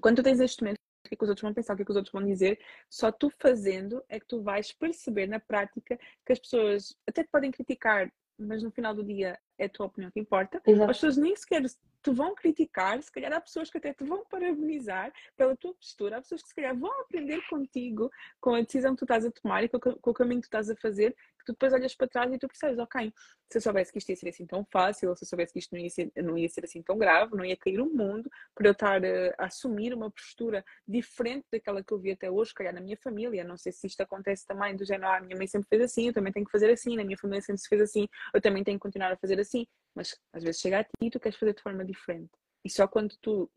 Quando 0.01 0.17
tu 0.17 0.23
tens 0.23 0.39
este 0.39 0.61
momento, 0.61 0.77
o 0.77 1.09
que, 1.09 1.15
é 1.15 1.17
que 1.17 1.23
os 1.23 1.29
outros 1.29 1.41
vão 1.41 1.53
pensar, 1.53 1.73
o 1.73 1.75
que, 1.75 1.81
é 1.81 1.85
que 1.85 1.91
os 1.91 1.97
outros 1.97 2.11
vão 2.11 2.25
dizer. 2.25 2.59
Só 2.89 3.11
tu 3.11 3.31
fazendo 3.39 4.03
é 4.09 4.19
que 4.19 4.27
tu 4.27 4.41
vais 4.41 4.71
perceber 4.73 5.27
na 5.27 5.39
prática 5.39 5.97
que 6.25 6.33
as 6.33 6.39
pessoas 6.39 6.95
até 7.07 7.23
te 7.23 7.29
podem 7.31 7.51
criticar, 7.51 8.11
mas 8.37 8.61
no 8.61 8.71
final 8.71 8.93
do 8.93 9.03
dia 9.03 9.39
é 9.57 9.65
a 9.65 9.69
tua 9.69 9.87
opinião 9.87 10.11
que 10.11 10.19
importa. 10.19 10.61
Exato. 10.65 10.91
As 10.91 10.97
pessoas 10.97 11.17
nem 11.17 11.35
sequer 11.35 11.63
te 12.01 12.11
vão 12.11 12.33
criticar, 12.33 13.01
se 13.01 13.11
calhar 13.11 13.33
há 13.33 13.41
pessoas 13.41 13.69
que 13.69 13.77
até 13.77 13.93
te 13.93 14.03
vão 14.03 14.23
parabenizar 14.25 15.11
pela 15.35 15.55
tua 15.55 15.73
postura, 15.73 16.17
há 16.17 16.21
pessoas 16.21 16.41
que 16.41 16.49
se 16.49 16.55
calhar 16.55 16.77
vão 16.77 17.01
aprender 17.01 17.41
contigo, 17.49 18.09
com 18.39 18.55
a 18.55 18.61
decisão 18.61 18.93
que 18.93 18.99
tu 18.99 19.05
estás 19.05 19.25
a 19.25 19.31
tomar 19.31 19.63
e 19.63 19.69
com, 19.69 19.77
o 19.79 20.13
caminho 20.13 20.41
que 20.41 20.47
tu 20.47 20.49
estás 20.49 20.69
a 20.69 20.75
fazer, 20.75 21.15
que 21.39 21.45
tu 21.45 21.51
depois 21.53 21.73
olhas 21.73 21.95
para 21.95 22.07
trás 22.07 22.31
e 22.31 22.37
tu 22.37 22.47
percebes, 22.47 22.79
ok, 22.79 23.13
se 23.51 23.57
eu 23.57 23.61
soubesse 23.61 23.91
que 23.91 23.97
isto 23.97 24.09
ia 24.09 24.15
ser 24.15 24.29
assim 24.29 24.45
tão 24.45 24.63
fácil, 24.65 25.09
ou 25.09 25.15
se 25.15 25.23
eu 25.23 25.27
soubesse 25.27 25.53
que 25.53 25.59
isto 25.59 25.73
não 25.73 25.81
ia 25.81 25.89
ser, 25.89 26.11
não 26.17 26.37
ia 26.37 26.47
ser 26.47 26.63
assim 26.63 26.81
tão 26.81 26.97
grave, 26.97 27.35
não 27.35 27.43
ia 27.43 27.57
cair 27.57 27.79
o 27.79 27.85
um 27.85 27.89
mundo, 27.89 28.29
por 28.55 28.65
eu 28.65 28.71
estar 28.71 29.03
a, 29.03 29.35
a, 29.37 29.45
assumir 29.45 29.93
uma 29.93 30.11
postura 30.11 30.63
diferente 30.87 31.45
daquela 31.51 31.83
que 31.83 31.91
eu 31.91 31.97
vi 31.97 32.11
até 32.11 32.29
hoje, 32.29 32.49
se 32.49 32.55
calhar 32.55 32.73
na 32.73 32.81
minha 32.81 32.97
família, 32.97 33.43
não 33.43 33.57
sei 33.57 33.71
se 33.71 33.87
isto 33.87 34.01
acontece 34.01 34.45
também 34.45 34.75
do 34.75 34.85
género, 34.85 35.07
ah, 35.07 35.17
a 35.17 35.21
minha 35.21 35.35
mãe 35.35 35.47
sempre 35.47 35.67
fez 35.67 35.81
assim, 35.81 36.07
eu 36.07 36.13
também 36.13 36.31
tenho 36.31 36.45
que 36.45 36.51
fazer 36.51 36.69
assim, 36.71 36.95
na 36.95 37.03
minha 37.03 37.17
família 37.17 37.41
sempre 37.41 37.61
se 37.61 37.67
fez 37.67 37.81
assim, 37.81 38.07
eu 38.33 38.41
também 38.41 38.63
tenho 38.63 38.77
que 38.77 38.83
continuar 38.83 39.11
a 39.11 39.17
fazer 39.17 39.39
assim, 39.39 39.65
mas 39.95 40.15
às 40.33 40.43
vezes 40.43 40.61
chega 40.61 40.79
a 40.79 40.83
ti 40.83 40.89
e 41.01 41.09
tu 41.09 41.19
queres 41.19 41.37
fazer 41.37 41.53
de 41.53 41.61
forma 41.61 41.85
diferente. 41.85 42.31
E 42.63 42.69
só 42.69 42.87
quando 42.87 43.15
tu 43.21 43.49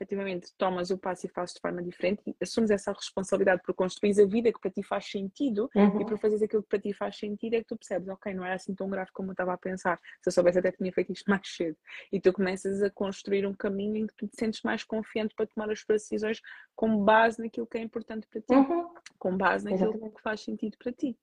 efetivamente 0.00 0.52
tomas 0.56 0.90
o 0.90 0.98
passo 0.98 1.26
e 1.26 1.28
fazes 1.28 1.54
de 1.54 1.60
forma 1.60 1.82
diferente 1.82 2.22
e 2.26 2.34
assumes 2.40 2.70
essa 2.70 2.92
responsabilidade 2.92 3.60
por 3.62 3.74
construir 3.74 4.18
a 4.20 4.26
vida 4.26 4.52
que 4.52 4.58
para 4.58 4.70
ti 4.70 4.82
faz 4.82 5.10
sentido 5.10 5.70
uhum. 5.74 6.00
e 6.00 6.06
por 6.06 6.18
fazer 6.18 6.42
aquilo 6.42 6.62
que 6.62 6.68
para 6.68 6.78
ti 6.78 6.92
faz 6.92 7.18
sentido 7.18 7.54
é 7.54 7.58
que 7.58 7.66
tu 7.66 7.76
percebes, 7.76 8.08
ok, 8.08 8.32
não 8.32 8.44
era 8.44 8.54
assim 8.54 8.74
tão 8.74 8.88
grave 8.88 9.10
como 9.12 9.30
eu 9.30 9.32
estava 9.32 9.52
a 9.52 9.58
pensar. 9.58 9.98
Se 10.22 10.28
eu 10.28 10.32
soubesse 10.32 10.58
até 10.58 10.72
tinha 10.72 10.92
feito 10.92 11.12
isto 11.12 11.26
mais 11.30 11.46
cedo. 11.46 11.76
E 12.10 12.20
tu 12.20 12.32
começas 12.32 12.82
a 12.82 12.90
construir 12.90 13.46
um 13.46 13.54
caminho 13.54 13.96
em 13.96 14.06
que 14.06 14.14
tu 14.14 14.26
te 14.26 14.36
sentes 14.38 14.62
mais 14.62 14.82
confiante 14.82 15.34
para 15.34 15.46
tomar 15.46 15.70
as 15.70 15.84
tuas 15.84 16.02
decisões 16.02 16.40
com 16.74 17.04
base 17.04 17.40
naquilo 17.42 17.66
que 17.66 17.76
é 17.76 17.82
importante 17.82 18.26
para 18.26 18.40
ti, 18.40 18.54
uhum. 18.54 18.88
com 19.18 19.36
base 19.36 19.64
naquilo 19.64 19.90
Exatamente. 19.90 20.16
que 20.16 20.22
faz 20.22 20.40
sentido 20.40 20.76
para 20.78 20.92
ti. 20.92 21.16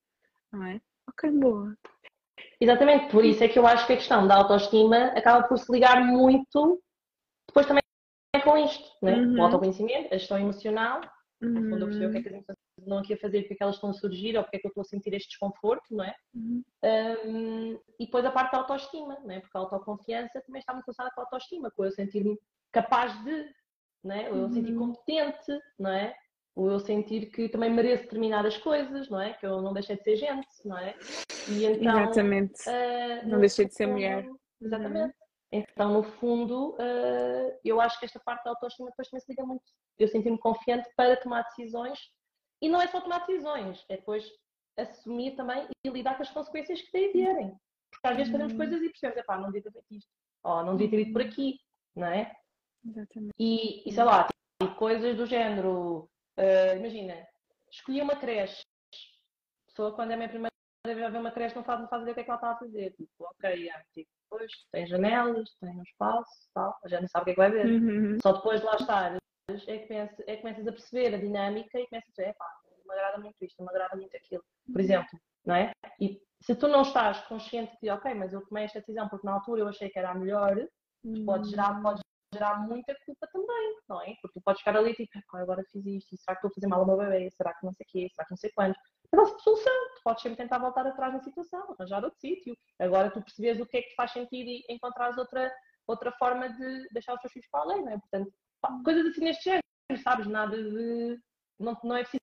Não 0.52 0.64
é? 0.64 0.80
Ok, 1.08 1.32
boa. 1.32 1.76
Exatamente, 2.60 3.12
por 3.12 3.24
isso 3.24 3.44
é 3.44 3.48
que 3.48 3.60
eu 3.60 3.68
acho 3.68 3.86
que 3.86 3.94
a 3.94 3.98
questão 3.98 4.28
da 4.28 4.36
autoestima 4.36 5.08
acaba 5.16 5.48
por 5.48 5.58
se 5.58 5.72
ligar 5.72 6.04
muito 6.06 6.82
depois 7.48 7.66
também 7.66 7.82
com 8.44 8.58
isto, 8.58 8.90
né? 9.02 9.16
Uhum. 9.16 9.40
o 9.40 9.42
autoconhecimento, 9.44 10.14
a 10.14 10.18
gestão 10.18 10.38
emocional, 10.38 11.02
uhum. 11.42 11.50
no 11.50 11.70
fundo 11.70 11.84
eu 11.84 11.88
perceber 11.88 12.06
o 12.08 12.12
que 12.12 12.18
é 12.18 12.22
que 12.22 12.28
as 12.28 12.34
emoções 12.34 12.58
não 12.86 13.00
aqui 13.00 13.14
a 13.14 13.18
fazer, 13.18 13.42
porque 13.42 13.54
é 13.54 13.58
que 13.58 13.64
elas 13.64 13.76
estão 13.76 13.90
a 13.90 13.94
surgir 13.94 14.38
ou 14.38 14.44
porque 14.44 14.58
é 14.58 14.60
que 14.60 14.68
eu 14.68 14.70
estou 14.70 14.82
a 14.82 14.86
sentir 14.86 15.14
este 15.14 15.30
desconforto, 15.30 15.86
não 15.92 16.04
é? 16.04 16.16
Uhum. 16.34 16.64
Um, 16.84 17.80
e 18.00 18.06
depois 18.06 18.26
a 18.26 18.32
parte 18.32 18.52
da 18.52 18.60
autoestima, 18.60 19.18
não 19.24 19.32
é? 19.32 19.40
porque 19.40 19.58
a 19.58 19.62
autoconfiança 19.62 20.42
também 20.42 20.60
está 20.60 20.74
muito 20.74 20.86
relacionada 20.86 21.14
com 21.16 21.22
a 21.22 21.24
autoestima, 21.24 21.72
com 21.72 21.86
eu 21.86 21.92
sentir-me 21.92 22.38
capaz 22.72 23.12
de, 23.24 23.52
não 24.04 24.16
é? 24.16 24.30
ou 24.30 24.38
eu 24.38 24.50
sentir 24.50 24.74
uhum. 24.74 24.94
competente, 24.94 25.60
não 25.80 25.92
é? 25.92 26.16
Ou 26.58 26.72
eu 26.72 26.80
sentir 26.80 27.28
que 27.28 27.48
também 27.48 27.72
mereço 27.72 28.04
determinadas 28.04 28.58
coisas, 28.58 29.08
não 29.10 29.22
é? 29.22 29.34
Que 29.34 29.46
eu 29.46 29.62
não 29.62 29.74
deixei 29.74 29.96
de 29.96 30.04
ser 30.04 30.16
gente, 30.16 30.48
não 30.66 30.76
é? 30.76 30.98
E 31.48 31.66
então, 31.66 32.02
Exatamente. 32.02 32.62
Uh, 32.68 33.28
não 33.28 33.40
deixei 33.40 33.66
de 33.66 33.76
ser 33.76 33.86
mulher. 33.86 34.28
Exatamente. 34.60 35.16
Então, 35.52 35.94
no 35.94 36.02
fundo, 36.02 36.72
uh, 36.72 37.60
eu 37.64 37.80
acho 37.80 38.00
que 38.00 38.06
esta 38.06 38.20
parte 38.20 38.44
da 38.44 38.50
autoestima 38.50 38.90
depois 38.90 39.08
também 39.08 39.22
se 39.22 39.32
liga 39.32 39.46
muito. 39.46 39.64
Eu 40.00 40.08
senti-me 40.08 40.40
confiante 40.40 40.90
para 40.98 41.16
tomar 41.18 41.44
decisões 41.44 42.00
e 42.60 42.68
não 42.68 42.82
é 42.82 42.88
só 42.88 43.02
tomar 43.02 43.20
decisões, 43.20 43.86
é 43.88 43.98
depois 43.98 44.28
assumir 44.76 45.36
também 45.36 45.68
e 45.86 45.90
lidar 45.90 46.16
com 46.16 46.24
as 46.24 46.32
consequências 46.32 46.82
que 46.82 46.92
têm 46.92 47.14
vierem. 47.14 47.56
Porque 47.92 48.08
às 48.08 48.18
vezes 48.18 48.32
fazemos 48.32 48.54
uhum. 48.54 48.58
coisas 48.58 48.82
e 48.82 48.90
percebemos, 48.90 49.26
pá, 49.28 49.38
não 49.38 49.52
devia 49.52 49.62
ter 49.62 49.72
feito 49.72 49.94
isto, 49.94 50.12
ou 50.44 50.64
não 50.64 50.76
devia 50.76 50.90
ter 50.90 51.02
ido 51.02 51.14
por 51.14 51.22
aqui, 51.22 51.60
não 51.96 52.08
é? 52.08 52.36
Exatamente. 52.84 53.34
E, 53.38 53.88
e 53.88 53.94
sei 53.94 54.04
lá, 54.04 54.28
tipo, 54.60 54.76
coisas 54.76 55.16
do 55.16 55.28
género, 55.28 56.10
uh, 56.38 56.78
imagina, 56.78 57.28
escolhi 57.72 58.02
uma 58.02 58.16
creche, 58.16 58.62
pessoa 59.68 59.94
quando 59.94 60.12
é 60.12 60.14
a 60.14 60.18
minha 60.18 60.30
primeira 60.30 60.54
vez 60.86 61.04
a 61.04 61.10
ver 61.10 61.20
uma 61.20 61.32
creche 61.32 61.56
não 61.56 61.64
faz, 61.64 61.80
não 61.82 61.88
faz 61.88 62.02
ideia 62.02 62.12
o 62.14 62.16
que 62.16 62.22
é 62.22 62.24
que 62.24 62.30
ela 62.30 62.38
está 62.38 62.52
a 62.52 62.58
fazer. 62.58 62.92
Tipo, 62.92 63.12
ok, 63.20 63.70
é, 63.70 63.84
tipo, 63.94 64.10
depois 64.24 64.52
tem 64.72 64.88
janelas, 64.88 65.50
tem 65.60 65.78
um 65.78 65.84
espaço, 65.84 66.50
tal, 66.54 66.78
já 66.86 67.02
não 67.02 67.08
sabe 67.08 67.24
o 67.24 67.26
que 67.26 67.32
é 67.32 67.34
que 67.34 67.40
vai 67.40 67.52
ver. 67.52 67.66
Uhum. 67.66 68.18
Só 68.22 68.34
depois 68.34 68.60
de 68.60 68.66
lá 68.66 68.76
estar 68.76 69.18
é 69.68 69.78
que, 69.78 69.88
pensa, 69.88 70.24
é 70.28 70.36
que 70.36 70.42
começas 70.42 70.68
a 70.68 70.72
perceber 70.72 71.16
a 71.16 71.18
dinâmica 71.18 71.80
e 71.80 71.88
começas 71.88 72.10
a 72.10 72.22
dizer, 72.22 72.36
pá, 72.36 72.46
me 72.86 72.94
agrada 72.94 73.18
muito 73.20 73.36
isto, 73.42 73.64
me 73.64 73.70
agrada 73.70 73.96
muito 73.96 74.16
aquilo, 74.16 74.44
por 74.72 74.82
exemplo, 74.82 75.20
não 75.46 75.56
é? 75.56 75.72
E 76.00 76.22
se 76.42 76.56
tu 76.56 76.68
não 76.68 76.82
estás 76.82 77.20
consciente 77.28 77.74
de, 77.82 77.90
ok, 77.90 78.14
mas 78.14 78.34
eu 78.34 78.46
tomei 78.46 78.66
esta 78.66 78.80
decisão 78.80 79.08
porque 79.08 79.26
na 79.26 79.34
altura 79.34 79.62
eu 79.62 79.68
achei 79.68 79.90
que 79.90 79.98
era 79.98 80.12
a 80.12 80.16
melhor, 80.16 80.58
hum. 81.04 81.26
pode 81.26 81.50
gerar, 81.50 81.82
pode 81.82 82.02
gerar 82.34 82.60
muita 82.68 82.96
culpa 83.06 83.28
também, 83.32 83.78
não 83.88 84.02
é? 84.02 84.16
Porque 84.22 84.40
tu 84.40 84.44
podes 84.44 84.62
ficar 84.62 84.76
ali 84.76 84.94
tipo, 84.94 85.12
agora 85.34 85.64
fiz 85.72 85.86
isto, 85.86 86.18
será 86.18 86.36
que 86.36 86.40
estou 86.46 86.50
a 86.50 86.54
fazer 86.54 86.68
mal 86.68 86.82
ao 86.82 86.86
meu 86.86 86.98
bebê? 86.98 87.30
Será 87.32 87.54
que 87.54 87.66
não 87.66 87.74
sei 87.74 87.86
o 87.86 87.90
quê? 87.90 88.08
Será 88.14 88.26
que 88.26 88.32
não 88.32 88.38
sei 88.38 88.52
quando? 88.54 88.76
É 89.14 89.18
a 89.18 89.20
vossa 89.20 89.40
solução, 89.40 89.74
tu 89.96 90.02
podes 90.04 90.22
sempre 90.22 90.38
tentar 90.38 90.60
voltar 90.60 90.86
atrás 90.86 91.14
na 91.14 91.20
situação, 91.22 91.76
arranjar 91.80 92.04
outro 92.04 92.20
sítio. 92.20 92.56
Agora 92.80 93.10
tu 93.10 93.22
percebes 93.22 93.62
o 93.62 93.66
que 93.66 93.78
é 93.78 93.82
que 93.82 93.96
faz 93.96 94.12
sentido 94.12 94.50
e 94.50 94.66
encontrares 94.70 95.18
outra, 95.18 95.52
outra 95.88 96.12
forma 96.14 96.50
de 96.50 96.88
deixar 96.92 97.14
os 97.14 97.22
teus 97.22 97.32
filhos 97.32 97.48
para 97.50 97.62
além, 97.62 97.84
não 97.84 97.94
é? 97.94 97.98
Portanto, 97.98 98.32
coisas 98.84 99.06
assim 99.08 99.22
neste 99.22 99.44
género, 99.46 99.64
sabes? 100.04 100.28
Nada 100.28 100.58
de. 100.58 101.20
Não, 101.60 101.78
não 101.84 101.96
é 101.96 102.02
preciso 102.02 102.22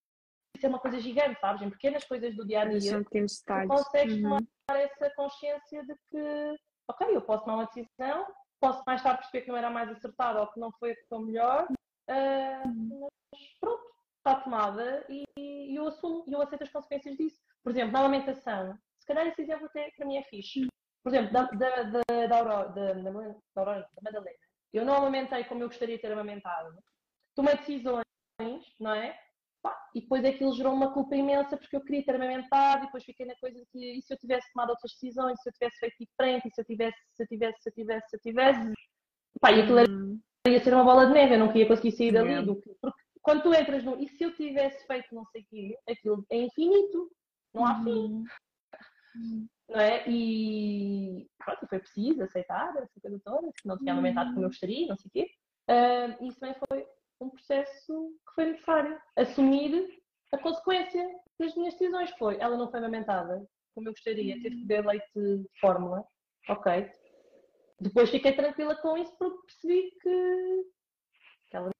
ser 0.61 0.69
uma 0.69 0.79
coisa 0.79 1.01
gigante, 1.01 1.41
sabes? 1.41 1.63
Em 1.63 1.71
pequenas 1.71 2.05
coisas 2.05 2.35
do 2.37 2.47
dia 2.47 2.61
a 2.61 2.65
dia, 2.67 3.03
tu 3.03 3.69
consegues 3.69 4.15
uhum. 4.17 4.39
tomar 4.39 4.81
essa 4.81 5.11
consciência 5.17 5.85
de 5.85 5.95
que, 6.09 6.57
ok, 6.89 7.17
eu 7.17 7.23
posso 7.23 7.45
tomar 7.45 7.57
uma 7.57 7.67
decisão, 7.67 8.27
posso 8.65 8.83
mais 8.87 9.03
tarde 9.03 9.19
perceber 9.19 9.43
que 9.43 9.51
não 9.51 9.59
era 9.59 9.69
mais 9.69 9.91
acertada 9.91 10.41
ou 10.41 10.47
que 10.47 10.59
não 10.59 10.73
foi 10.73 10.93
a 10.93 10.97
que 10.97 11.19
melhor, 11.19 11.67
uh, 11.71 12.69
mas 13.31 13.41
pronto, 13.61 13.85
está 14.17 14.41
tomada 14.41 15.05
e, 15.11 15.25
e 15.37 15.77
eu 15.77 15.89
assumo 15.89 16.25
e 16.27 16.33
eu 16.33 16.41
aceito 16.41 16.63
as 16.65 16.73
consequências 16.73 17.15
disso. 17.19 17.39
Por 17.63 17.73
exemplo, 17.73 17.93
na 17.93 18.01
alimentação, 18.01 18.79
se 18.99 19.07
calhar 19.07 19.27
esse 19.27 19.43
exemplo 19.43 19.67
até 19.67 19.91
para 19.91 20.07
mim 20.07 20.17
é 20.17 20.23
fixe. 20.23 20.67
Por 21.03 21.11
exemplo, 21.11 21.31
da, 21.35 21.43
da, 21.43 21.83
da, 21.83 22.27
da, 22.27 22.39
Aurora, 22.39 22.69
da, 22.71 22.93
da, 22.95 23.11
da 23.13 23.87
Madalena, 24.03 24.39
eu 24.73 24.87
não 24.87 24.95
amamentei 24.95 25.45
como 25.45 25.63
eu 25.63 25.69
gostaria 25.69 25.97
de 25.97 26.01
ter 26.01 26.11
amamentado. 26.11 26.75
Tomei 27.35 27.57
decisões, 27.59 28.05
não 28.81 28.95
é? 28.95 29.21
E 29.95 30.01
depois 30.01 30.25
aquilo 30.25 30.55
gerou 30.55 30.75
uma 30.75 30.93
culpa 30.93 31.15
imensa 31.15 31.57
porque 31.57 31.77
eu 31.77 31.81
queria 31.81 32.05
ter 32.05 32.17
amamentado 32.17 32.83
e 32.83 32.87
depois 32.87 33.05
fiquei 33.05 33.25
na 33.25 33.35
coisa 33.37 33.59
de 33.59 33.67
que 33.67 33.99
e 33.99 34.03
se 34.03 34.13
eu 34.13 34.19
tivesse 34.19 34.53
tomado 34.53 34.71
outras 34.71 34.93
decisões, 34.93 35.41
se 35.41 35.49
eu 35.49 35.53
tivesse 35.53 35.79
feito 35.79 35.97
diferente, 36.01 36.49
e 36.49 36.51
se 36.51 36.61
eu 36.61 36.65
tivesse, 36.65 36.99
se 37.15 37.23
eu 37.23 37.27
tivesse, 37.27 37.63
se 37.63 37.69
eu 37.69 37.73
tivesse, 37.73 38.09
se 38.09 38.17
eu 38.17 38.21
tivesse. 38.21 38.73
Pá, 39.41 39.53
e 39.53 39.63
aquilo 39.63 39.81
hum. 39.89 40.21
ia 40.49 40.61
ser 40.61 40.75
uma 40.75 40.85
bola 40.85 41.07
de 41.07 41.13
neve, 41.13 41.35
eu 41.35 41.39
não 41.39 41.49
queria 41.49 41.69
conseguir 41.69 41.93
sair 41.93 42.13
dali. 42.13 42.45
Do, 42.45 42.57
porque 42.57 42.99
quando 43.23 43.43
tu 43.43 43.55
entras 43.55 43.85
no 43.85 44.01
e 44.03 44.09
se 44.09 44.25
eu 44.25 44.35
tivesse 44.35 44.87
feito 44.87 45.15
não 45.15 45.25
sei 45.27 45.43
o 45.43 45.47
quê, 45.49 45.79
aquilo 45.89 46.27
é 46.31 46.39
infinito, 46.39 47.11
não 47.55 47.65
há 47.65 47.83
fim. 47.83 48.25
Uhum. 49.17 49.49
Não 49.69 49.81
é? 49.81 50.05
E 50.09 51.27
pronto, 51.39 51.67
foi 51.69 51.79
preciso 51.79 52.23
aceitar 52.23 52.77
essa 52.77 53.01
coisa 53.01 53.21
toda, 53.25 53.51
que 53.57 53.67
não 53.67 53.79
tinha 53.79 53.93
amamentado 53.93 54.35
como 54.35 54.45
eu 54.45 54.51
gostaria, 54.51 54.89
não 54.89 54.97
sei 54.97 55.09
o 55.09 55.13
quê. 55.13 55.31
Uh, 55.71 56.29
isso 56.29 56.39
também 56.39 56.57
foi 56.69 56.87
um 57.21 57.31
processo 57.31 58.19
que 58.27 58.35
foi 58.35 58.45
necessário. 58.47 59.01
Assumir 59.17 60.03
a 60.33 60.39
consequência 60.39 61.07
das 61.39 61.55
minhas 61.55 61.75
decisões. 61.75 62.11
Foi, 62.19 62.37
ela 62.39 62.57
não 62.57 62.71
foi 62.71 62.79
amamentada 62.79 63.47
como 63.75 63.89
eu 63.89 63.93
gostaria, 63.93 64.41
teve 64.41 64.57
que 64.57 64.67
beber 64.67 64.87
leite 64.87 65.11
de 65.15 65.45
fórmula, 65.61 66.05
ok. 66.49 66.91
Depois 67.81 68.11
fiquei 68.11 68.33
tranquila 68.33 68.77
com 68.77 68.97
isso 68.97 69.15
porque 69.19 69.47
percebi 69.47 69.91
que, 70.01 70.65
que 71.49 71.57
ela 71.57 71.71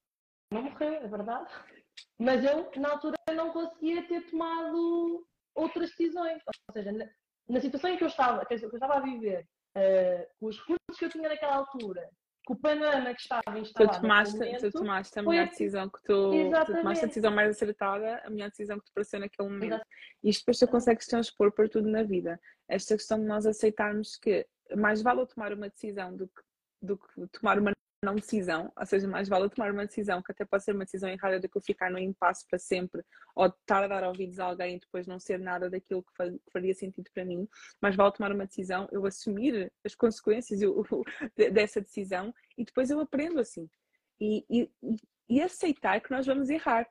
não 0.53 0.63
morreu, 0.63 0.95
é 0.95 1.09
verdade. 1.09 1.55
Mas 2.19 2.45
eu, 2.45 2.71
na 2.77 2.91
altura, 2.91 3.17
não 3.35 3.53
conseguia 3.53 4.07
ter 4.09 4.29
tomado 4.29 5.27
outras 5.55 5.91
decisões. 5.91 6.43
Ou 6.47 6.73
seja, 6.73 6.93
na, 6.93 7.07
na 7.49 7.61
situação 7.61 7.91
em 7.91 7.97
que 7.97 8.05
eu 8.05 8.09
estava, 8.09 8.45
que 8.45 8.55
eu 8.55 8.69
estava 8.69 8.95
a 8.95 9.01
viver, 9.01 9.47
uh, 9.77 10.27
com 10.39 10.47
os 10.47 10.59
recursos 10.59 10.99
que 10.99 11.05
eu 11.05 11.11
tinha 11.11 11.29
naquela 11.29 11.57
altura, 11.57 12.09
com 12.45 12.55
o 12.55 12.57
panorama 12.57 13.15
que 13.15 13.21
estava 13.21 13.59
instalado. 13.59 13.97
Tu 13.97 14.01
tomaste, 14.01 14.37
momento, 14.37 14.61
tu 14.61 14.71
tomaste 14.71 15.19
a 15.19 15.23
melhor 15.23 15.49
decisão 15.49 15.89
que 15.89 16.03
tu, 16.03 16.31
tu, 16.67 16.73
tomaste 16.73 17.05
a 17.05 17.09
decisão 17.09 17.31
mais 17.31 17.51
acertada, 17.51 18.23
a 18.25 18.31
melhor 18.31 18.51
decisão 18.51 18.79
que 18.79 18.85
te 18.85 18.93
pareceu 18.93 19.21
naquele 19.21 19.49
momento. 19.49 19.65
Exatamente. 19.65 19.89
E 20.23 20.29
isto 20.31 20.41
depois 20.41 20.59
tu 20.59 20.69
consegues 20.69 21.07
transpor 21.07 21.53
para 21.53 21.69
tudo 21.69 21.89
na 21.89 22.03
vida. 22.03 22.41
Esta 22.69 22.97
questão 22.97 23.19
de 23.19 23.27
nós 23.27 23.47
aceitarmos 23.47 24.17
que 24.17 24.47
mais 24.77 25.03
vale 25.03 25.27
tomar 25.27 25.53
uma 25.53 25.69
decisão 25.69 26.17
do 26.17 26.27
que, 26.29 26.43
do 26.83 26.99
que 26.99 27.39
tomar 27.39 27.59
uma 27.59 27.73
não 28.05 28.15
decisão, 28.15 28.73
ou 28.77 28.87
seja, 28.87 29.09
mais 29.09 29.29
vale 29.29 29.49
tomar 29.49 29.73
uma 29.73 29.87
decisão 29.87 30.23
que 30.23 30.31
até 30.31 30.45
pode 30.45 30.63
ser 30.63 30.73
uma 30.73 30.85
decisão 30.85 31.09
errada 31.09 31.41
do 31.41 31.49
que 31.49 31.57
eu 31.57 31.63
ficar 31.63 31.91
no 31.91 31.99
impasse 31.99 32.47
para 32.47 32.59
sempre 32.59 33.03
ou 33.35 33.47
estar 33.47 33.83
a 33.83 33.89
dar 33.89 34.05
ouvidos 34.05 34.39
a 34.39 34.45
alguém 34.45 34.77
e 34.77 34.81
depois 34.81 35.07
não 35.07 35.19
ser 35.19 35.39
nada 35.39 35.69
daquilo 35.69 36.03
que 36.03 36.39
faria 36.53 36.75
sentido 36.75 37.11
para 37.13 37.25
mim, 37.25 37.49
mais 37.81 37.97
vale 37.97 38.13
tomar 38.13 38.33
uma 38.33 38.47
decisão, 38.47 38.89
eu 38.93 39.05
assumir 39.07 39.73
as 39.85 39.95
consequências 39.95 40.61
dessa 41.53 41.81
decisão 41.81 42.33
e 42.57 42.65
depois 42.65 42.91
eu 42.91 43.01
aprendo 43.01 43.41
assim. 43.41 43.69
E, 44.21 44.45
e, 44.49 44.71
e 45.29 45.43
aceitar 45.43 46.01
que 46.01 46.11
nós 46.11 46.27
vamos 46.27 46.51
errar. 46.51 46.87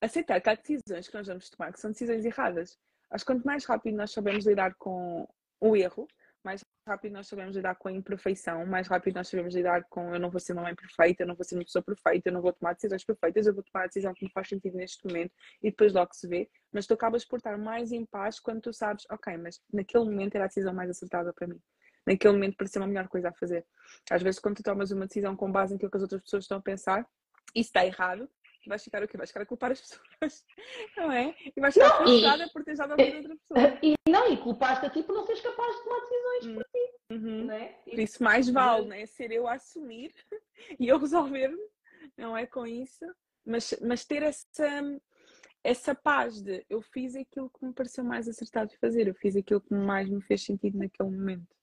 Aceitar 0.00 0.40
que 0.40 0.50
há 0.50 0.54
decisões 0.54 1.08
que 1.08 1.14
nós 1.14 1.26
vamos 1.26 1.48
tomar 1.48 1.72
que 1.72 1.80
são 1.80 1.90
decisões 1.90 2.24
erradas. 2.24 2.78
Acho 3.10 3.24
que 3.24 3.32
quanto 3.32 3.44
mais 3.44 3.64
rápido 3.64 3.96
nós 3.96 4.12
sabemos 4.12 4.46
lidar 4.46 4.74
com 4.74 5.26
o 5.60 5.76
erro, 5.76 6.06
mais 6.46 6.64
rápido 6.86 7.12
nós 7.12 7.26
sabemos 7.26 7.56
lidar 7.56 7.74
com 7.74 7.88
a 7.88 7.92
imperfeição, 7.92 8.64
mais 8.64 8.86
rápido 8.86 9.16
nós 9.16 9.28
sabemos 9.28 9.52
lidar 9.52 9.82
com 9.90 10.14
eu 10.14 10.20
não 10.20 10.30
vou 10.30 10.38
ser 10.38 10.52
uma 10.52 10.62
mãe 10.62 10.76
perfeita, 10.76 11.24
eu 11.24 11.26
não 11.26 11.34
vou 11.34 11.44
ser 11.44 11.56
uma 11.56 11.64
pessoa 11.64 11.82
perfeita, 11.82 12.28
eu 12.28 12.32
não 12.32 12.40
vou 12.40 12.52
tomar 12.52 12.74
decisões 12.74 13.04
perfeitas, 13.04 13.48
eu 13.48 13.54
vou 13.54 13.64
tomar 13.64 13.84
a 13.84 13.86
decisão 13.88 14.14
que 14.14 14.24
me 14.24 14.30
faz 14.30 14.48
sentido 14.48 14.76
neste 14.76 15.04
momento 15.04 15.34
e 15.60 15.70
depois 15.70 15.92
logo 15.92 16.14
se 16.14 16.28
vê. 16.28 16.48
Mas 16.72 16.86
tu 16.86 16.94
acabas 16.94 17.24
por 17.24 17.38
estar 17.38 17.58
mais 17.58 17.90
em 17.90 18.06
paz 18.06 18.38
quando 18.38 18.60
tu 18.60 18.72
sabes, 18.72 19.04
ok, 19.10 19.36
mas 19.36 19.60
naquele 19.72 20.04
momento 20.04 20.36
era 20.36 20.44
a 20.44 20.46
decisão 20.46 20.72
mais 20.72 20.88
acertada 20.88 21.32
para 21.32 21.48
mim. 21.48 21.60
Naquele 22.06 22.34
momento 22.34 22.56
parecia 22.56 22.80
uma 22.80 22.86
melhor 22.86 23.08
coisa 23.08 23.30
a 23.30 23.32
fazer. 23.32 23.66
Às 24.08 24.22
vezes, 24.22 24.38
quando 24.38 24.58
tu 24.58 24.62
tomas 24.62 24.92
uma 24.92 25.08
decisão 25.08 25.34
com 25.34 25.50
base 25.50 25.74
em 25.74 25.78
que 25.78 25.86
as 25.92 26.02
outras 26.02 26.22
pessoas 26.22 26.44
estão 26.44 26.58
a 26.58 26.62
pensar, 26.62 27.04
isso 27.52 27.70
está 27.70 27.84
errado, 27.84 28.30
vais 28.68 28.82
ficar 28.82 29.02
o 29.02 29.08
quê? 29.08 29.16
Vais 29.16 29.30
ficar 29.30 29.42
a 29.42 29.46
culpar 29.46 29.72
as 29.72 29.80
pessoas, 29.80 30.44
não 30.96 31.10
é? 31.10 31.34
E 31.56 31.60
vais 31.60 31.74
ficar 31.74 31.96
frustrada 31.98 32.48
por 32.52 32.64
ter 32.64 32.76
dado 32.76 32.92
a 32.92 32.96
vida 32.96 33.16
outra 33.16 33.36
pessoa. 33.36 33.78
E 33.82 33.94
não, 34.10 34.32
e 34.32 34.36
culpaste 34.36 34.86
a 34.86 34.90
ti 34.90 35.02
por 35.02 35.14
não 35.14 35.24
seres 35.24 35.40
capaz 35.40 35.76
de 35.76 35.82
tomar 35.82 36.00
decisões 36.00 36.54
por 36.54 36.64
ti, 36.64 36.94
uhum. 37.12 37.44
não 37.44 37.54
é? 37.54 37.68
Por 37.84 37.98
isso 37.98 38.22
mais 38.22 38.48
vale, 38.48 38.86
né? 38.86 39.06
Ser 39.06 39.30
eu 39.32 39.46
a 39.46 39.54
assumir 39.54 40.14
e 40.78 40.88
eu 40.88 40.98
resolver-me, 40.98 41.58
não 42.16 42.36
é 42.36 42.46
com 42.46 42.66
isso, 42.66 43.04
mas, 43.44 43.74
mas 43.82 44.04
ter 44.04 44.22
essa 44.22 44.82
essa 45.66 45.96
paz 45.96 46.40
de 46.40 46.64
eu 46.70 46.80
fiz 46.80 47.16
aquilo 47.16 47.50
que 47.50 47.66
me 47.66 47.72
pareceu 47.72 48.04
mais 48.04 48.28
acertado 48.28 48.70
de 48.70 48.78
fazer, 48.78 49.08
eu 49.08 49.14
fiz 49.16 49.34
aquilo 49.34 49.60
que 49.60 49.74
mais 49.74 50.08
me 50.08 50.22
fez 50.22 50.44
sentido 50.44 50.78
naquele 50.78 51.10
momento. 51.10 51.56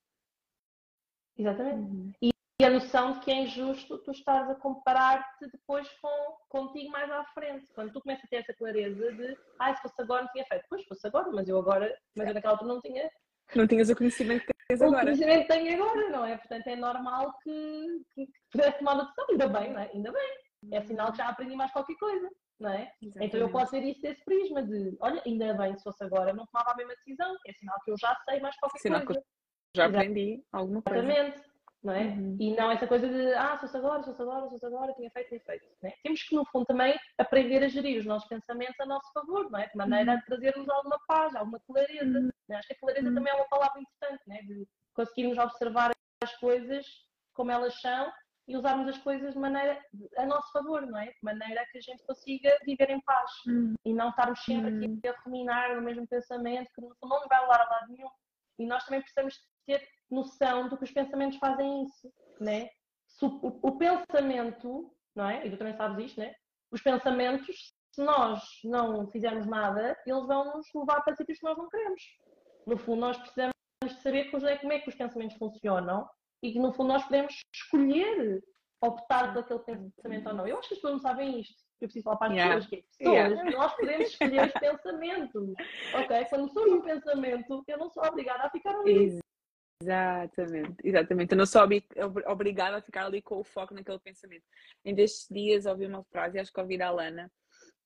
Exatamente. 1.37 1.89
Uhum. 1.89 2.11
E 2.21 2.33
a 2.61 2.69
noção 2.69 3.13
de 3.13 3.19
que 3.21 3.31
é 3.31 3.41
injusto 3.41 3.97
tu 3.99 4.11
estás 4.11 4.49
a 4.49 4.55
comparar-te 4.55 5.47
depois 5.51 5.87
com, 6.01 6.37
contigo 6.49 6.91
mais 6.91 7.09
à 7.09 7.23
frente. 7.33 7.65
Quando 7.73 7.91
tu 7.91 8.01
começas 8.01 8.23
a 8.25 8.27
ter 8.27 8.35
essa 8.37 8.53
clareza 8.53 9.11
de, 9.11 9.37
ah, 9.59 9.75
se 9.75 9.81
fosse 9.81 10.01
agora 10.01 10.21
não 10.21 10.29
tinha 10.31 10.45
feito. 10.45 10.65
Pois, 10.69 10.85
fosse 10.85 11.07
agora, 11.07 11.31
mas 11.31 11.47
eu 11.47 11.57
agora, 11.57 11.93
mas 12.15 12.27
eu 12.27 12.33
naquela 12.33 12.53
altura 12.53 12.73
não 12.73 12.81
tinha. 12.81 13.09
Não 13.55 13.67
tinhas 13.67 13.89
o 13.89 13.95
conhecimento 13.95 14.45
que 14.45 14.53
tens 14.67 14.81
agora. 14.81 15.01
O 15.01 15.05
conhecimento 15.05 15.41
que 15.41 15.47
tenho 15.47 15.83
agora, 15.83 16.09
não 16.09 16.25
é? 16.25 16.37
Portanto, 16.37 16.65
é 16.65 16.75
normal 16.75 17.37
que, 17.43 18.01
que, 18.15 18.25
que 18.25 18.33
pudesse 18.49 18.79
tomar 18.79 18.93
a 18.93 19.03
decisão. 19.03 19.25
Ainda 19.29 19.47
bem, 19.47 19.73
não 19.73 19.79
é? 19.79 19.91
Ainda 19.93 20.11
bem. 20.11 20.37
É 20.71 20.81
sinal 20.81 21.11
que 21.11 21.17
já 21.17 21.27
aprendi 21.27 21.55
mais 21.55 21.71
qualquer 21.71 21.95
coisa, 21.97 22.29
não 22.59 22.71
é? 22.71 22.91
Exatamente. 23.01 23.27
Então 23.27 23.39
eu 23.41 23.51
posso 23.51 23.71
ver 23.71 23.83
isso 23.83 24.01
desse 24.01 24.23
prisma 24.23 24.63
de, 24.63 24.97
olha, 25.01 25.21
ainda 25.25 25.53
bem, 25.55 25.77
se 25.77 25.83
fosse 25.83 26.03
agora, 26.03 26.33
não 26.33 26.47
tomava 26.47 26.71
a 26.71 26.75
mesma 26.75 26.95
decisão. 26.95 27.35
É 27.45 27.53
sinal 27.53 27.77
que 27.83 27.91
eu 27.91 27.95
já 27.99 28.15
sei 28.27 28.39
mais 28.39 28.55
qualquer 28.55 28.79
sinal 28.79 29.05
coisa. 29.05 29.21
Que 29.21 29.81
eu 29.81 29.83
já 29.83 29.85
aprendi 29.85 30.41
alguma 30.51 30.81
coisa. 30.81 31.03
Exatamente 31.03 31.52
não 31.83 31.93
é? 31.93 32.03
Uhum. 32.03 32.37
E 32.39 32.55
não 32.55 32.71
essa 32.71 32.87
coisa 32.87 33.07
de, 33.07 33.33
ah, 33.33 33.55
se 33.55 33.61
fosse 33.61 33.77
agora, 33.77 34.03
se 34.03 34.09
fosse 34.09 34.21
agora, 34.21 34.45
se 34.45 34.51
fosse 34.51 34.65
agora, 34.65 34.93
tinha 34.93 35.11
feito, 35.11 35.27
tinha 35.27 35.41
feito. 35.41 35.65
É? 35.83 35.93
Temos 36.03 36.23
que, 36.23 36.35
no 36.35 36.45
fundo, 36.45 36.65
também 36.65 36.97
aprender 37.17 37.63
a 37.63 37.67
gerir 37.67 37.99
os 37.99 38.05
nossos 38.05 38.27
pensamentos 38.29 38.79
a 38.79 38.85
nosso 38.85 39.11
favor, 39.11 39.51
não 39.51 39.59
é? 39.59 39.67
De 39.67 39.75
maneira 39.75 40.13
uhum. 40.13 40.17
a 40.17 40.21
trazer-nos 40.21 40.69
alguma 40.69 40.99
paz, 41.07 41.35
alguma 41.35 41.59
clareza. 41.59 42.19
Uhum. 42.19 42.29
É? 42.49 42.55
Acho 42.55 42.67
que 42.67 42.73
a 42.73 42.79
clareza 42.79 43.09
uhum. 43.09 43.15
também 43.15 43.33
é 43.33 43.35
uma 43.35 43.49
palavra 43.49 43.81
importante, 43.81 44.23
né? 44.27 44.41
De 44.43 44.67
conseguirmos 44.93 45.37
observar 45.37 45.91
as 46.23 46.35
coisas 46.37 46.85
como 47.33 47.51
elas 47.51 47.79
são 47.81 48.11
e 48.47 48.57
usarmos 48.57 48.87
as 48.87 48.97
coisas 48.97 49.33
de 49.33 49.39
maneira 49.39 49.81
a 50.17 50.25
nosso 50.25 50.51
favor, 50.51 50.85
não 50.85 50.99
é? 50.99 51.07
De 51.07 51.19
maneira 51.21 51.61
a 51.61 51.65
que 51.65 51.77
a 51.77 51.81
gente 51.81 52.03
consiga 52.03 52.57
viver 52.65 52.89
em 52.89 53.01
paz 53.01 53.31
uhum. 53.47 53.73
e 53.85 53.93
não 53.93 54.09
estarmos 54.09 54.43
sempre 54.43 54.75
aqui 54.75 54.87
uhum. 54.87 54.99
a 55.05 55.21
ruminar 55.25 55.75
no 55.75 55.81
mesmo 55.81 56.07
pensamento 56.07 56.69
que 56.73 56.81
no 56.81 56.95
fundo 56.95 57.19
não 57.19 57.27
vai 57.27 57.41
levar 57.41 57.61
a 57.61 57.69
lado 57.69 57.91
nenhum. 57.91 58.09
E 58.59 58.65
nós 58.65 58.85
também 58.85 59.01
precisamos 59.01 59.35
ter 59.65 59.87
noção 60.09 60.69
do 60.69 60.77
que 60.77 60.83
os 60.83 60.91
pensamentos 60.91 61.37
fazem 61.37 61.83
isso. 61.83 62.11
né? 62.39 62.69
O, 63.21 63.67
o, 63.67 63.77
pensamento, 63.77 64.91
não 65.15 65.29
é? 65.29 65.45
E 65.45 65.51
tu 65.51 65.57
também 65.57 65.75
sabes 65.75 66.05
isto, 66.05 66.19
né? 66.19 66.33
Os 66.71 66.81
pensamentos, 66.81 67.73
se 67.93 68.03
nós 68.03 68.41
não 68.63 69.07
fizermos 69.07 69.45
nada, 69.45 69.97
eles 70.05 70.25
vão 70.25 70.57
nos 70.57 70.67
levar 70.73 71.01
para 71.01 71.15
sítios 71.15 71.37
que 71.37 71.45
nós 71.45 71.57
não 71.57 71.69
queremos. 71.69 72.01
No 72.65 72.77
fundo, 72.77 73.01
nós 73.01 73.17
precisamos 73.17 73.53
de 73.83 74.01
saber 74.01 74.31
como 74.31 74.73
é 74.73 74.79
que 74.79 74.89
os 74.89 74.95
pensamentos 74.95 75.37
funcionam 75.37 76.09
e 76.41 76.51
que, 76.51 76.59
no 76.59 76.73
fundo, 76.73 76.89
nós 76.89 77.03
podemos 77.03 77.39
escolher 77.53 78.43
optar 78.81 79.33
por 79.33 79.43
aquele 79.43 79.59
pensamento 79.59 80.27
ou 80.27 80.33
não. 80.33 80.47
Eu 80.47 80.59
acho 80.59 80.69
que 80.69 80.73
as 80.75 80.79
pessoas 80.81 80.93
não 80.93 81.01
sabem 81.01 81.39
isto. 81.39 81.63
Eu 81.79 81.87
preciso 81.87 82.03
falar 82.03 82.17
para 82.17 82.27
as 82.27 82.33
yeah. 82.33 82.55
pessoas 82.55 82.69
que 82.69 82.75
é 82.75 82.81
pessoas, 82.81 83.31
yeah. 83.31 83.57
nós 83.57 83.73
podemos 83.75 84.07
escolher 84.09 84.47
os 84.47 84.53
pensamentos. 84.53 85.53
Ok? 85.95 86.25
Quando 86.25 86.53
sou 86.53 86.73
um 86.73 86.81
pensamento, 86.81 87.63
eu 87.67 87.77
não 87.77 87.89
sou 87.89 88.03
obrigada 88.05 88.43
a 88.43 88.49
ficar 88.49 88.75
ali. 88.75 89.19
Exatamente, 89.83 90.75
exatamente. 90.83 91.31
Eu 91.31 91.37
não 91.37 91.45
sou 91.45 91.61
obrigada 92.27 92.77
a 92.77 92.81
ficar 92.81 93.05
ali 93.05 93.21
com 93.21 93.39
o 93.39 93.43
foco 93.43 93.73
naquele 93.73 93.99
pensamento. 93.99 94.45
Em 94.85 94.95
destes 94.95 95.27
dias 95.29 95.65
ouvi 95.65 95.85
uma 95.85 96.03
frase, 96.05 96.39
acho 96.39 96.51
que 96.51 96.59
ouvi 96.59 96.77
da 96.77 96.87
Alana, 96.87 97.31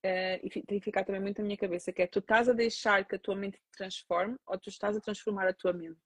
uh, 0.06 0.40
e 0.44 0.64
tem 0.68 0.80
ficado 0.80 1.08
também 1.08 1.22
muito 1.22 1.40
na 1.40 1.46
minha 1.46 1.58
cabeça, 1.58 1.92
que 1.92 2.02
é 2.02 2.08
tu 2.08 2.20
estás 2.20 2.48
a 2.48 2.54
deixar 2.54 3.06
que 3.06 3.16
a 3.16 3.20
tua 3.20 3.36
mente 3.36 3.58
te 3.58 3.78
transforme 3.78 4.36
ou 4.46 4.60
tu 4.60 4.70
estás 4.70 4.96
a 4.96 5.02
transformar 5.02 5.48
a 5.48 5.54
tua 5.54 5.74
mente. 5.74 6.00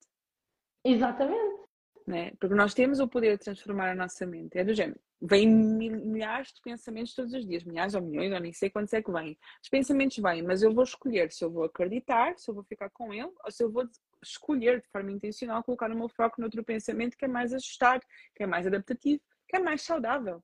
Exatamente 0.84 1.62
né? 2.06 2.32
Porque 2.38 2.54
nós 2.54 2.74
temos 2.74 3.00
o 3.00 3.08
poder 3.08 3.38
de 3.38 3.44
transformar 3.44 3.90
a 3.90 3.94
nossa 3.94 4.26
mente. 4.26 4.58
É 4.58 4.64
do 4.64 4.74
género. 4.74 5.00
Vêm 5.20 5.48
milhares 5.48 6.52
de 6.52 6.60
pensamentos 6.60 7.14
todos 7.14 7.32
os 7.32 7.46
dias, 7.46 7.62
milhares 7.62 7.94
ou 7.94 8.02
milhões, 8.02 8.32
ou 8.32 8.40
nem 8.40 8.52
sei 8.52 8.70
quantos 8.70 8.92
é 8.92 9.00
que 9.00 9.12
vêm. 9.12 9.38
Os 9.62 9.68
pensamentos 9.68 10.16
vêm, 10.18 10.42
mas 10.42 10.62
eu 10.62 10.74
vou 10.74 10.82
escolher 10.82 11.30
se 11.30 11.44
eu 11.44 11.50
vou 11.50 11.64
acreditar, 11.64 12.36
se 12.38 12.50
eu 12.50 12.54
vou 12.54 12.64
ficar 12.64 12.90
com 12.90 13.14
ele, 13.14 13.30
ou 13.44 13.50
se 13.50 13.62
eu 13.62 13.70
vou 13.70 13.88
escolher 14.22 14.80
de 14.80 14.88
forma 14.88 15.10
intencional 15.10 15.62
colocar 15.62 15.90
o 15.90 15.96
meu 15.96 16.08
foco 16.08 16.40
noutro 16.40 16.64
pensamento 16.64 17.16
que 17.16 17.24
é 17.24 17.28
mais 17.28 17.52
ajustado, 17.52 18.04
que 18.34 18.42
é 18.42 18.46
mais 18.46 18.66
adaptativo, 18.66 19.20
que 19.48 19.56
é 19.56 19.60
mais 19.60 19.82
saudável 19.82 20.42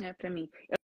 né, 0.00 0.12
para 0.12 0.30
mim. 0.30 0.48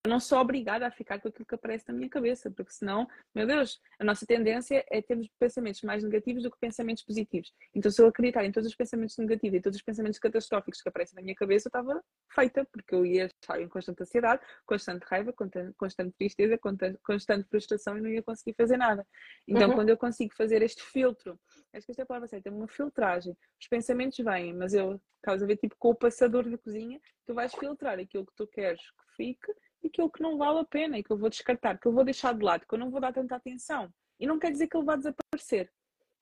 Eu 0.03 0.11
não 0.11 0.19
sou 0.19 0.39
obrigada 0.39 0.87
a 0.87 0.91
ficar 0.91 1.21
com 1.21 1.29
aquilo 1.29 1.45
que 1.45 1.55
aparece 1.55 1.85
na 1.89 1.93
minha 1.93 2.09
cabeça, 2.09 2.51
porque 2.51 2.73
senão, 2.73 3.07
meu 3.35 3.47
Deus, 3.47 3.79
a 3.99 4.05
nossa 4.05 4.25
tendência 4.25 4.83
é 4.91 5.03
termos 5.03 5.29
pensamentos 5.39 5.83
mais 5.83 6.03
negativos 6.03 6.43
do 6.43 6.51
que 6.51 6.59
pensamentos 6.59 7.05
positivos. 7.05 7.53
Então, 7.75 7.91
se 7.91 8.01
eu 8.01 8.07
acreditar 8.07 8.43
em 8.43 8.51
todos 8.51 8.67
os 8.71 8.75
pensamentos 8.75 9.19
negativos 9.19 9.59
e 9.59 9.61
todos 9.61 9.77
os 9.77 9.83
pensamentos 9.83 10.19
catastróficos 10.19 10.81
que 10.81 10.89
aparecem 10.89 11.17
na 11.17 11.23
minha 11.23 11.35
cabeça, 11.35 11.69
eu 11.69 11.69
estava 11.69 12.03
feita, 12.35 12.67
porque 12.73 12.95
eu 12.95 13.05
ia 13.05 13.27
estar 13.27 13.61
em 13.61 13.69
constante 13.69 14.03
ansiedade, 14.03 14.43
constante 14.65 15.03
raiva, 15.03 15.35
constante 15.77 16.15
tristeza, 16.17 16.59
constante 17.03 17.47
frustração 17.51 17.99
e 17.99 18.01
não 18.01 18.09
ia 18.09 18.23
conseguir 18.23 18.55
fazer 18.55 18.79
nada. 18.79 19.07
Então, 19.47 19.69
uhum. 19.69 19.75
quando 19.75 19.91
eu 19.91 19.99
consigo 19.99 20.33
fazer 20.35 20.63
este 20.63 20.83
filtro, 20.83 21.39
acho 21.75 21.85
que 21.85 21.93
esta 21.93 22.01
é 22.01 22.05
a 22.05 22.07
palavra 22.07 22.27
certa, 22.27 22.49
é 22.49 22.53
uma 22.53 22.69
filtragem. 22.69 23.37
Os 23.61 23.69
pensamentos 23.69 24.17
vêm, 24.17 24.55
mas 24.55 24.73
eu, 24.73 24.99
estás 25.17 25.43
a 25.43 25.47
ver, 25.47 25.59
tipo 25.59 25.77
com 25.79 25.91
o 25.91 25.95
passador 25.95 26.49
de 26.49 26.57
cozinha, 26.57 26.99
tu 27.27 27.35
vais 27.35 27.55
filtrar 27.55 27.99
aquilo 27.99 28.25
que 28.25 28.35
tu 28.35 28.47
queres 28.47 28.81
que 28.81 29.17
fique 29.17 29.53
aquilo 29.87 30.11
que 30.11 30.23
não 30.23 30.37
vale 30.37 30.61
a 30.61 30.65
pena 30.65 30.99
e 30.99 31.03
que 31.03 31.11
eu 31.11 31.17
vou 31.17 31.31
descartar, 31.31 31.79
que 31.79 31.87
eu 31.87 31.93
vou 31.93 32.05
deixar 32.05 32.35
de 32.35 32.45
lado, 32.45 32.67
que 32.67 32.75
eu 32.75 32.79
não 32.79 32.91
vou 32.91 33.01
dar 33.01 33.13
tanta 33.13 33.37
atenção. 33.37 33.93
E 34.19 34.27
não 34.27 34.39
quer 34.39 34.51
dizer 34.51 34.67
que 34.67 34.77
ele 34.77 34.85
vá 34.85 34.97
desaparecer. 34.97 35.71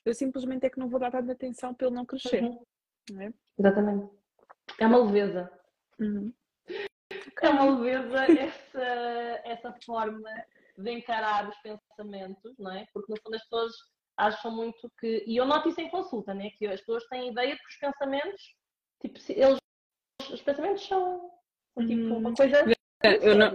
Eu 0.04 0.14
simplesmente 0.14 0.64
é 0.64 0.70
que 0.70 0.78
não 0.78 0.88
vou 0.88 1.00
dar 1.00 1.11
tanta 1.11 1.32
atenção 1.32 1.74
para 1.74 1.86
ele 1.86 1.96
não 1.96 2.06
crescer. 2.06 2.42
Uhum. 2.42 2.64
Não 3.11 3.22
é? 3.22 3.32
Exatamente. 3.59 4.11
É 4.78 4.86
uma 4.86 4.98
leveza. 4.98 5.50
Uhum. 5.98 6.32
É 7.42 7.48
uma 7.48 7.64
leveza 7.64 8.24
essa, 8.40 8.84
essa 9.44 9.72
forma 9.84 10.30
de 10.76 10.90
encarar 10.92 11.48
os 11.48 11.56
pensamentos, 11.59 12.54
não 12.59 12.72
é? 12.72 12.86
Porque 12.92 13.12
no 13.12 13.20
fundo 13.20 13.34
as 13.34 13.42
pessoas 13.42 13.72
acham 14.16 14.54
muito 14.54 14.90
que. 14.98 15.24
E 15.26 15.36
eu 15.36 15.44
noto 15.44 15.68
isso 15.68 15.80
em 15.80 15.90
consulta, 15.90 16.32
né? 16.32 16.50
Que 16.50 16.66
as 16.66 16.80
pessoas 16.80 17.04
têm 17.09 17.30
ideia 17.30 17.54
de 17.54 17.59
que 17.59 17.68
os 17.68 17.78
pensamentos, 17.78 18.54
tipo, 19.00 19.18
eles, 19.28 19.59
os 20.30 20.42
pensamentos 20.42 20.86
são, 20.86 21.30
são 21.74 21.86
tipo 21.86 22.14
uma 22.14 22.28
uhum. 22.28 22.34
coisa 22.34 22.64
eu 23.03 23.34
não, 23.36 23.53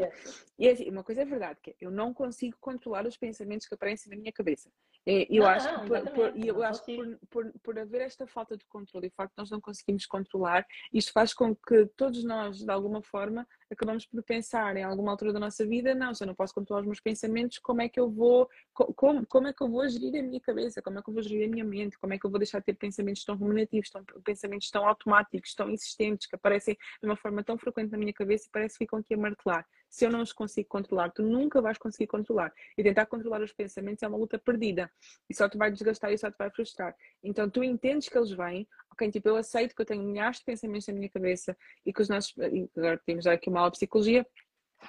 e 0.57 0.69
assim, 0.69 0.89
uma 0.89 1.03
coisa 1.03 1.21
é 1.21 1.25
verdade, 1.25 1.59
que 1.61 1.75
eu 1.81 1.91
não 1.91 2.13
consigo 2.13 2.55
controlar 2.59 3.05
os 3.05 3.17
pensamentos 3.17 3.67
que 3.67 3.73
aparecem 3.73 4.09
na 4.09 4.17
minha 4.17 4.31
cabeça. 4.31 4.69
É, 5.05 5.27
eu, 5.29 5.43
não, 5.43 5.49
acho 5.49 5.67
que 5.67 5.87
por, 5.87 6.11
por, 6.11 6.45
eu 6.45 6.63
acho 6.63 6.85
que 6.85 6.95
por, 6.95 7.17
por, 7.29 7.53
por 7.61 7.79
haver 7.79 8.01
esta 8.01 8.25
falta 8.25 8.55
de 8.55 8.65
controle 8.65 9.07
e 9.07 9.09
o 9.09 9.11
facto 9.11 9.31
de 9.31 9.37
nós 9.37 9.51
não 9.51 9.59
conseguimos 9.59 10.05
controlar, 10.05 10.65
isto 10.93 11.11
faz 11.11 11.33
com 11.33 11.53
que 11.53 11.85
todos 11.97 12.23
nós, 12.23 12.59
de 12.59 12.71
alguma 12.71 13.01
forma, 13.01 13.45
acabamos 13.69 14.05
por 14.05 14.23
pensar 14.23 14.77
em 14.77 14.83
alguma 14.83 15.11
altura 15.11 15.33
da 15.33 15.39
nossa 15.39 15.65
vida, 15.65 15.93
não, 15.93 16.13
se 16.13 16.23
eu 16.23 16.27
não 16.27 16.35
posso 16.35 16.53
controlar 16.53 16.81
os 16.81 16.85
meus 16.85 17.01
pensamentos, 17.01 17.59
como 17.59 17.81
é 17.81 17.89
que 17.89 17.99
eu 17.99 18.09
vou, 18.09 18.49
como, 18.73 19.25
como 19.27 19.47
é 19.47 19.53
que 19.53 19.61
eu 19.61 19.69
vou 19.69 19.87
gerir 19.89 20.19
a 20.19 20.23
minha 20.23 20.39
cabeça, 20.39 20.81
como 20.81 20.99
é 20.99 21.01
que 21.01 21.09
eu 21.09 21.13
vou 21.13 21.23
gerir 21.23 21.47
a 21.47 21.51
minha 21.51 21.65
mente, 21.65 21.99
como 21.99 22.13
é 22.13 22.17
que 22.17 22.25
eu 22.25 22.29
vou 22.29 22.39
deixar 22.39 22.59
de 22.59 22.65
ter 22.65 22.75
pensamentos 22.75 23.25
tão 23.25 23.35
ruminativos, 23.35 23.89
tão, 23.89 24.03
pensamentos 24.23 24.69
tão 24.69 24.87
automáticos, 24.87 25.53
tão 25.53 25.69
insistentes, 25.69 26.27
que 26.27 26.35
aparecem 26.35 26.77
de 27.01 27.07
uma 27.07 27.17
forma 27.17 27.43
tão 27.43 27.57
frequente 27.57 27.91
na 27.91 27.97
minha 27.97 28.13
cabeça 28.13 28.47
e 28.47 28.51
parece 28.51 28.77
que 28.77 28.85
ficam 28.85 28.99
aqui 28.99 29.13
a 29.15 29.17
martelar. 29.17 29.65
Se 29.93 30.07
eu 30.07 30.11
não 30.11 30.23
os 30.23 30.33
consigo 30.33 30.67
controlar, 30.67 31.11
tu 31.11 31.21
nunca 31.21 31.61
vais 31.61 31.77
conseguir 31.77 32.07
controlar. 32.07 32.51
E 32.75 32.81
tentar 32.81 33.05
controlar 33.05 33.43
os 33.43 33.53
pensamentos 33.53 34.01
é 34.01 34.07
uma 34.07 34.17
luta 34.17 34.39
perdida. 34.39 34.91
E 35.29 35.35
só 35.35 35.47
te 35.47 35.55
vai 35.55 35.69
desgastar 35.69 36.11
e 36.11 36.17
só 36.17 36.31
te 36.31 36.35
vai 36.35 36.49
frustrar. 36.49 36.95
Então 37.23 37.47
tu 37.47 37.63
entendes 37.63 38.09
que 38.09 38.17
eles 38.17 38.31
vêm, 38.31 38.67
ok, 38.91 39.11
tipo, 39.11 39.29
eu 39.29 39.35
aceito 39.35 39.75
que 39.75 39.81
eu 39.83 39.85
tenho 39.85 40.01
milhares 40.01 40.39
de 40.39 40.45
pensamentos 40.45 40.87
na 40.87 40.95
minha 40.95 41.09
cabeça 41.09 41.55
e 41.85 41.93
que 41.93 42.01
os 42.01 42.09
nossos. 42.09 42.33
Agora 42.75 42.99
temos 43.05 43.27
aqui 43.27 43.49
uma 43.51 43.59
aula 43.59 43.69
de 43.69 43.77
psicologia 43.77 44.25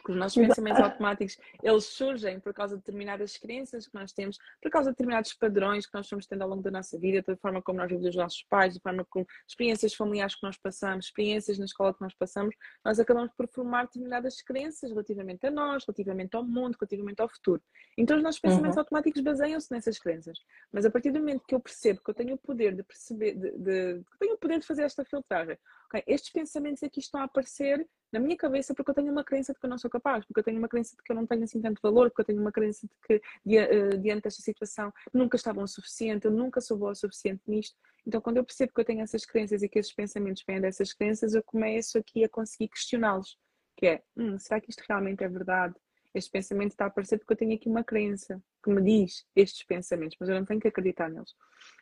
que 0.03 0.13
os 0.13 0.17
nossos 0.17 0.37
pensamentos 0.37 0.83
automáticos 0.83 1.39
eles 1.63 1.85
surgem 1.85 2.41
por 2.41 2.53
causa 2.53 2.77
de 2.77 2.83
determinadas 2.83 3.37
crenças 3.37 3.87
que 3.87 3.95
nós 3.95 4.13
temos, 4.13 4.39
por 4.63 4.71
causa 4.71 4.91
de 4.91 4.95
determinados 4.95 5.33
padrões 5.35 5.87
que 5.87 5.95
nós 5.95 6.07
estamos 6.07 6.27
tendo 6.27 6.43
ao 6.43 6.49
longo 6.49 6.63
da 6.63 6.71
nossa 6.71 6.99
vida, 6.99 7.23
da 7.27 7.37
forma 7.37 7.63
como 7.63 7.79
nós 7.79 7.89
vivemos 7.89 8.09
os 8.11 8.17
nossos 8.17 8.43
pais, 8.49 8.75
da 8.75 8.81
forma 8.81 9.05
como 9.05 9.27
experiências 9.47 9.95
familiares 9.95 10.35
que 10.35 10.43
nós 10.43 10.57
passamos, 10.57 11.07
experiências 11.07 11.59
na 11.59 11.65
escola 11.65 11.95
que 11.95 12.01
nós 12.01 12.15
passamos, 12.15 12.55
nós 12.85 12.99
acabamos 12.99 13.33
por 13.37 13.49
formar 13.49 13.85
determinadas 13.85 14.43
crenças 14.43 14.91
relativamente 14.91 15.47
a 15.47 15.51
nós, 15.51 15.85
relativamente 15.87 16.35
ao 16.37 16.45
mundo, 16.45 16.77
relativamente 16.81 17.21
ao 17.21 17.29
futuro. 17.29 17.63
Então 17.97 18.17
os 18.17 18.23
nossos 18.23 18.41
pensamentos 18.41 18.77
uhum. 18.77 18.83
automáticos 18.83 19.21
baseiam-se 19.23 19.71
nessas 19.73 19.99
crenças. 19.99 20.39
Mas 20.73 20.85
a 20.85 20.91
partir 20.91 21.11
do 21.11 21.19
momento 21.19 21.45
que 21.47 21.55
eu 21.55 21.61
percebo 21.61 22.01
que 22.03 22.11
eu 22.11 22.15
tenho 22.15 22.35
o 22.35 22.39
poder 22.39 22.75
de 22.75 22.83
perceber, 22.83 23.35
de, 23.35 23.51
de, 23.53 24.03
que 24.13 24.19
tenho 24.19 24.35
o 24.35 24.39
poder 24.39 24.59
de 24.59 24.67
fazer 24.67 24.83
esta 24.83 25.05
filtragem, 25.05 25.59
estes 26.07 26.31
pensamentos 26.31 26.83
aqui 26.83 27.01
estão 27.01 27.21
a 27.21 27.25
aparecer 27.25 27.87
na 28.13 28.21
minha 28.21 28.37
cabeça 28.37 28.75
porque 28.75 28.91
eu 28.91 28.95
tenho 28.95 29.11
uma 29.11 29.25
crença 29.25 29.53
de 29.53 29.59
que 29.59 29.67
eu 29.67 29.71
não 29.71 29.79
sou 29.79 29.91
capaz, 29.91 30.25
porque 30.25 30.41
eu 30.41 30.45
tenho 30.45 30.59
uma 30.59 30.69
crença 30.69 30.97
de 30.97 31.03
que 31.03 31.11
eu 31.11 31.17
não 31.17 31.27
tenho 31.27 31.43
assim 31.43 31.61
tanto 31.61 31.81
valor, 31.83 32.11
porque 32.11 32.23
eu 32.23 32.27
tenho 32.27 32.41
uma 32.41 32.53
crença 32.53 32.87
de 32.87 32.95
que 33.07 33.23
eh, 33.57 33.97
diante 33.97 34.23
desta 34.23 34.43
situação 34.43 34.93
nunca 35.13 35.37
estava 35.37 35.61
o 35.61 35.67
suficiente, 35.67 36.27
eu 36.27 36.31
nunca 36.31 36.61
sou 36.61 36.77
boa 36.77 36.93
o 36.93 36.95
suficiente 36.95 37.43
nisto. 37.47 37.77
Então, 38.07 38.21
quando 38.21 38.37
eu 38.37 38.45
percebo 38.45 38.73
que 38.73 38.81
eu 38.81 38.85
tenho 38.85 39.01
essas 39.01 39.25
crenças 39.25 39.63
e 39.63 39.69
que 39.69 39.79
esses 39.79 39.93
pensamentos 39.93 40.45
vêm 40.47 40.61
dessas 40.61 40.93
crenças, 40.93 41.35
eu 41.35 41.43
começo 41.43 41.99
aqui 41.99 42.25
a 42.25 42.29
conseguir 42.29 42.69
questioná-los, 42.69 43.39
que 43.77 43.87
é, 43.87 44.03
hum, 44.17 44.39
será 44.39 44.61
que 44.61 44.71
isto 44.71 44.85
realmente 44.89 45.25
é 45.25 45.29
verdade? 45.29 45.75
Este 46.15 46.31
pensamento 46.31 46.73
está 46.73 46.85
a 46.85 46.89
aparecer 46.89 47.19
porque 47.19 47.33
eu 47.33 47.37
tenho 47.37 47.55
aqui 47.55 47.69
uma 47.69 47.83
crença 47.83 48.41
que 48.63 48.71
me 48.71 48.81
diz 48.81 49.27
estes 49.35 49.65
pensamentos, 49.65 50.17
mas 50.21 50.29
eu 50.29 50.37
não 50.37 50.45
tenho 50.45 50.61
que 50.61 50.69
acreditar 50.69 51.11
neles. 51.11 51.35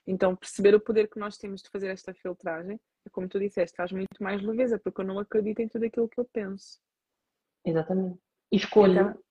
Então, 0.06 0.34
perceber 0.34 0.74
o 0.74 0.80
poder 0.80 1.08
que 1.08 1.18
nós 1.18 1.36
temos 1.36 1.60
de 1.60 1.68
fazer 1.68 1.88
esta 1.88 2.14
filtragem 2.14 2.76
é 2.76 2.91
como 3.10 3.28
tu 3.28 3.38
disseste, 3.38 3.76
traz 3.76 3.92
muito 3.92 4.22
mais 4.22 4.42
leveza, 4.42 4.78
porque 4.78 5.00
eu 5.00 5.04
não 5.04 5.18
acredito 5.18 5.60
em 5.60 5.68
tudo 5.68 5.84
aquilo 5.84 6.08
que 6.08 6.20
eu 6.20 6.24
penso. 6.24 6.80
Exatamente. 7.64 8.18
E 8.50 8.56
escolho. 8.56 8.92
Então, 8.92 9.22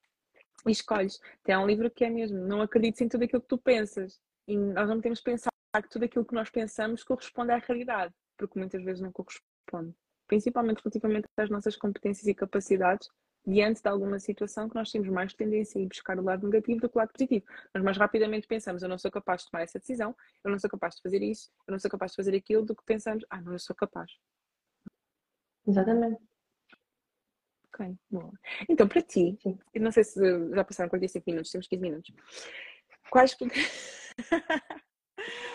e 0.68 0.72
escolhes. 0.72 1.20
Tem 1.44 1.58
um 1.58 1.66
livro 1.66 1.90
que 1.90 2.06
é 2.06 2.10
mesmo, 2.10 2.38
não 2.40 2.62
acredites 2.62 3.02
em 3.02 3.10
tudo 3.10 3.24
aquilo 3.24 3.42
que 3.42 3.48
tu 3.48 3.58
pensas. 3.58 4.20
E 4.48 4.58
nós 4.58 4.88
não 4.88 5.02
temos 5.02 5.20
que 5.20 5.26
pensar 5.26 5.52
que 5.82 5.90
tudo 5.90 6.06
aquilo 6.06 6.26
que 6.26 6.34
nós 6.34 6.50
pensamos 6.50 7.04
corresponde 7.04 7.52
à 7.52 7.58
realidade, 7.58 8.14
porque 8.38 8.60
muitas 8.60 8.84
vezes 8.84 9.02
não 9.02 9.12
corresponde. 9.12 9.96
Principalmente 10.28 10.82
relativamente 10.84 11.28
às 11.38 11.50
nossas 11.50 11.76
competências 11.76 12.28
e 12.28 12.34
capacidades, 12.34 13.10
diante 13.46 13.82
de 13.82 13.90
alguma 13.90 14.20
situação 14.20 14.70
que 14.70 14.76
nós 14.76 14.92
temos 14.92 15.08
mais 15.10 15.34
tendência 15.34 15.80
a 15.80 15.82
ir 15.82 15.88
buscar 15.88 16.18
o 16.20 16.24
lado 16.24 16.46
negativo 16.48 16.80
do 16.80 16.90
que 16.90 16.98
o 16.98 17.00
lado 17.00 17.12
positivo. 17.12 17.46
Nós 17.74 17.84
mais 17.84 17.98
rapidamente 17.98 18.48
pensamos, 18.48 18.84
eu 18.84 18.90
não 18.90 18.98
sou 18.98 19.10
capaz 19.10 19.44
de 19.44 19.50
tomar 19.50 19.64
essa 19.64 19.80
decisão, 19.80 20.16
eu 20.44 20.52
não 20.52 20.60
sou 20.60 20.70
capaz 20.70 20.96
de 20.96 21.02
fazer 21.02 21.22
isso, 21.22 21.50
eu 21.68 21.72
não 21.72 21.80
sou 21.80 21.90
capaz 21.90 22.12
de 22.12 22.18
fazer 22.18 22.36
aquilo, 22.36 22.66
do 22.66 22.76
que 22.76 22.84
pensamos, 22.86 23.26
ah, 23.30 23.42
não, 23.42 23.54
eu 23.54 23.60
sou 23.60 23.76
capaz. 23.76 24.12
Exatamente. 25.68 26.22
Ok, 27.74 27.96
boa. 28.10 28.32
Então, 28.70 28.88
para 28.88 29.02
ti, 29.02 29.38
não 29.76 29.92
sei 29.92 30.04
se 30.04 30.20
já 30.54 30.64
passaram 30.64 30.90
45 30.90 31.30
minutos, 31.30 31.52
temos 31.52 31.68
15 31.68 31.82
minutos. 31.82 32.14
Quais. 33.10 33.36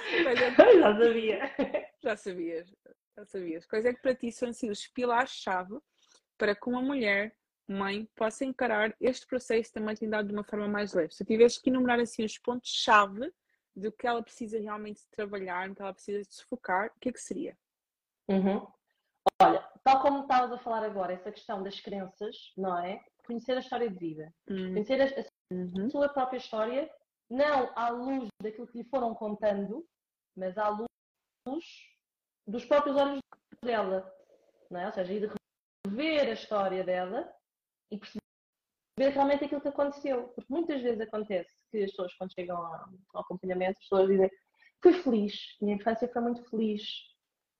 é... 0.06 0.32
já 0.38 0.96
sabia. 0.96 1.54
Já 2.02 2.16
sabias, 2.16 2.74
já 3.16 3.24
sabias. 3.26 3.66
Quais 3.66 3.84
é 3.84 3.92
que 3.92 4.00
para 4.00 4.14
ti 4.14 4.32
são 4.32 4.48
assim, 4.48 4.70
os 4.70 4.86
pilares-chave 4.88 5.78
para 6.38 6.54
que 6.54 6.68
uma 6.68 6.80
mulher 6.80 7.36
mãe 7.68 8.08
possa 8.14 8.44
encarar 8.44 8.94
este 9.00 9.26
processo 9.26 9.74
da 9.74 9.80
maternidade 9.80 10.28
de 10.28 10.34
uma 10.34 10.44
forma 10.44 10.68
mais 10.68 10.92
leve. 10.92 11.14
Se 11.14 11.22
eu 11.22 11.26
tivesse 11.26 11.60
que 11.60 11.70
enumerar 11.70 11.98
assim 12.00 12.24
os 12.24 12.38
pontos-chave 12.38 13.32
do 13.74 13.92
que 13.92 14.06
ela 14.06 14.22
precisa 14.22 14.58
realmente 14.58 15.06
trabalhar, 15.10 15.68
no 15.68 15.74
que 15.74 15.82
ela 15.82 15.92
precisa 15.92 16.22
se 16.30 16.44
focar, 16.44 16.88
o 16.88 17.00
que 17.00 17.08
é 17.08 17.12
que 17.12 17.20
seria? 17.20 17.56
Uhum. 18.28 18.66
Olha, 19.42 19.60
tal 19.84 20.00
como 20.00 20.22
estavas 20.22 20.52
a 20.52 20.58
falar 20.58 20.84
agora, 20.84 21.12
essa 21.12 21.32
questão 21.32 21.62
das 21.62 21.80
crenças, 21.80 22.52
não 22.56 22.78
é? 22.78 23.04
Conhecer 23.26 23.56
a 23.56 23.60
história 23.60 23.90
de 23.90 23.98
vida. 23.98 24.32
Uhum. 24.48 24.74
Conhecer 24.74 25.00
a, 25.00 25.20
a 25.20 25.54
uhum. 25.54 25.90
sua 25.90 26.08
própria 26.08 26.38
história, 26.38 26.90
não 27.28 27.70
à 27.76 27.90
luz 27.90 28.28
daquilo 28.40 28.66
que 28.66 28.78
lhe 28.78 28.84
foram 28.84 29.14
contando, 29.14 29.86
mas 30.36 30.56
à 30.56 30.68
luz 30.68 30.86
dos 32.46 32.64
próprios 32.64 32.96
olhos 32.96 33.20
dela. 33.62 34.10
não 34.70 34.80
é? 34.80 34.86
Ou 34.86 34.92
seja, 34.92 35.12
ir 35.12 35.32
rever 35.86 36.28
a 36.28 36.32
história 36.32 36.84
dela 36.84 37.35
e 37.90 37.98
perceber 37.98 39.14
realmente 39.14 39.44
aquilo 39.44 39.60
que 39.60 39.68
aconteceu. 39.68 40.28
Porque 40.28 40.52
muitas 40.52 40.82
vezes 40.82 41.00
acontece 41.00 41.50
que 41.70 41.84
as 41.84 41.90
pessoas, 41.90 42.14
quando 42.14 42.32
chegam 42.32 42.56
ao 42.56 43.20
acompanhamento, 43.20 43.78
as 43.78 43.88
pessoas 43.88 44.08
dizem 44.08 44.30
fui 44.82 44.92
feliz, 45.02 45.56
minha 45.60 45.74
infância 45.74 46.08
foi 46.08 46.22
muito 46.22 46.48
feliz. 46.48 46.82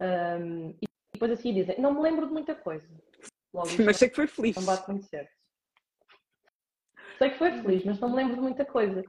Um, 0.01 0.71
e 0.71 0.87
depois 1.13 1.33
assim 1.33 1.53
dizem, 1.53 1.81
não 1.81 1.95
me 1.95 2.01
lembro 2.01 2.27
de 2.27 2.33
muita 2.33 2.55
coisa. 2.55 2.87
Logo, 3.53 3.69
mas 3.85 3.97
sei 3.97 4.09
que 4.09 4.17
foi 4.17 4.27
feliz. 4.27 4.57
Não 4.57 4.65
bate 4.65 4.89
muito 4.91 5.07
certo. 5.07 5.31
Sei 7.19 7.31
que 7.31 7.39
foi 7.39 7.53
feliz, 7.53 7.85
mas 7.85 7.99
não 7.99 8.11
me 8.11 8.17
lembro 8.17 8.35
de 8.35 8.43
muita 8.43 8.65
coisa. 8.65 9.03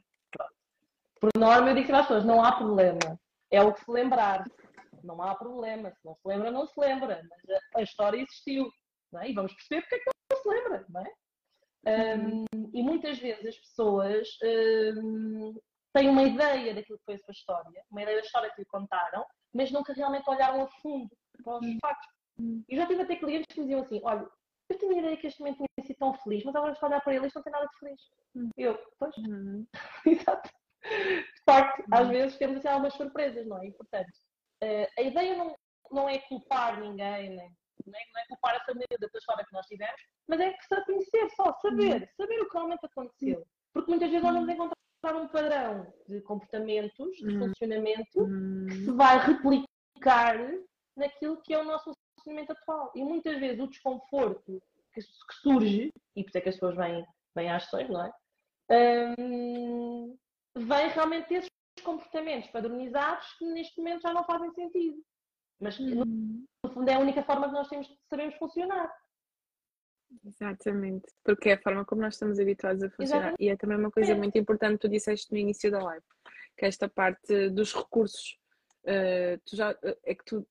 Por 1.20 1.30
norma, 1.38 1.70
eu 1.70 1.76
digo 1.76 1.94
às 1.94 2.04
pessoas: 2.04 2.24
não 2.26 2.44
há 2.44 2.54
problema. 2.54 3.20
É 3.52 3.62
o 3.62 3.74
que 3.74 3.84
se 3.84 3.92
lembrar. 3.92 4.46
Não 5.04 5.22
há 5.22 5.36
problema. 5.36 5.92
Se 5.92 6.06
não 6.06 6.16
se 6.16 6.22
lembra, 6.26 6.52
não 6.52 6.66
se 6.66 6.80
lembra. 6.80 7.22
Mas 7.30 7.58
a, 7.58 7.80
a 7.80 7.84
história 7.84 8.22
existiu. 8.22 8.70
É? 9.16 9.30
E 9.30 9.34
vamos 9.34 9.54
perceber 9.54 9.82
porque 9.82 9.96
é 9.96 10.00
que 10.00 10.10
se 10.48 10.50
lembra. 10.50 10.86
Não 10.90 11.02
é? 11.02 11.14
Um, 11.88 12.46
e 12.74 12.82
muitas 12.84 13.18
vezes 13.20 13.46
as 13.46 13.58
pessoas 13.58 14.28
um, 14.98 15.56
têm 15.94 16.10
uma 16.10 16.24
ideia 16.24 16.74
daquilo 16.74 16.98
que 17.00 17.06
foi 17.06 17.16
a 17.16 17.20
sua 17.20 17.32
história, 17.32 17.84
uma 17.90 18.02
ideia 18.02 18.18
da 18.18 18.26
história 18.26 18.52
que 18.52 18.62
lhe 18.62 18.66
contaram, 18.66 19.26
mas 19.54 19.72
nunca 19.72 19.94
realmente 19.94 20.30
olharam 20.30 20.64
a 20.64 20.68
fundo 20.82 21.10
para 21.44 21.58
os 21.58 21.66
hum. 21.66 21.78
factos. 21.82 22.10
E 22.70 22.76
já 22.76 22.86
tive 22.86 23.02
até 23.02 23.16
clientes 23.16 23.54
que 23.54 23.60
me 23.60 23.68
diziam 23.68 23.82
assim: 23.82 24.02
olha, 24.04 24.28
eu 24.70 24.78
tinha 24.78 24.94
a 24.94 25.00
ideia 25.00 25.18
que 25.18 25.28
este 25.28 25.40
momento 25.40 25.58
tinha 25.58 25.88
sido 25.88 25.98
tão 25.98 26.14
feliz, 26.16 26.44
mas 26.44 26.56
agora 26.56 26.74
estou 26.74 26.88
a 26.88 26.90
olhar 26.90 27.02
para 27.02 27.16
ele 27.16 27.26
e 27.26 27.28
isto 27.28 27.36
não 27.38 27.44
tem 27.44 27.54
nada 27.54 27.68
de 27.68 27.80
feliz. 27.80 28.02
Eu, 28.58 28.80
pois. 29.00 29.18
Uhum. 29.18 29.66
Exato. 30.06 30.50
De 30.84 31.44
facto, 31.46 31.80
uhum. 31.80 31.86
às 31.92 32.08
vezes 32.10 32.38
temos 32.38 32.58
assim, 32.58 32.68
algumas 32.68 32.94
surpresas, 32.94 33.48
não 33.48 33.58
é? 33.62 33.68
E, 33.68 33.72
portanto, 33.72 34.12
uh, 34.64 34.88
a 35.00 35.02
ideia 35.02 35.36
não, 35.36 35.56
não 35.92 36.10
é 36.10 36.20
culpar 36.20 36.80
ninguém, 36.80 37.36
nem, 37.36 37.52
não 37.86 38.00
é 38.00 38.28
culpar 38.28 38.56
a 38.56 38.66
família 38.66 38.98
da 39.00 39.08
história 39.14 39.46
que 39.46 39.54
nós 39.54 39.66
tivemos, 39.66 40.02
mas 40.28 40.40
é 40.40 40.54
que 40.54 40.64
se 40.64 40.86
conhecer 40.86 41.30
só, 41.36 41.54
saber, 41.62 42.02
uhum. 42.02 42.08
saber 42.18 42.42
o 42.42 42.50
que 42.50 42.54
realmente 42.54 42.86
aconteceu. 42.86 43.48
Porque 43.74 43.92
muitas 43.92 44.10
vezes 44.10 44.24
nós 44.24 44.34
vamos 44.34 44.50
encontrar 44.50 45.16
um 45.16 45.28
padrão 45.28 45.94
de 46.08 46.22
comportamentos, 46.22 47.18
de 47.18 47.28
uhum. 47.28 47.48
funcionamento, 47.48 48.28
que 48.68 48.76
se 48.86 48.92
vai 48.92 49.20
replicar 49.20 50.38
naquilo 50.96 51.42
que 51.42 51.54
é 51.54 51.60
o 51.60 51.64
nosso 51.64 51.92
funcionamento 52.16 52.52
atual. 52.54 52.92
E 52.96 53.04
muitas 53.04 53.40
vezes 53.40 53.60
o 53.60 53.68
desconforto 53.68 54.62
que, 54.94 55.02
surge, 55.42 55.92
e 56.16 56.24
por 56.24 56.30
isso 56.30 56.38
é 56.38 56.42
que 56.42 56.50
as 56.50 56.56
pessoas 56.56 56.76
vêm, 56.76 57.06
vêm 57.36 57.50
às 57.52 57.64
ações, 57.64 57.90
não 57.90 58.04
é? 58.04 58.12
Um, 59.20 60.18
vem 60.56 60.90
realmente 60.90 61.30
desses 61.30 61.50
comportamentos 61.84 62.50
padronizados 62.50 63.32
que 63.38 63.46
neste 63.46 63.78
momento 63.78 64.02
já 64.02 64.14
não 64.14 64.24
fazem 64.24 64.52
sentido. 64.52 65.02
Mas 65.60 65.80
hum. 65.80 65.96
no 65.96 66.46
fundo 66.78 66.90
é 66.90 66.94
a 66.94 67.00
única 67.00 67.24
forma 67.24 67.48
que 67.48 67.54
nós 67.54 67.68
temos 67.68 67.88
de 67.88 67.98
sabermos 68.10 68.36
funcionar. 68.36 68.92
Exatamente, 70.26 71.06
porque 71.24 71.50
é 71.50 71.54
a 71.54 71.62
forma 71.62 71.84
como 71.84 72.02
nós 72.02 72.14
estamos 72.14 72.40
habituados 72.40 72.84
a 72.84 72.90
funcionar. 72.90 73.18
Exatamente. 73.18 73.44
E 73.44 73.50
é 73.50 73.58
também 73.58 73.78
uma 73.78 73.92
coisa 73.92 74.16
muito 74.16 74.38
importante 74.38 74.74
que 74.74 74.88
tu 74.88 74.90
disseste 74.90 75.32
no 75.32 75.38
início 75.38 75.70
da 75.70 75.84
live, 75.84 76.06
que 76.56 76.66
é 76.66 76.68
esta 76.68 76.88
parte 76.88 77.50
dos 77.50 77.74
recursos. 77.74 78.38
Uh, 78.84 79.38
tu 79.46 79.56
já, 79.56 79.78
é 80.06 80.16
que 80.16 80.24
tu 80.24 80.48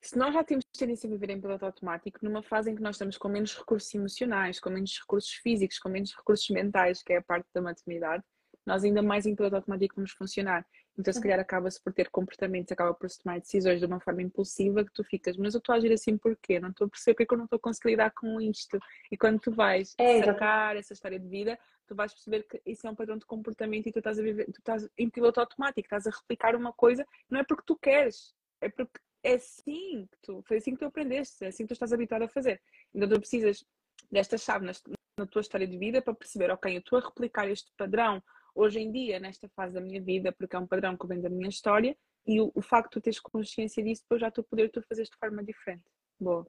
se 0.00 0.16
nós 0.16 0.32
já 0.32 0.44
temos 0.44 0.64
tendência 0.66 1.08
a 1.08 1.10
viver 1.10 1.30
em 1.30 1.40
piloto 1.40 1.66
automático, 1.66 2.20
numa 2.22 2.40
fase 2.40 2.70
em 2.70 2.76
que 2.76 2.82
nós 2.82 2.94
estamos 2.94 3.18
com 3.18 3.28
menos 3.28 3.56
recursos 3.56 3.92
emocionais, 3.92 4.60
com 4.60 4.70
menos 4.70 4.96
recursos 5.00 5.32
físicos, 5.32 5.80
com 5.80 5.88
menos 5.88 6.14
recursos 6.14 6.48
mentais, 6.48 7.02
que 7.02 7.12
é 7.12 7.16
a 7.16 7.22
parte 7.22 7.48
da 7.52 7.60
maternidade, 7.60 8.22
nós 8.64 8.84
ainda 8.84 9.02
mais 9.02 9.26
em 9.26 9.34
piloto 9.34 9.56
automático 9.56 9.96
vamos 9.96 10.12
funcionar. 10.12 10.64
Então, 10.98 11.12
se 11.12 11.20
calhar, 11.20 11.38
acaba-se 11.38 11.80
por 11.82 11.92
ter 11.92 12.08
comportamentos, 12.08 12.72
acaba 12.72 12.94
por 12.94 13.08
se 13.10 13.22
tomar 13.22 13.38
decisões 13.38 13.80
de 13.80 13.86
uma 13.86 14.00
forma 14.00 14.22
impulsiva 14.22 14.84
que 14.84 14.92
tu 14.92 15.04
ficas, 15.04 15.36
mas 15.36 15.54
eu 15.54 15.58
estou 15.58 15.74
a 15.74 15.76
agir 15.76 15.92
assim 15.92 16.16
porquê? 16.16 16.58
Não 16.58 16.70
estou 16.70 16.86
a 16.86 16.90
perceber 16.90 17.14
porque 17.16 17.34
eu 17.34 17.38
não 17.38 17.44
estou 17.44 17.58
a 17.58 17.60
conseguir 17.60 17.90
lidar 17.90 18.10
com 18.12 18.40
isto. 18.40 18.78
E 19.10 19.16
quando 19.16 19.38
tu 19.38 19.52
vais 19.52 19.94
é, 19.98 20.22
sacar 20.22 20.76
essa 20.76 20.94
história 20.94 21.18
de 21.18 21.28
vida, 21.28 21.58
tu 21.86 21.94
vais 21.94 22.12
perceber 22.12 22.44
que 22.44 22.60
isso 22.64 22.86
é 22.86 22.90
um 22.90 22.94
padrão 22.94 23.18
de 23.18 23.26
comportamento 23.26 23.86
e 23.86 23.92
tu 23.92 23.98
estás 23.98 24.18
a 24.18 24.22
viver, 24.22 24.46
tu 24.46 24.58
estás 24.58 24.88
em 24.96 25.10
piloto 25.10 25.40
automático, 25.40 25.86
estás 25.86 26.06
a 26.06 26.10
replicar 26.10 26.56
uma 26.56 26.72
coisa, 26.72 27.06
não 27.30 27.40
é 27.40 27.44
porque 27.44 27.64
tu 27.66 27.76
queres, 27.76 28.34
é 28.60 28.68
porque 28.68 28.98
é 29.22 29.34
assim 29.34 30.08
que 30.10 30.18
tu, 30.22 30.42
foi 30.46 30.58
assim 30.58 30.72
que 30.72 30.78
tu 30.78 30.86
aprendeste, 30.86 31.44
é 31.44 31.48
assim 31.48 31.64
que 31.64 31.68
tu 31.68 31.72
estás 31.74 31.92
habituado 31.92 32.22
a 32.22 32.28
fazer. 32.28 32.60
Então 32.94 33.08
tu 33.08 33.18
precisas 33.18 33.64
desta 34.10 34.38
chave 34.38 34.64
na, 34.64 34.72
na 35.18 35.26
tua 35.26 35.40
história 35.40 35.66
de 35.66 35.76
vida 35.76 36.00
para 36.00 36.14
perceber, 36.14 36.50
ok, 36.50 36.74
eu 36.74 36.78
estou 36.78 36.98
a 36.98 37.02
replicar 37.02 37.48
este 37.48 37.70
padrão 37.76 38.22
hoje 38.56 38.80
em 38.80 38.90
dia, 38.90 39.20
nesta 39.20 39.48
fase 39.50 39.74
da 39.74 39.80
minha 39.80 40.02
vida, 40.02 40.32
porque 40.32 40.56
é 40.56 40.58
um 40.58 40.66
padrão 40.66 40.96
que 40.96 41.06
vem 41.06 41.20
da 41.20 41.28
minha 41.28 41.48
história, 41.48 41.96
e 42.26 42.40
o, 42.40 42.50
o 42.54 42.62
facto 42.62 42.94
de 42.94 43.00
tu 43.00 43.00
teres 43.02 43.20
consciência 43.20 43.82
disso, 43.82 44.02
depois 44.02 44.20
já 44.20 44.30
tu 44.30 44.42
poder 44.42 44.70
tu 44.70 44.82
fazer 44.88 45.04
de 45.04 45.16
forma 45.20 45.44
diferente. 45.44 45.84
Boa. 46.18 46.46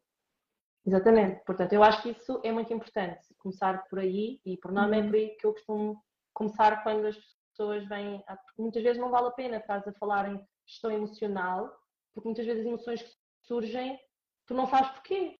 Exatamente. 0.86 1.44
Portanto, 1.46 1.74
eu 1.74 1.84
acho 1.84 2.02
que 2.02 2.10
isso 2.12 2.40
é 2.44 2.52
muito 2.52 2.74
importante, 2.74 3.36
começar 3.38 3.86
por 3.90 4.00
aí, 4.00 4.40
e 4.46 4.58
por 4.58 4.72
norma 4.72 4.96
é 4.96 5.02
uhum. 5.02 5.08
por 5.08 5.16
aí 5.16 5.30
que 5.36 5.46
eu 5.46 5.54
costumo 5.54 6.02
começar 6.34 6.82
quando 6.82 7.06
as 7.06 7.18
pessoas 7.50 7.86
vêm, 7.88 8.24
porque 8.26 8.62
muitas 8.62 8.82
vezes 8.82 8.98
não 8.98 9.12
vale 9.12 9.28
a 9.28 9.32
pena, 9.32 9.58
estás 9.58 9.86
a 9.88 9.94
falar 9.94 10.32
em 10.32 10.42
gestão 10.66 10.92
emocional, 10.92 11.76
porque 12.14 12.28
muitas 12.28 12.46
vezes 12.46 12.62
as 12.62 12.68
emoções 12.68 13.02
que 13.04 13.16
surgem, 13.42 14.00
tu 14.46 14.54
não 14.54 14.66
sabes 14.66 14.92
porquê. 14.92 15.38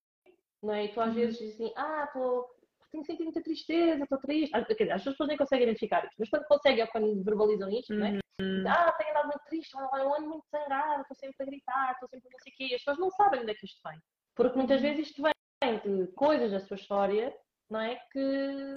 Não 0.62 0.74
é? 0.74 0.86
E 0.86 0.90
tu 0.90 1.00
às 1.00 1.10
uhum. 1.10 1.16
vezes 1.16 1.38
dizes 1.38 1.54
assim, 1.56 1.74
ah, 1.76 2.04
estou 2.06 2.57
tenho 2.92 3.06
sentido 3.06 3.26
muita 3.26 3.44
tristeza, 3.44 4.04
estou 4.04 4.20
triste. 4.20 4.56
Às, 4.56 4.64
as 4.92 5.04
pessoas 5.04 5.28
nem 5.28 5.38
conseguem 5.38 5.64
identificar 5.64 6.06
isto, 6.06 6.16
mas 6.20 6.30
quando 6.30 6.46
conseguem 6.46 6.84
ou 6.84 6.90
quando 6.90 7.24
verbalizam 7.24 7.70
isto, 7.70 7.94
uhum. 7.94 8.00
não 8.00 8.06
é? 8.08 8.20
Uhum. 8.40 8.64
Ah, 8.68 8.92
tenho 8.94 9.10
andado 9.12 9.26
muito 9.26 9.44
triste, 9.46 9.74
eu 9.76 10.16
ando 10.16 10.30
muito 10.30 10.46
sangrado, 10.48 11.02
estou 11.02 11.16
sempre 11.16 11.36
a 11.40 11.46
gritar, 11.46 11.92
estou 11.94 12.10
sempre 12.10 12.30
não 12.32 12.40
sei 12.40 12.54
o 12.54 12.56
quê. 12.56 12.76
As 12.76 12.84
pessoas 12.84 13.00
não 13.00 13.12
sabem 13.12 13.42
onde 13.42 13.52
é 13.52 13.56
que 13.56 13.66
isto 13.66 13.82
vem. 13.88 14.00
Porque 14.36 14.58
muitas 14.58 14.82
uhum. 14.82 14.88
vezes 14.88 15.08
isto 15.08 15.24
vem 15.24 15.34
de 15.80 16.08
coisas 16.14 16.52
da 16.52 16.60
sua 16.60 16.76
história, 16.76 17.36
não 17.70 17.80
é? 17.80 17.96
Que, 18.12 18.74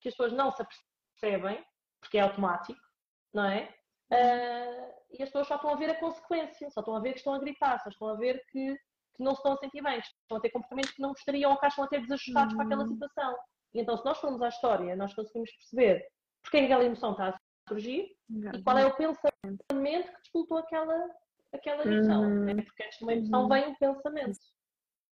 que 0.00 0.08
as 0.08 0.14
pessoas 0.14 0.32
não 0.32 0.50
se 0.50 0.62
apercebem, 0.62 1.64
porque 2.00 2.18
é 2.18 2.22
automático, 2.22 2.80
não 3.32 3.44
é? 3.44 3.72
Uh, 4.12 4.94
e 5.10 5.22
as 5.22 5.28
pessoas 5.28 5.48
só 5.48 5.56
estão 5.56 5.70
a 5.70 5.76
ver 5.76 5.90
a 5.90 5.98
consequência, 5.98 6.70
só 6.70 6.80
estão 6.80 6.94
a 6.94 7.00
ver 7.00 7.12
que 7.12 7.18
estão 7.18 7.34
a 7.34 7.38
gritar, 7.38 7.80
só 7.80 7.88
estão 7.88 8.08
a 8.08 8.16
ver 8.16 8.44
que, 8.50 8.76
que 9.16 9.22
não 9.22 9.32
se 9.32 9.38
estão 9.38 9.52
a 9.52 9.56
sentir 9.58 9.82
bem, 9.82 10.00
que 10.00 10.06
estão 10.06 10.38
a 10.38 10.40
ter 10.40 10.50
comportamentos 10.50 10.90
que 10.92 11.02
não 11.02 11.10
gostariam 11.10 11.50
ou 11.50 11.58
que 11.58 11.66
acham 11.66 11.84
a 11.84 11.88
ter 11.88 12.00
desajustados 12.00 12.52
uhum. 12.52 12.56
para 12.56 12.66
aquela 12.66 12.82
uhum. 12.82 12.88
situação. 12.88 13.36
E 13.74 13.80
então, 13.80 13.96
se 13.96 14.04
nós 14.04 14.18
formos 14.18 14.42
à 14.42 14.48
história, 14.48 14.96
nós 14.96 15.14
conseguimos 15.14 15.50
perceber 15.52 16.06
porque 16.42 16.58
é 16.58 16.60
que 16.60 16.66
aquela 16.66 16.84
emoção 16.84 17.12
está 17.12 17.28
a 17.30 17.38
surgir 17.68 18.16
e 18.54 18.62
qual 18.62 18.78
é 18.78 18.86
o 18.86 18.94
pensamento 18.94 20.12
que 20.12 20.20
despoltou 20.22 20.58
aquela, 20.58 21.10
aquela 21.52 21.84
emoção. 21.84 22.22
Uhum. 22.22 22.44
Né? 22.44 22.62
Porque 22.62 22.82
antes 22.84 22.98
de 22.98 23.04
uma 23.04 23.12
emoção 23.14 23.42
uhum. 23.42 23.48
vem 23.48 23.66
um 23.68 23.74
pensamento. 23.74 24.38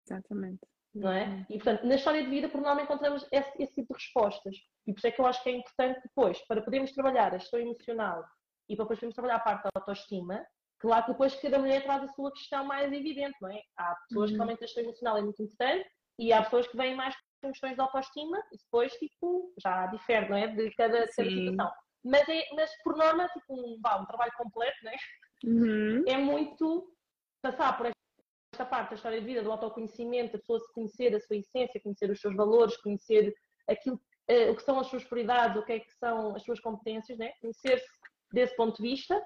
Exatamente. 0.07 0.61
Não 0.95 1.11
é? 1.11 1.47
E, 1.49 1.55
portanto, 1.55 1.87
na 1.87 1.95
história 1.95 2.23
de 2.23 2.29
vida, 2.29 2.49
por 2.51 2.61
norma, 2.61 2.83
encontramos 2.83 3.27
esse, 3.33 3.51
esse 3.63 3.75
tipo 3.75 3.95
de 3.95 4.05
respostas. 4.05 4.57
E 4.87 4.93
por 4.93 4.99
isso 4.99 5.07
é 5.07 5.11
que 5.11 5.21
eu 5.21 5.27
acho 5.27 5.43
que 5.43 5.49
é 5.49 5.57
importante 5.57 6.01
depois, 6.03 6.39
para 6.47 6.61
podermos 6.61 6.93
trabalhar 6.93 7.33
a 7.33 7.39
história 7.39 7.65
emocional 7.65 8.23
e 8.69 8.77
para 8.77 8.85
depois 8.85 8.99
podemos 8.99 9.15
trabalhar 9.15 9.37
a 9.37 9.41
parte 9.41 9.63
da 9.63 9.71
autoestima, 9.75 10.47
claro 10.83 11.05
que 11.05 11.13
depois 11.13 11.35
cada 11.37 11.59
mulher 11.61 11.83
traz 11.85 12.03
a 12.03 12.13
sua 12.13 12.33
questão 12.33 12.65
mais 12.65 12.93
evidente, 12.93 13.37
não 13.41 13.49
é? 13.49 13.63
Há 13.77 13.95
pessoas 14.09 14.31
uhum. 14.31 14.35
que 14.35 14.37
realmente 14.37 14.59
a 14.59 14.67
questão 14.67 14.83
emocional 14.83 15.17
é 15.17 15.23
muito 15.23 15.43
importante 15.43 15.89
e 16.19 16.33
há 16.33 16.43
pessoas 16.43 16.67
que 16.67 16.77
vêm 16.77 16.95
mais 16.95 17.15
com 17.41 17.51
questões 17.51 17.75
de 17.75 17.81
autoestima 17.81 18.39
e 18.53 18.57
depois, 18.59 18.93
tipo, 18.95 19.55
já 19.63 19.87
difere, 19.87 20.29
não 20.29 20.37
é? 20.37 20.49
De 20.49 20.71
cada, 20.75 21.07
cada 21.07 21.09
situação. 21.09 21.71
Mas, 22.05 22.29
é, 22.29 22.45
mas 22.55 22.71
por 22.83 22.97
norma, 22.97 23.29
tipo, 23.29 23.55
um, 23.55 23.81
vá, 23.81 24.01
um 24.01 24.07
trabalho 24.07 24.33
completo, 24.37 24.77
não 24.83 24.91
é? 24.91 24.97
Uhum. 25.45 26.05
É 26.07 26.17
muito 26.17 26.93
passar 27.41 27.77
por 27.77 27.87
esta 27.87 28.67
parte 28.67 28.91
da 28.91 28.97
história 28.97 29.21
de 29.21 29.27
vida, 29.27 29.43
do 29.43 29.53
autoconhecimento, 29.53 30.37
a 30.37 30.41
pessoa 30.41 30.59
se 30.59 30.73
conhecer 30.73 31.15
a 31.15 31.21
sua 31.21 31.37
essência, 31.37 31.81
conhecer 31.81 32.11
os 32.11 32.21
seus 32.21 32.35
valores, 32.35 32.77
conhecer 32.79 33.33
aquilo, 33.69 33.97
uh, 33.97 34.51
o 34.51 34.57
que 34.57 34.63
são 34.63 34.81
as 34.81 34.89
suas 34.89 35.05
prioridades, 35.05 35.57
o 35.57 35.65
que 35.65 35.73
é 35.75 35.81
que 35.81 35.93
são 35.95 36.35
as 36.35 36.43
suas 36.43 36.61
competências, 36.61 37.19
né? 37.19 37.33
conhecer-se 37.41 37.87
desse 38.33 38.57
ponto 38.57 38.83
de 38.83 38.89
vista 38.89 39.21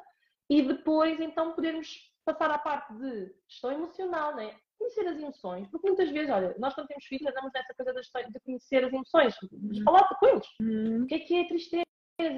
e 0.48 0.62
depois 0.62 1.20
então 1.20 1.52
podermos 1.52 2.12
passar 2.24 2.50
à 2.50 2.58
parte 2.58 2.92
de 2.94 3.34
gestão 3.48 3.72
emocional, 3.72 4.34
né? 4.34 4.56
conhecer 4.78 5.06
as 5.08 5.16
emoções, 5.16 5.68
porque 5.68 5.86
muitas 5.86 6.10
vezes, 6.10 6.30
olha, 6.30 6.54
nós 6.58 6.74
quando 6.74 6.86
temos 6.88 7.04
filhos 7.06 7.26
andamos 7.26 7.50
nessa 7.54 7.74
coisa 7.74 7.92
de 8.30 8.40
conhecer 8.40 8.84
as 8.84 8.92
emoções, 8.92 9.34
de 9.50 9.82
falar 9.82 10.06
com 10.08 10.26
eles. 10.26 10.46
Uhum. 10.60 11.02
O 11.02 11.06
que 11.06 11.14
é 11.14 11.18
que 11.20 11.34
é 11.34 11.48
tristeza 11.48 11.84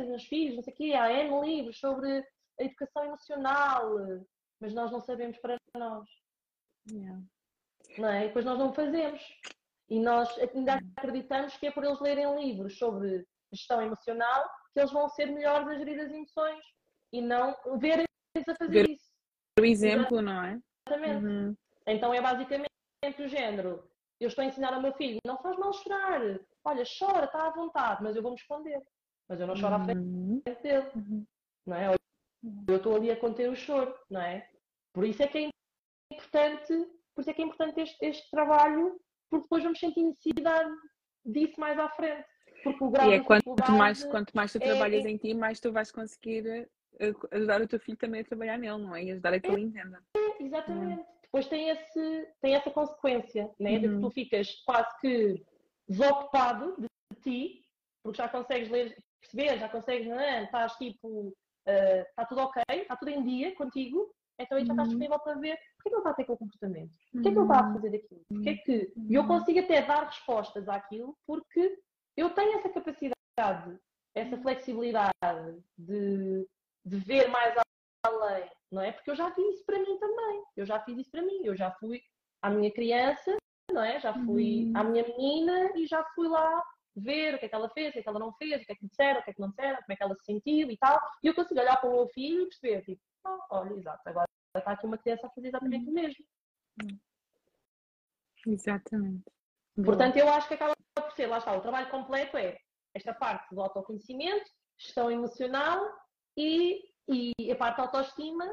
nos 0.06 0.24
filhos, 0.24 0.56
não 0.56 0.62
sei 0.62 0.72
o 0.72 0.76
quê, 0.76 0.92
há 0.94 1.12
N 1.12 1.40
livros 1.40 1.78
sobre 1.78 2.24
a 2.60 2.64
educação 2.64 3.04
emocional, 3.04 3.90
mas 4.60 4.74
nós 4.74 4.90
não 4.90 5.00
sabemos 5.00 5.36
para 5.38 5.56
nós. 5.76 6.08
Yeah. 6.90 7.22
Não 7.98 8.08
é? 8.08 8.24
E 8.24 8.28
depois 8.28 8.44
nós 8.44 8.58
não 8.58 8.72
fazemos. 8.72 9.22
E 9.88 9.98
nós 10.00 10.28
ainda 10.38 10.78
acreditamos 10.96 11.56
que 11.56 11.66
é 11.66 11.70
por 11.70 11.84
eles 11.84 12.00
lerem 12.00 12.38
livros 12.38 12.76
sobre 12.78 13.26
gestão 13.52 13.80
emocional 13.80 14.48
que 14.72 14.80
eles 14.80 14.92
vão 14.92 15.08
ser 15.08 15.26
melhores 15.26 15.66
a 15.68 15.78
gerir 15.78 16.00
as 16.00 16.12
emoções 16.12 16.62
e 17.12 17.20
não 17.20 17.56
verem 17.78 18.04
a 18.36 18.54
fazer 18.56 18.72
Ver 18.84 18.90
isso. 18.90 19.08
O 19.58 19.64
exemplo, 19.64 20.22
não 20.22 20.42
é? 20.44 20.60
Exatamente. 20.86 21.26
Uhum. 21.26 21.56
Então 21.86 22.14
é 22.14 22.20
basicamente 22.20 22.68
o 23.20 23.28
género. 23.28 23.88
Eu 24.20 24.28
estou 24.28 24.42
a 24.42 24.46
ensinar 24.46 24.72
ao 24.72 24.82
meu 24.82 24.92
filho, 24.94 25.18
não 25.24 25.38
faz 25.38 25.56
mal 25.56 25.72
chorar. 25.72 26.20
Olha, 26.64 26.84
chora, 26.98 27.26
está 27.26 27.46
à 27.46 27.50
vontade, 27.50 28.02
mas 28.02 28.16
eu 28.16 28.22
vou-me 28.22 28.36
esconder. 28.36 28.82
Mas 29.28 29.40
eu 29.40 29.46
não 29.46 29.56
choro 29.56 29.74
à 29.74 29.84
frente 29.84 29.98
uhum. 29.98 30.42
dele. 30.62 30.90
Uhum. 30.94 31.26
Não 31.66 31.76
é? 31.76 31.94
Eu 32.68 32.76
estou 32.76 32.96
ali 32.96 33.10
a 33.10 33.16
conter 33.16 33.48
o 33.48 33.56
choro, 33.56 33.94
não 34.10 34.20
é? 34.20 34.48
Por 34.92 35.04
isso 35.04 35.22
é 35.22 35.28
que 35.28 35.38
é 35.38 35.50
importante 36.12 36.88
por 37.18 37.22
isso 37.22 37.30
é 37.30 37.34
que 37.34 37.42
é 37.42 37.46
importante 37.46 37.80
este, 37.80 38.06
este 38.06 38.30
trabalho, 38.30 38.96
porque 39.28 39.42
depois 39.42 39.64
vamos 39.64 39.80
sentir 39.80 40.04
necessidade 40.04 40.70
disso 41.24 41.58
mais 41.58 41.76
à 41.76 41.88
frente. 41.88 42.24
Porque 42.62 42.84
o 42.84 42.90
grau 42.90 43.10
e 43.10 43.14
é 43.14 43.24
quanto 43.24 43.72
mais, 43.72 44.04
quanto 44.04 44.32
mais 44.36 44.52
tu 44.52 44.58
é- 44.58 44.60
trabalhas 44.60 45.04
em 45.04 45.16
ti, 45.16 45.34
mais 45.34 45.58
tu 45.58 45.72
vais 45.72 45.90
conseguir 45.90 46.70
ajudar 47.30 47.60
o 47.62 47.68
teu 47.68 47.80
filho 47.80 47.96
também 47.98 48.20
a 48.20 48.24
trabalhar 48.24 48.58
nele, 48.58 48.78
não 48.82 48.94
é? 48.94 49.04
E 49.04 49.10
ajudar 49.12 49.34
a 49.34 49.40
que 49.40 49.50
ele 49.50 49.62
entenda. 49.62 50.02
Exatamente. 50.40 51.04
Depois 51.22 51.46
tem, 51.46 51.68
esse, 51.68 52.28
tem 52.40 52.54
essa 52.54 52.70
consequência, 52.70 53.50
né? 53.60 53.78
de 53.78 53.88
que 53.88 53.94
Uhum. 53.94 54.00
tu 54.00 54.10
ficas 54.10 54.54
quase 54.64 54.88
que 55.00 55.44
desocupado 55.86 56.76
de 56.78 56.88
ti, 57.22 57.64
porque 58.02 58.16
já 58.18 58.28
consegues 58.28 58.70
ler, 58.70 58.96
perceber, 59.20 59.58
já 59.58 59.68
consegues, 59.68 60.08
não 60.08 60.18
é? 60.18 60.44
estás 60.44 60.72
tipo, 60.76 61.34
eh, 61.66 62.00
está 62.08 62.24
tudo 62.24 62.40
ok, 62.42 62.62
está 62.70 62.96
tudo 62.96 63.10
em 63.10 63.22
dia 63.22 63.54
contigo, 63.56 64.10
então 64.38 64.56
aí 64.56 64.64
já 64.64 64.72
estás 64.72 64.88
Uhum. 64.88 64.98
disponível 64.98 65.18
para 65.20 65.34
ver 65.40 65.58
porque 65.76 65.88
é 65.88 65.90
que 65.90 65.96
ele 65.96 66.00
está 66.00 66.10
a 66.10 66.14
ter 66.14 66.22
aquele 66.22 66.38
comportamento, 66.38 66.92
porque 67.12 67.28
é 67.28 67.32
que 67.32 67.38
ele 67.38 67.44
está 67.44 67.60
a 67.60 67.72
fazer 67.74 67.88
aquilo, 67.96 68.24
porque 68.28 68.48
é 68.48 68.54
que 68.56 68.92
e 68.96 69.14
eu 69.14 69.22
Uhum. 69.22 69.28
consigo 69.28 69.58
até 69.60 69.82
dar 69.82 70.04
respostas 70.04 70.68
àquilo 70.68 71.16
porque 71.26 71.78
eu 72.16 72.30
tenho 72.30 72.58
essa 72.58 72.68
capacidade, 72.70 73.78
essa 74.14 74.36
flexibilidade 74.38 75.62
de, 75.76 76.46
de 76.88 76.96
ver 76.98 77.28
mais 77.28 77.54
além, 78.04 78.50
não 78.70 78.82
é? 78.82 78.92
Porque 78.92 79.10
eu 79.10 79.16
já 79.16 79.30
fiz 79.32 79.54
isso 79.54 79.64
para 79.66 79.78
mim 79.78 79.98
também. 79.98 80.42
Eu 80.56 80.66
já 80.66 80.80
fiz 80.80 80.98
isso 80.98 81.10
para 81.10 81.22
mim. 81.22 81.40
Eu 81.44 81.56
já 81.56 81.70
fui 81.72 82.02
à 82.42 82.50
minha 82.50 82.70
criança, 82.72 83.36
não 83.72 83.82
é? 83.82 84.00
Já 84.00 84.14
fui 84.14 84.64
Uhum. 84.66 84.72
à 84.76 84.84
minha 84.84 85.02
menina 85.06 85.72
e 85.76 85.86
já 85.86 86.02
fui 86.14 86.28
lá 86.28 86.64
ver 86.96 87.34
o 87.34 87.38
que 87.38 87.46
é 87.46 87.48
que 87.48 87.54
ela 87.54 87.68
fez, 87.70 87.90
o 87.90 87.92
que 87.92 87.98
é 88.00 88.02
que 88.02 88.08
ela 88.08 88.18
não 88.18 88.32
fez, 88.34 88.62
o 88.62 88.64
que 88.64 88.72
é 88.72 88.74
que 88.74 88.82
me 88.82 88.88
disseram, 88.90 89.20
o 89.20 89.24
que 89.24 89.30
é 89.30 89.34
que 89.34 89.40
não 89.40 89.50
disseram, 89.50 89.76
como 89.76 89.92
é 89.92 89.96
que 89.96 90.02
ela 90.02 90.14
se 90.16 90.24
sentiu 90.24 90.70
e 90.70 90.76
tal. 90.78 91.00
E 91.22 91.26
eu 91.28 91.34
consigo 91.34 91.60
olhar 91.60 91.76
para 91.80 91.88
o 91.90 91.92
meu 91.92 92.08
filho 92.08 92.42
e 92.42 92.46
perceber, 92.48 92.82
tipo, 92.82 93.02
ah, 93.24 93.38
olha, 93.50 93.74
exato, 93.74 94.08
agora 94.08 94.26
está 94.56 94.72
aqui 94.72 94.86
uma 94.86 94.98
criança 94.98 95.26
a 95.26 95.30
fazer 95.30 95.48
exatamente 95.48 95.88
o 95.88 95.92
mesmo. 95.92 96.24
Exatamente. 98.46 99.24
Portanto, 99.84 100.16
eu 100.16 100.28
acho 100.28 100.48
que 100.48 100.54
acaba 100.54 100.74
por 100.94 101.12
ser, 101.12 101.26
lá 101.26 101.38
está, 101.38 101.52
o 101.56 101.60
trabalho 101.60 101.90
completo 101.90 102.36
é 102.36 102.58
esta 102.94 103.14
parte 103.14 103.54
do 103.54 103.60
autoconhecimento, 103.60 104.50
gestão 104.76 105.10
emocional 105.10 105.80
e, 106.38 107.32
e 107.38 107.50
a 107.52 107.56
parte 107.56 107.76
da 107.78 107.82
autoestima, 107.84 108.44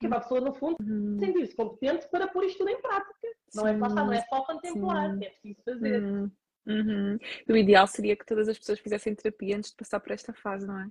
que 0.00 0.06
é 0.06 0.08
para 0.08 0.18
a 0.18 0.20
pessoa, 0.22 0.40
no 0.40 0.54
fundo, 0.54 0.76
Uhum. 0.80 1.18
sentir-se 1.18 1.54
competente 1.54 2.08
para 2.08 2.28
pôr 2.28 2.44
isto 2.44 2.58
tudo 2.58 2.70
em 2.70 2.80
prática. 2.80 3.28
Não 3.54 3.66
é, 3.66 3.76
lá 3.76 3.88
não 3.88 4.12
é 4.12 4.20
só 4.22 4.42
contemplar, 4.44 5.10
sim. 5.14 5.24
é 5.24 5.30
preciso 5.30 5.62
fazer. 5.64 6.02
Uhum. 6.02 6.30
Uhum. 6.66 7.18
O 7.48 7.56
ideal 7.56 7.86
seria 7.86 8.16
que 8.16 8.26
todas 8.26 8.48
as 8.48 8.58
pessoas 8.58 8.80
fizessem 8.80 9.14
terapia 9.14 9.56
antes 9.56 9.70
de 9.70 9.76
passar 9.76 10.00
por 10.00 10.10
esta 10.12 10.32
fase, 10.32 10.66
não 10.66 10.78
é? 10.80 10.88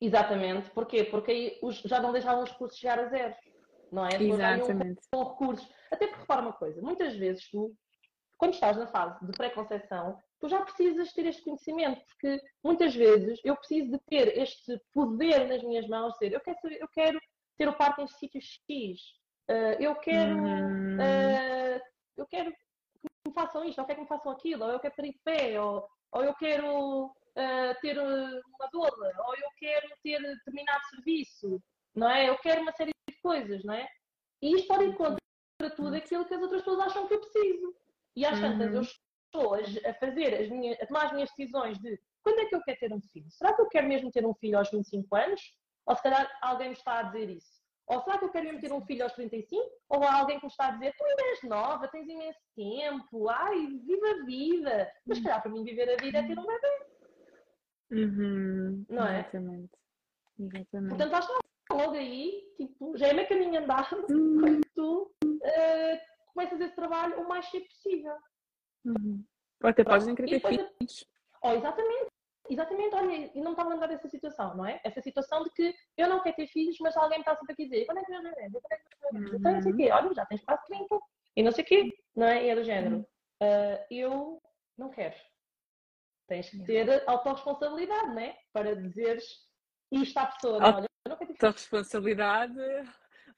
Exatamente. 0.00 0.70
Porquê? 0.70 1.04
Porque 1.04 1.30
aí 1.30 1.58
os- 1.62 1.80
já 1.82 2.00
não 2.00 2.12
deixavam 2.12 2.42
os 2.42 2.50
recursos 2.50 2.78
chegar 2.78 2.98
a 2.98 3.06
zero. 3.08 3.34
Não 3.90 4.06
é? 4.06 4.20
Exatamente. 4.22 5.00
com 5.10 5.22
recursos. 5.24 5.68
Até 5.90 6.06
porque 6.06 6.20
repara 6.22 6.40
uma 6.42 6.52
coisa, 6.52 6.80
muitas 6.80 7.14
vezes 7.14 7.48
tu, 7.50 7.74
quando 8.38 8.54
estás 8.54 8.76
na 8.76 8.86
fase 8.86 9.24
de 9.26 9.32
pré-conceição, 9.32 10.18
tu 10.42 10.48
já 10.48 10.60
precisas 10.60 11.12
ter 11.12 11.24
este 11.26 11.42
conhecimento, 11.44 12.04
porque 12.04 12.42
muitas 12.64 12.92
vezes 12.96 13.40
eu 13.44 13.56
preciso 13.56 13.92
de 13.92 13.98
ter 14.00 14.36
este 14.36 14.76
poder 14.92 15.46
nas 15.46 15.62
minhas 15.62 15.86
mãos, 15.86 16.16
ser, 16.16 16.32
eu 16.32 16.40
quero, 16.40 16.58
eu 16.64 16.88
quero 16.88 17.20
ter 17.56 17.68
o 17.68 17.72
parto 17.76 18.02
em 18.02 18.08
sítio 18.08 18.40
X, 18.42 19.00
eh, 19.46 19.76
eu 19.78 19.94
quero, 19.94 20.36
Uhum. 20.36 20.76
eh, 20.98 21.80
eu 22.16 22.26
quero 22.26 22.50
que 22.50 23.08
me 23.28 23.32
façam 23.32 23.64
isto, 23.64 23.78
ou 23.78 23.86
quero 23.86 23.98
que 23.98 24.02
me 24.02 24.08
façam 24.08 24.32
aquilo, 24.32 24.64
ou 24.64 24.70
eu 24.72 24.80
quero 24.80 24.94
ter 24.96 25.14
pé, 25.24 25.60
ou, 25.60 25.88
ou 26.10 26.24
eu 26.24 26.34
quero 26.34 27.14
eh, 27.36 27.74
ter 27.74 27.96
uma 28.00 28.68
doula, 28.72 29.12
ou 29.24 29.36
eu 29.36 29.48
quero 29.56 29.88
ter 30.02 30.20
determinado 30.20 30.84
serviço, 30.90 31.62
não 31.94 32.10
é? 32.10 32.28
Eu 32.28 32.36
quero 32.38 32.62
uma 32.62 32.72
série 32.72 32.90
de 33.08 33.16
coisas, 33.22 33.62
não 33.62 33.74
é? 33.74 33.88
E 34.42 34.56
isto 34.56 34.66
pode 34.66 34.86
ir 34.86 34.96
contra 34.96 35.20
tudo 35.76 35.94
aquilo 35.94 36.24
que 36.24 36.34
as 36.34 36.42
outras 36.42 36.62
pessoas 36.62 36.80
acham 36.88 37.06
que 37.06 37.14
eu 37.14 37.20
preciso. 37.20 37.76
E 38.16 38.26
às 38.26 38.40
tantas 38.40 38.70
Uhum. 38.72 38.78
eu 38.78 38.82
estou 39.32 39.54
a, 39.54 39.94
fazer 39.94 40.34
as 40.34 40.48
minhas, 40.50 40.78
a 40.80 40.86
tomar 40.86 41.06
as 41.06 41.12
minhas 41.12 41.30
decisões 41.30 41.78
de 41.78 41.98
quando 42.22 42.38
é 42.40 42.44
que 42.46 42.54
eu 42.54 42.62
quero 42.62 42.78
ter 42.78 42.92
um 42.92 43.00
filho? 43.00 43.30
Será 43.30 43.54
que 43.54 43.62
eu 43.62 43.68
quero 43.68 43.88
mesmo 43.88 44.10
ter 44.10 44.24
um 44.26 44.34
filho 44.34 44.58
aos 44.58 44.70
25 44.70 45.16
anos? 45.16 45.40
Ou 45.86 45.96
se 45.96 46.02
calhar 46.02 46.30
alguém 46.42 46.68
me 46.68 46.74
está 46.74 46.98
a 46.98 47.02
dizer 47.04 47.30
isso? 47.30 47.62
Ou 47.88 48.00
será 48.02 48.18
que 48.18 48.24
eu 48.24 48.30
quero 48.30 48.44
mesmo 48.44 48.60
ter 48.60 48.72
um 48.72 48.80
filho 48.82 49.02
aos 49.02 49.12
35? 49.14 49.60
Ou 49.88 50.04
há 50.04 50.20
alguém 50.20 50.38
que 50.38 50.44
me 50.46 50.50
está 50.50 50.68
a 50.68 50.70
dizer, 50.72 50.94
tu 50.96 51.04
ainda 51.04 51.22
és 51.24 51.42
nova, 51.42 51.88
tens 51.88 52.08
imenso 52.08 52.38
tempo, 52.54 53.28
ai, 53.28 53.66
viva 53.66 54.10
a 54.10 54.24
vida. 54.24 54.92
Mas 55.06 55.18
se 55.18 55.24
calhar 55.24 55.42
para 55.42 55.50
mim 55.50 55.64
viver 55.64 55.90
a 55.90 55.96
vida 56.02 56.18
é 56.18 56.22
ter 56.26 56.38
um 56.38 56.46
bebê. 56.46 56.86
Uhum. 57.90 58.86
Não 58.88 59.06
é? 59.06 59.20
Exatamente. 59.20 59.72
Exatamente. 60.38 60.88
Portanto, 60.90 61.12
lá 61.12 61.18
está 61.18 61.38
logo 61.72 61.94
aí, 61.94 62.44
tipo, 62.56 62.96
já 62.96 63.08
é 63.08 63.12
meio 63.12 63.28
caminho 63.28 63.60
andado 63.60 64.06
Uhum. 64.10 64.40
quando 64.40 64.60
tu 64.74 65.12
eh, 65.42 66.00
começas 66.32 66.60
esse 66.60 66.74
trabalho 66.74 67.20
o 67.20 67.28
mais 67.28 67.46
cedo 67.50 67.66
possível. 67.66 68.14
Uhum. 68.84 69.24
Ou 69.62 69.68
até 69.70 69.84
podes 69.84 70.06
nem 70.06 70.14
Pronto. 70.14 70.28
querer 70.28 70.36
E 70.36 70.40
ter 70.40 70.48
depois- 70.58 70.74
filhos. 70.78 71.04
Oh, 71.44 71.50
exatamente, 71.52 72.06
exatamente, 72.48 72.94
olha, 72.94 73.30
e 73.34 73.40
não 73.40 73.50
estava 73.52 73.70
a 73.70 73.72
lembrar 73.72 73.86
dessa 73.88 74.08
situação, 74.08 74.56
não 74.56 74.64
é? 74.66 74.80
Essa 74.84 75.00
situação 75.00 75.42
de 75.42 75.50
que 75.50 75.74
eu 75.96 76.08
não 76.08 76.20
quero 76.22 76.36
ter 76.36 76.46
filhos, 76.46 76.76
mas 76.80 76.96
alguém 76.96 77.18
está 77.20 77.36
sempre 77.36 77.52
a 77.52 77.56
dizer, 77.56 77.84
quando 77.86 77.98
é 77.98 78.04
que 78.04 78.10
vais 78.12 78.22
ter 78.22 78.30
bebê? 78.48 78.60
Quando 78.60 78.72
é 78.72 78.76
que 78.76 78.82
vais 78.84 78.98
ter 79.00 79.12
bebê? 79.20 79.36
Então, 79.38 79.52
não 79.52 79.62
sei 79.62 79.72
o 79.72 79.76
quê, 79.76 79.90
olha, 79.90 80.14
já 80.14 80.26
tens 80.26 80.44
quase 80.44 80.64
30, 80.66 80.98
e 81.36 81.42
não 81.42 81.50
sei 81.52 81.64
o 81.64 81.66
quê, 81.66 81.90
não 82.14 82.26
é? 82.26 82.44
E 82.44 82.48
é 82.50 82.54
do 82.54 82.62
género, 82.64 83.06
ah, 83.40 83.86
eu 83.90 84.42
não 84.78 84.90
quero. 84.90 85.16
Tens 86.28 86.48
que 86.50 86.62
ter 86.64 87.08
autorresponsabilidade, 87.08 88.06
não 88.08 88.18
é? 88.20 88.38
Para 88.52 88.76
dizeres 88.76 89.24
isto 89.90 90.16
à 90.18 90.26
pessoa, 90.26 90.60
não, 90.60 90.76
olha, 90.76 90.86
eu 91.04 91.10
não 91.10 91.16
quero 91.16 91.32
ter 91.32 91.38
filhos. 91.38 91.54
responsabilidade, 91.54 92.54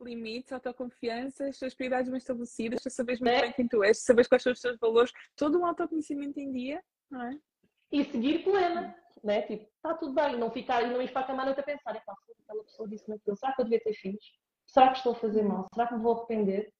limites, 0.03 0.53
autoconfiança, 0.53 1.47
as 1.47 1.59
tuas 1.59 1.75
prioridades 1.75 2.09
bem 2.11 2.19
estabelecidas, 2.19 2.83
tu 2.83 2.91
sabes 2.91 3.21
muito 3.21 3.33
É. 3.33 3.41
bem 3.43 3.53
quem 3.53 3.69
tu 3.69 3.83
és, 3.85 3.99
tu 4.01 4.05
sabes 4.07 4.27
quais 4.27 4.43
são 4.43 4.53
os 4.53 4.61
teus 4.61 4.79
valores, 4.79 5.13
todo 5.37 5.59
um 5.59 5.67
autoconhecimento 5.67 6.39
em 6.41 6.51
dia, 6.51 6.83
não 7.11 7.23
é? 7.23 7.39
E 7.93 8.05
seguir 8.05 8.43
plena, 8.43 8.97
né? 9.23 9.43
Tipo, 9.43 9.65
está 9.77 9.95
tudo 9.95 10.13
bem, 10.15 10.37
não 10.39 10.51
ficar 10.51 10.83
e 10.83 10.91
não 10.91 11.01
ir 11.01 11.13
para 11.13 11.23
a 11.23 11.27
cama 11.27 11.43
à 11.43 11.45
noite 11.47 11.61
a 11.61 11.63
pensar, 11.63 11.95
epá, 11.95 12.15
se 12.27 12.33
aquela 12.43 12.65
pessoa 12.65 12.89
disse 12.89 13.09
naquilo, 13.09 13.37
será 13.37 13.55
que 13.55 13.61
eu 13.61 13.65
devia 13.65 13.81
ter 13.81 13.95
filhos? 13.95 14.25
Será 14.67 14.91
que 14.91 14.97
estou 14.99 15.13
a 15.13 15.17
fazer 15.17 15.43
mal? 15.43 15.69
Será 15.75 15.87
que 15.87 15.95
me 15.95 16.03
vou 16.03 16.17
arrepender? 16.17 16.73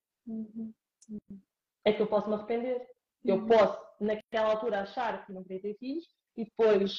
É 1.85 1.93
que 1.93 2.01
eu 2.03 2.07
posso 2.07 2.29
me 2.29 2.35
arrepender. 2.35 2.87
Eu 3.25 3.37
Uhum. 3.37 3.47
posso, 3.47 3.79
naquela 4.01 4.51
altura, 4.53 4.81
achar 4.83 5.25
que 5.25 5.33
não 5.33 5.43
queria 5.43 5.61
ter 5.63 5.75
filhos 5.79 6.05
e 6.37 6.45
depois, 6.45 6.93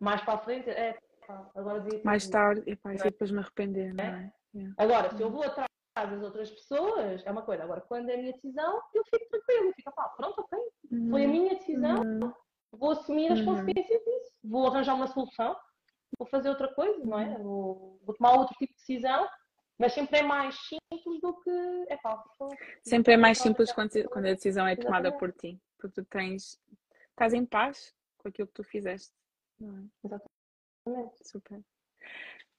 mais 0.00 0.20
para 0.22 0.34
a 0.34 0.38
frente, 0.38 0.68
é, 0.68 0.98
pá, 1.26 1.50
agora 1.54 1.80
devia 1.80 2.00
ter 2.00 2.04
Mais 2.04 2.22
filhos. 2.24 2.32
tarde, 2.32 2.62
epá, 2.70 2.94
isso 2.94 3.06
é 3.06 3.10
depois 3.10 3.30
me 3.30 3.38
arrepender, 3.38 3.94
não 3.94 4.04
é? 4.04 4.32
Yeah. 4.54 4.74
Agora, 4.78 5.10
se 5.16 5.22
eu 5.22 5.30
vou 5.30 5.42
atrás 5.42 5.68
das 5.96 6.22
outras 6.22 6.50
pessoas, 6.50 7.24
é 7.24 7.30
uma 7.30 7.42
coisa. 7.42 7.64
Agora, 7.64 7.80
quando 7.82 8.08
é 8.10 8.14
a 8.14 8.18
minha 8.18 8.32
decisão, 8.32 8.80
eu 8.94 9.04
fico 9.04 9.28
tranquilo. 9.30 9.66
Eu 9.68 9.72
fico, 9.74 9.92
pá, 9.94 10.08
pronto, 10.10 10.40
ok. 10.40 10.58
Foi 11.10 11.24
a 11.24 11.28
minha 11.28 11.54
decisão, 11.54 12.02
Uhum. 12.02 12.32
vou 12.72 12.90
assumir 12.92 13.32
as 13.32 13.40
Uhum. 13.40 13.46
consequências 13.46 14.00
disso. 14.04 14.38
Vou 14.44 14.66
arranjar 14.66 14.94
uma 14.94 15.06
solução, 15.08 15.56
vou 16.18 16.26
fazer 16.28 16.48
outra 16.50 16.72
coisa, 16.74 17.04
não 17.04 17.18
é? 17.18 17.36
Vou, 17.38 17.98
vou 18.04 18.14
tomar 18.16 18.32
outro 18.38 18.54
tipo 18.56 18.72
de 18.72 18.78
decisão, 18.78 19.28
mas 19.78 19.92
sempre 19.92 20.18
é 20.18 20.22
mais 20.22 20.54
simples 20.68 21.20
do 21.20 21.40
que. 21.40 21.84
É 21.88 21.96
pá, 21.96 22.22
Sempre 22.82 23.14
é 23.14 23.16
mais 23.16 23.38
simples 23.38 23.72
quando, 23.72 23.90
quando 24.08 24.26
a 24.26 24.34
decisão 24.34 24.66
é 24.66 24.76
tomada 24.76 25.08
Exatamente. 25.08 25.18
por 25.18 25.32
ti, 25.40 25.60
porque 25.78 26.00
tu 26.00 26.04
tens, 26.08 26.60
estás 27.10 27.32
em 27.34 27.44
paz 27.44 27.94
com 28.18 28.28
aquilo 28.28 28.46
que 28.48 28.54
tu 28.54 28.62
fizeste. 28.64 29.12
Não 29.58 29.78
é? 29.78 29.84
Exatamente. 30.04 31.28
Super. 31.28 31.60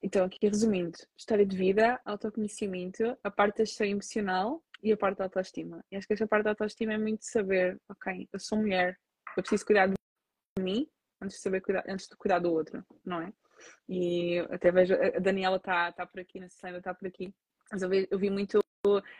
Então, 0.02 0.24
aqui 0.24 0.38
resumindo, 0.46 0.96
história 1.16 1.44
de 1.44 1.56
vida, 1.56 2.00
autoconhecimento, 2.04 3.16
a 3.24 3.30
parte 3.30 3.58
da 3.58 3.64
gestão 3.64 3.86
emocional 3.86 4.62
e 4.82 4.92
a 4.92 4.96
parte 4.96 5.18
da 5.18 5.24
autoestima. 5.24 5.84
E 5.90 5.96
acho 5.96 6.06
que 6.06 6.12
esta 6.12 6.26
parte 6.26 6.44
da 6.44 6.50
autoestima 6.50 6.92
é 6.92 6.98
muito 6.98 7.24
saber, 7.24 7.80
ok, 7.88 8.28
eu 8.32 8.38
sou 8.38 8.58
mulher, 8.58 8.98
eu 9.36 9.42
preciso 9.42 9.64
cuidar 9.64 9.88
de 9.88 9.96
mim 10.60 10.88
antes 11.20 11.36
de 11.36 11.42
saber 11.42 11.60
cuidar, 11.60 11.84
antes 11.88 12.06
de 12.06 12.16
cuidar 12.16 12.38
do 12.38 12.52
outro, 12.52 12.84
não 13.04 13.20
é? 13.22 13.32
E 13.88 14.38
até 14.50 14.70
vejo, 14.70 14.94
a 14.94 15.18
Daniela 15.18 15.56
está 15.56 15.90
tá 15.92 16.06
por 16.06 16.20
aqui, 16.20 16.38
não 16.38 16.48
sei 16.50 16.76
está 16.76 16.94
por 16.94 17.08
aqui, 17.08 17.34
mas 17.72 17.82
eu 17.82 17.88
vi, 17.88 18.06
eu 18.10 18.18
vi 18.18 18.30
muito 18.30 18.60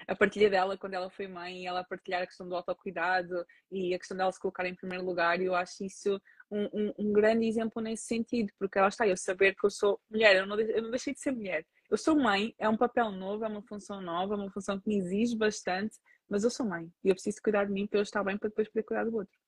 a 0.06 0.14
partilha 0.14 0.48
dela 0.48 0.78
quando 0.78 0.94
ela 0.94 1.10
foi 1.10 1.26
mãe 1.26 1.66
ela 1.66 1.80
a 1.80 1.84
partilhar 1.84 2.22
a 2.22 2.26
questão 2.26 2.48
do 2.48 2.54
autocuidado 2.54 3.44
e 3.72 3.94
a 3.94 3.98
questão 3.98 4.16
dela 4.16 4.30
se 4.30 4.38
colocar 4.38 4.64
em 4.64 4.76
primeiro 4.76 5.04
lugar 5.04 5.40
e 5.40 5.46
eu 5.46 5.56
acho 5.56 5.84
isso 5.84 6.20
um, 6.50 6.64
um, 6.72 6.94
um, 6.98 7.12
grande 7.12 7.46
exemplo 7.46 7.82
nesse 7.82 8.04
sentido, 8.04 8.52
porque 8.58 8.78
ela 8.78 8.88
está, 8.88 9.06
eu 9.06 9.16
saber 9.16 9.54
que 9.54 9.66
eu 9.66 9.70
sou 9.70 10.00
mulher, 10.10 10.36
eu 10.36 10.46
não, 10.46 10.58
eu 10.58 10.82
não 10.82 10.90
deixei 10.90 11.12
de 11.12 11.20
ser 11.20 11.32
mulher. 11.32 11.64
Eu 11.90 11.96
sou 11.96 12.16
mãe, 12.16 12.54
é 12.58 12.68
um 12.68 12.76
papel 12.76 13.10
novo, 13.10 13.44
é 13.44 13.48
uma 13.48 13.62
função 13.62 14.00
nova, 14.00 14.34
é 14.34 14.36
uma 14.36 14.50
função 14.50 14.80
que 14.80 14.88
me 14.88 14.98
exige 14.98 15.36
bastante, 15.36 15.96
mas 16.28 16.44
eu 16.44 16.50
sou 16.50 16.66
mãe 16.66 16.90
e 17.04 17.08
eu 17.08 17.14
preciso 17.14 17.40
cuidar 17.42 17.64
de 17.64 17.72
mim 17.72 17.86
para 17.86 17.98
eu 17.98 18.02
estar 18.02 18.24
bem 18.24 18.36
para 18.36 18.48
depois 18.48 18.68
poder 18.68 18.82
cuidar 18.82 19.04
do 19.04 19.16
outro. 19.16 19.38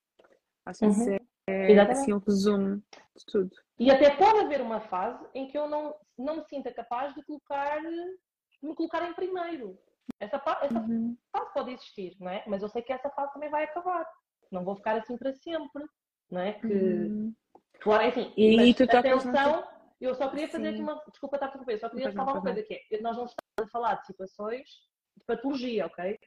Acho 0.65 0.79
que 0.79 0.85
Uhum. 0.85 0.91
isso 0.91 1.09
é, 1.47 1.71
é 1.73 1.91
assim, 1.91 2.13
um 2.13 2.19
resumo 2.19 2.77
de 3.15 3.25
tudo. 3.25 3.51
E 3.77 3.89
até 3.89 4.15
pode 4.15 4.39
haver 4.39 4.61
uma 4.61 4.81
fase 4.81 5.25
em 5.33 5.47
que 5.47 5.57
eu 5.57 5.67
não, 5.67 5.95
não 6.17 6.37
me 6.37 6.43
sinta 6.45 6.71
capaz 6.73 7.13
de 7.15 7.23
colocar, 7.23 7.79
de 7.81 8.67
me 8.67 8.75
colocar 8.75 9.07
em 9.09 9.13
primeiro. 9.13 9.77
Essa, 10.19 10.41
essa 10.61 10.79
uhum. 10.79 11.17
fase 11.31 11.53
pode 11.53 11.71
existir, 11.71 12.15
não 12.19 12.29
é? 12.29 12.43
Mas 12.47 12.61
eu 12.61 12.69
sei 12.69 12.81
que 12.81 12.93
essa 12.93 13.09
fase 13.09 13.33
também 13.33 13.49
vai 13.49 13.63
acabar. 13.63 14.05
Não 14.51 14.63
vou 14.63 14.75
ficar 14.75 14.97
assim 14.97 15.17
para 15.17 15.33
sempre, 15.33 15.83
não 16.31 16.41
é? 16.41 16.53
Que, 16.53 16.67
uhum. 16.67 17.33
claro, 17.81 18.07
assim, 18.07 18.33
E 18.37 18.55
mas, 18.55 18.75
tu 18.75 18.83
atenção, 18.83 19.67
eu 19.99 20.15
só 20.15 20.29
queria 20.29 20.47
fazer 20.47 20.69
aqui 20.69 20.77
Sim. 20.77 20.83
uma, 20.83 21.03
desculpa 21.09 21.35
estar 21.35 21.47
a 21.47 21.49
interromper, 21.49 21.79
só 21.79 21.89
queria 21.89 22.11
falar 22.13 22.33
uma 22.33 22.41
coisa 22.41 22.63
que 22.63 22.73
é, 22.73 23.01
nós 23.01 23.17
não 23.17 23.25
estamos 23.25 23.61
a 23.61 23.67
falar 23.67 23.95
de 23.95 24.05
situações 24.05 24.69
de 25.17 25.25
patologia, 25.25 25.85
ok? 25.85 26.17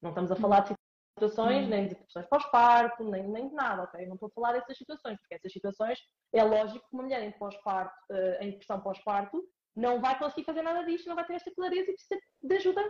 Não 0.00 0.10
estamos 0.10 0.30
a 0.30 0.36
falar 0.36 0.60
de 0.60 0.74
situações, 1.18 1.64
uhum. 1.64 1.70
nem 1.70 1.88
de 1.88 1.94
questões 1.94 2.26
pós-parto, 2.26 3.02
nem, 3.04 3.26
nem 3.28 3.48
de 3.48 3.54
nada, 3.54 3.82
ok? 3.82 4.06
Não 4.06 4.14
estou 4.14 4.28
a 4.28 4.32
falar 4.32 4.52
dessas 4.52 4.76
situações, 4.76 5.18
porque 5.18 5.34
essas 5.34 5.52
situações 5.52 5.98
é 6.32 6.44
lógico 6.44 6.86
que 6.88 6.94
uma 6.94 7.02
mulher 7.02 7.22
em 7.22 7.32
pós-parto, 7.32 7.94
uh, 8.10 8.42
em 8.42 8.50
depressão 8.50 8.80
pós-parto, 8.80 9.42
não 9.74 10.00
vai 10.00 10.18
conseguir 10.18 10.44
fazer 10.44 10.62
nada 10.62 10.84
disto, 10.84 11.08
não 11.08 11.16
vai 11.16 11.26
ter 11.26 11.34
esta 11.34 11.52
clareza 11.54 11.90
e 11.90 11.94
precisa 11.94 12.20
de 12.42 12.54
ajuda 12.54 12.82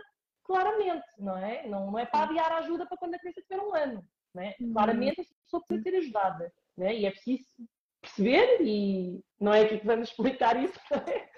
claramente, 0.43 1.05
não 1.17 1.37
é? 1.37 1.67
Não, 1.67 1.91
não 1.91 1.99
é 1.99 2.05
para 2.05 2.25
adiar 2.25 2.51
a 2.51 2.57
ajuda 2.59 2.85
para 2.85 2.97
quando 2.97 3.15
a 3.15 3.19
criança 3.19 3.41
tiver 3.41 3.61
um 3.61 3.75
ano, 3.75 4.03
não 4.37 4.43
é? 4.43 4.55
Uhum. 4.59 4.73
Claramente 4.73 5.21
essa 5.21 5.33
pessoa 5.43 5.63
precisa 5.63 5.89
ser 5.89 5.97
ajudada, 5.97 6.53
não 6.77 6.87
é? 6.87 6.95
E 6.95 7.05
é 7.05 7.11
preciso 7.11 7.43
perceber, 8.01 8.61
e 8.61 9.19
não 9.39 9.53
é 9.53 9.63
aqui 9.63 9.79
que 9.79 9.85
vamos 9.85 10.09
explicar 10.09 10.55
isso, 10.63 10.79
é? 11.09 11.29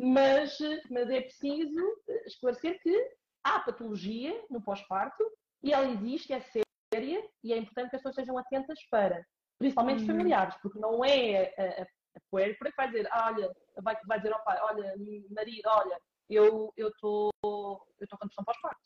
mas, 0.00 0.58
mas 0.90 1.10
é 1.10 1.20
preciso 1.20 1.80
esclarecer 2.26 2.80
que 2.82 3.10
há 3.44 3.60
patologia 3.60 4.42
no 4.50 4.62
pós-parto 4.62 5.22
e 5.62 5.72
ela 5.72 5.90
existe, 5.90 6.32
é 6.32 6.40
séria 6.40 7.22
e 7.44 7.52
é 7.52 7.58
importante 7.58 7.90
que 7.90 7.96
as 7.96 8.02
pessoas 8.02 8.16
estejam 8.16 8.38
atentas 8.38 8.78
para, 8.90 9.22
principalmente 9.58 10.02
os 10.02 10.08
uhum. 10.08 10.16
familiares, 10.16 10.56
porque 10.62 10.78
não 10.78 11.04
é 11.04 11.52
a, 11.58 11.82
a, 11.82 11.82
a 11.82 12.20
puérpera 12.30 12.70
que 12.70 12.76
vai 12.76 12.88
dizer, 12.88 13.08
ah, 13.10 13.26
olha, 13.26 13.52
vai, 13.82 13.96
vai 14.06 14.18
dizer 14.18 14.32
ao 14.32 14.42
pai, 14.42 14.58
olha, 14.62 14.94
marido, 15.30 15.66
olha, 15.66 16.00
eu 16.30 16.72
estou 16.76 17.30
eu 17.42 18.06
tô 18.08 18.16
com 18.16 18.26
depressão 18.26 18.44
pós-parto. 18.44 18.80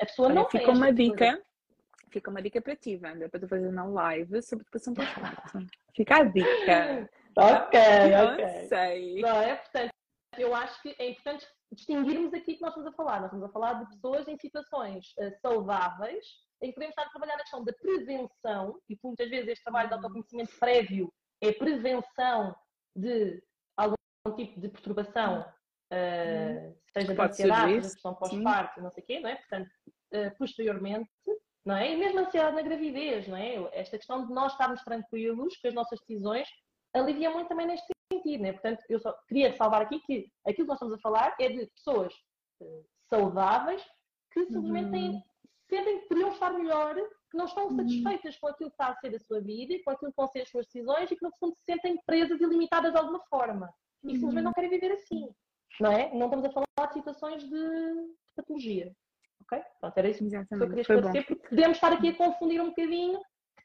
A 0.00 0.06
pessoa 0.06 0.28
olha, 0.28 0.34
não 0.36 0.48
fica 0.48 0.70
uma 0.70 0.92
dica. 0.92 1.42
Fica 2.14 2.30
uma 2.30 2.40
dica 2.40 2.62
para 2.62 2.76
ti, 2.76 3.00
Wanda, 3.02 3.28
para 3.28 3.40
tu 3.40 3.48
fazer 3.48 3.66
uma 3.66 3.84
live 3.86 4.40
sobre 4.40 4.64
depressão 4.64 4.94
pós-parto. 4.94 5.66
Fica 5.96 6.18
a 6.18 6.22
dica. 6.22 7.10
ok, 7.36 7.80
ok. 8.22 8.68
Sei. 8.68 9.20
Não, 9.20 9.40
é, 9.40 9.56
portanto, 9.56 9.90
eu 10.38 10.54
acho 10.54 10.80
que 10.80 10.94
é 10.96 11.10
importante 11.10 11.44
distinguirmos 11.72 12.32
aqui 12.32 12.54
que 12.54 12.62
nós 12.62 12.70
estamos 12.70 12.86
a 12.86 12.92
falar. 12.92 13.16
Nós 13.16 13.32
estamos 13.32 13.44
a 13.46 13.52
falar 13.52 13.72
de 13.82 13.90
pessoas 13.90 14.28
em 14.28 14.38
situações 14.38 15.06
uh, 15.18 15.36
saudáveis, 15.42 16.24
em 16.62 16.68
que 16.68 16.74
podemos 16.74 16.92
estar 16.92 17.02
a 17.02 17.10
trabalhar 17.10 17.36
na 17.36 17.42
questão 17.42 17.64
da 17.64 17.72
prevenção, 17.72 18.80
e 18.88 18.96
muitas 19.02 19.28
vezes 19.28 19.48
este 19.48 19.64
trabalho 19.64 19.88
de 19.88 19.94
autoconhecimento 19.94 20.52
prévio 20.60 21.12
é 21.42 21.52
prevenção 21.52 22.54
de 22.94 23.42
algum 23.76 23.96
tipo 24.36 24.60
de 24.60 24.68
perturbação, 24.68 25.40
uh, 25.40 26.76
seja 26.92 27.12
de 27.12 27.20
ansiedade, 27.20 27.72
de 27.72 27.80
depressão 27.80 28.14
pós-parto, 28.14 28.80
não 28.80 28.90
sei 28.92 29.02
o 29.02 29.06
quê, 29.06 29.18
não 29.18 29.30
é? 29.30 29.34
Portanto, 29.34 29.68
uh, 30.14 30.38
posteriormente, 30.38 31.10
não 31.64 31.76
é? 31.76 31.92
E 31.92 31.96
mesmo 31.96 32.20
ansiedade 32.20 32.56
na 32.56 32.62
gravidez, 32.62 33.26
não 33.26 33.36
é? 33.36 33.54
Esta 33.72 33.96
questão 33.96 34.26
de 34.26 34.32
nós 34.32 34.52
estarmos 34.52 34.82
tranquilos 34.82 35.56
com 35.56 35.68
as 35.68 35.74
nossas 35.74 35.98
decisões 36.00 36.48
alivia 36.94 37.30
muito 37.30 37.48
também 37.48 37.66
neste 37.66 37.86
sentido, 38.12 38.42
né? 38.42 38.52
Portanto, 38.52 38.82
eu 38.88 39.00
só 39.00 39.12
queria 39.28 39.56
salvar 39.56 39.82
aqui 39.82 40.00
que 40.00 40.30
aquilo 40.46 40.66
que 40.66 40.68
nós 40.68 40.76
estamos 40.76 40.94
a 40.94 40.98
falar 40.98 41.34
é 41.40 41.48
de 41.48 41.66
pessoas 41.66 42.12
uh, 42.60 42.84
saudáveis 43.10 43.82
que 44.30 44.46
simplesmente 44.46 44.90
têm, 44.90 45.10
uhum. 45.10 45.22
sentem 45.68 46.00
que 46.00 46.08
poderiam 46.08 46.32
estar 46.32 46.52
melhor, 46.52 46.94
que 47.30 47.36
não 47.36 47.46
estão 47.46 47.68
uhum. 47.68 47.76
satisfeitas 47.76 48.36
com 48.38 48.48
aquilo 48.48 48.70
que 48.70 48.74
está 48.74 48.88
a 48.88 48.96
ser 48.96 49.14
a 49.14 49.20
sua 49.20 49.40
vida 49.40 49.74
e 49.74 49.82
com 49.82 49.90
aquilo 49.90 50.12
que 50.12 50.16
vão 50.16 50.28
ser 50.28 50.42
as 50.42 50.50
suas 50.50 50.66
decisões 50.66 51.10
e 51.10 51.16
que 51.16 51.24
no 51.24 51.34
fundo 51.38 51.54
se 51.56 51.64
sentem 51.64 51.98
presas 52.06 52.40
e 52.40 52.46
limitadas 52.46 52.92
de 52.92 52.98
alguma 52.98 53.20
forma. 53.28 53.72
E 54.04 54.14
simplesmente 54.14 54.44
não 54.44 54.52
querem 54.52 54.70
viver 54.70 54.92
assim, 54.92 55.28
não 55.80 55.90
é? 55.90 56.12
Não 56.14 56.26
estamos 56.26 56.44
a 56.44 56.50
falar 56.50 56.88
de 56.88 56.94
situações 56.94 57.42
de 57.48 58.14
patologia. 58.36 58.94
Ok? 59.54 59.64
Pronto, 59.80 59.98
era 59.98 60.08
isso 60.08 60.24
Exatamente. 60.24 60.48
que 60.48 60.54
eu 60.54 60.68
queria 60.68 60.80
esclarecer, 60.82 61.26
porque 61.26 61.48
podemos 61.48 61.76
estar 61.76 61.92
aqui 61.92 62.08
a 62.08 62.14
confundir 62.14 62.60
um 62.60 62.68
bocadinho 62.68 63.20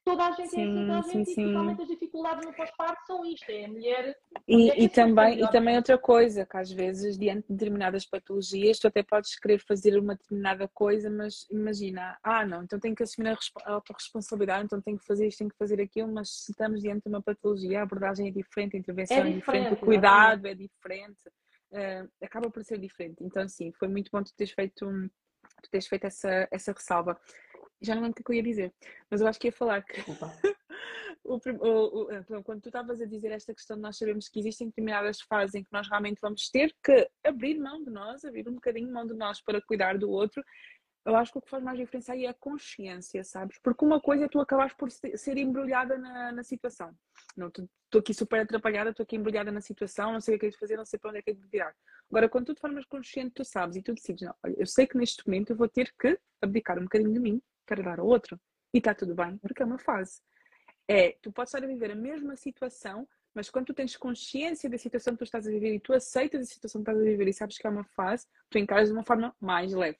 toda 0.09 0.25
a 0.25 0.31
gente 0.31 0.49
sim, 0.49 0.61
é 0.61 0.63
assim, 0.63 0.75
toda 0.75 0.93
a 0.93 1.01
gente, 1.01 1.25
sim, 1.25 1.35
principalmente 1.35 1.81
as 1.81 1.87
dificuldades 1.87 2.45
no 2.45 2.53
pós-parto 2.53 3.05
são 3.05 3.25
isto, 3.25 3.49
é 3.49 3.65
a 3.65 3.67
mulher... 3.67 4.15
E, 4.47 4.57
mulher 4.57 4.79
e 4.79 4.89
também, 4.89 5.43
e 5.43 5.51
também 5.51 5.75
outra 5.75 5.97
coisa, 5.97 6.45
que 6.45 6.57
às 6.57 6.71
vezes, 6.71 7.17
diante 7.17 7.47
de 7.47 7.53
determinadas 7.53 8.05
patologias, 8.05 8.79
tu 8.79 8.87
até 8.87 9.03
podes 9.03 9.37
querer 9.39 9.59
fazer 9.59 9.99
uma 9.99 10.15
determinada 10.15 10.67
coisa, 10.67 11.09
mas 11.09 11.45
imagina, 11.51 12.17
ah 12.23 12.45
não, 12.45 12.63
então 12.63 12.79
tenho 12.79 12.95
que 12.95 13.03
assumir 13.03 13.29
a 13.29 13.71
autorresponsabilidade, 13.73 14.65
então 14.65 14.81
tenho 14.81 14.97
que 14.97 15.05
fazer 15.05 15.27
isto, 15.27 15.39
tenho 15.39 15.51
que 15.51 15.57
fazer 15.57 15.81
aquilo, 15.81 16.11
mas 16.11 16.29
se 16.29 16.51
estamos 16.51 16.81
diante 16.81 17.03
de 17.03 17.09
uma 17.09 17.21
patologia, 17.21 17.79
a 17.79 17.83
abordagem 17.83 18.27
é 18.27 18.31
diferente, 18.31 18.75
a 18.75 18.79
intervenção 18.79 19.17
é, 19.17 19.29
é 19.29 19.33
diferente, 19.33 19.73
o 19.73 19.77
cuidado 19.77 20.47
é 20.47 20.55
diferente, 20.55 21.29
uh, 21.71 22.09
acaba 22.23 22.49
por 22.49 22.63
ser 22.63 22.79
diferente. 22.79 23.23
Então, 23.23 23.47
sim, 23.47 23.71
foi 23.73 23.87
muito 23.87 24.09
bom 24.11 24.23
tu 24.23 24.33
teres 24.35 24.53
feito, 24.53 24.87
um, 24.87 25.09
tu 25.61 25.69
teres 25.69 25.87
feito 25.87 26.05
essa, 26.05 26.47
essa 26.51 26.71
ressalva. 26.71 27.19
Já 27.81 27.95
não 27.95 28.01
lembro 28.03 28.19
o 28.19 28.23
que 28.23 28.31
eu 28.31 28.35
ia 28.35 28.43
dizer, 28.43 28.73
mas 29.09 29.21
eu 29.21 29.27
acho 29.27 29.39
que 29.39 29.47
ia 29.47 29.51
falar 29.51 29.81
que 29.81 29.93
o, 31.23 31.35
o, 31.35 32.03
o, 32.03 32.11
eh, 32.11 32.23
quando 32.43 32.61
tu 32.61 32.69
estavas 32.69 32.99
a 32.99 33.05
dizer 33.05 33.31
esta 33.31 33.53
questão 33.53 33.77
de 33.77 33.83
nós 33.83 33.97
sabemos 33.97 34.27
que 34.27 34.39
existem 34.39 34.67
determinadas 34.67 35.21
fases 35.21 35.55
em 35.55 35.63
que 35.63 35.71
nós 35.71 35.87
realmente 35.87 36.19
vamos 36.21 36.49
ter 36.49 36.75
que 36.83 37.09
abrir 37.23 37.57
mão 37.57 37.81
de 37.83 37.89
nós, 37.89 38.25
abrir 38.25 38.47
um 38.49 38.55
bocadinho 38.55 38.91
mão 38.91 39.05
de 39.05 39.13
nós 39.13 39.41
para 39.41 39.61
cuidar 39.61 39.97
do 39.97 40.09
outro, 40.09 40.43
eu 41.05 41.15
acho 41.15 41.31
que 41.31 41.37
o 41.37 41.41
que 41.41 41.49
faz 41.49 41.63
mais 41.63 41.77
diferença 41.77 42.13
aí 42.13 42.25
é 42.25 42.29
a 42.29 42.33
consciência, 42.33 43.23
sabes? 43.23 43.57
Porque 43.63 43.85
uma 43.85 43.99
coisa 43.99 44.25
é 44.25 44.27
tu 44.27 44.39
acabares 44.39 44.73
por 44.73 44.91
ser 44.91 45.37
embrulhada 45.37 45.97
na, 45.97 46.31
na 46.31 46.43
situação. 46.43 46.93
Não, 47.35 47.47
estou 47.47 47.99
aqui 47.99 48.13
super 48.13 48.41
atrapalhada, 48.41 48.89
estou 48.89 49.03
aqui 49.03 49.15
embrulhada 49.15 49.51
na 49.51 49.61
situação, 49.61 50.13
não 50.13 50.21
sei 50.21 50.35
o 50.35 50.39
que 50.39 50.47
é 50.47 50.51
que 50.51 50.59
fazer, 50.59 50.77
não 50.77 50.85
sei 50.85 50.99
para 50.99 51.09
onde 51.09 51.19
é 51.19 51.21
que 51.21 51.31
é 51.31 51.33
de 51.33 51.47
virar. 51.47 51.73
Agora, 52.09 52.27
quando 52.27 52.47
tu 52.47 52.53
de 52.53 52.61
formas 52.61 52.85
consciente, 52.85 53.31
tu 53.35 53.45
sabes 53.45 53.77
e 53.77 53.81
tu 53.81 53.93
decides, 53.93 54.27
não, 54.27 54.35
olha, 54.43 54.55
eu 54.57 54.65
sei 54.65 54.85
que 54.85 54.97
neste 54.97 55.25
momento 55.27 55.51
eu 55.51 55.55
vou 55.55 55.69
ter 55.69 55.93
que 55.99 56.19
abdicar 56.41 56.77
um 56.77 56.83
bocadinho 56.83 57.13
de 57.13 57.19
mim 57.19 57.41
para 57.65 57.81
dar 57.81 57.99
ao 57.99 58.07
outro. 58.07 58.39
E 58.73 58.79
está 58.79 58.93
tudo 58.93 59.15
bem, 59.15 59.37
porque 59.37 59.61
é 59.61 59.65
uma 59.65 59.79
fase. 59.79 60.21
É, 60.87 61.17
tu 61.21 61.31
podes 61.31 61.53
estar 61.53 61.63
a 61.63 61.67
viver 61.67 61.91
a 61.91 61.95
mesma 61.95 62.35
situação, 62.35 63.07
mas 63.33 63.49
quando 63.49 63.67
tu 63.67 63.73
tens 63.73 63.95
consciência 63.95 64.69
da 64.69 64.77
situação 64.77 65.13
que 65.13 65.19
tu 65.19 65.23
estás 65.23 65.47
a 65.47 65.51
viver 65.51 65.75
e 65.75 65.79
tu 65.79 65.93
aceitas 65.93 66.41
a 66.41 66.45
situação 66.45 66.83
que 66.83 66.89
estás 66.89 66.99
a 66.99 67.09
viver 67.09 67.27
e 67.27 67.33
sabes 67.33 67.57
que 67.57 67.65
é 67.65 67.69
uma 67.69 67.83
fase, 67.83 68.27
tu 68.49 68.57
encaras 68.57 68.89
de 68.89 68.93
uma 68.93 69.03
forma 69.03 69.35
mais 69.39 69.71
leve. 69.73 69.97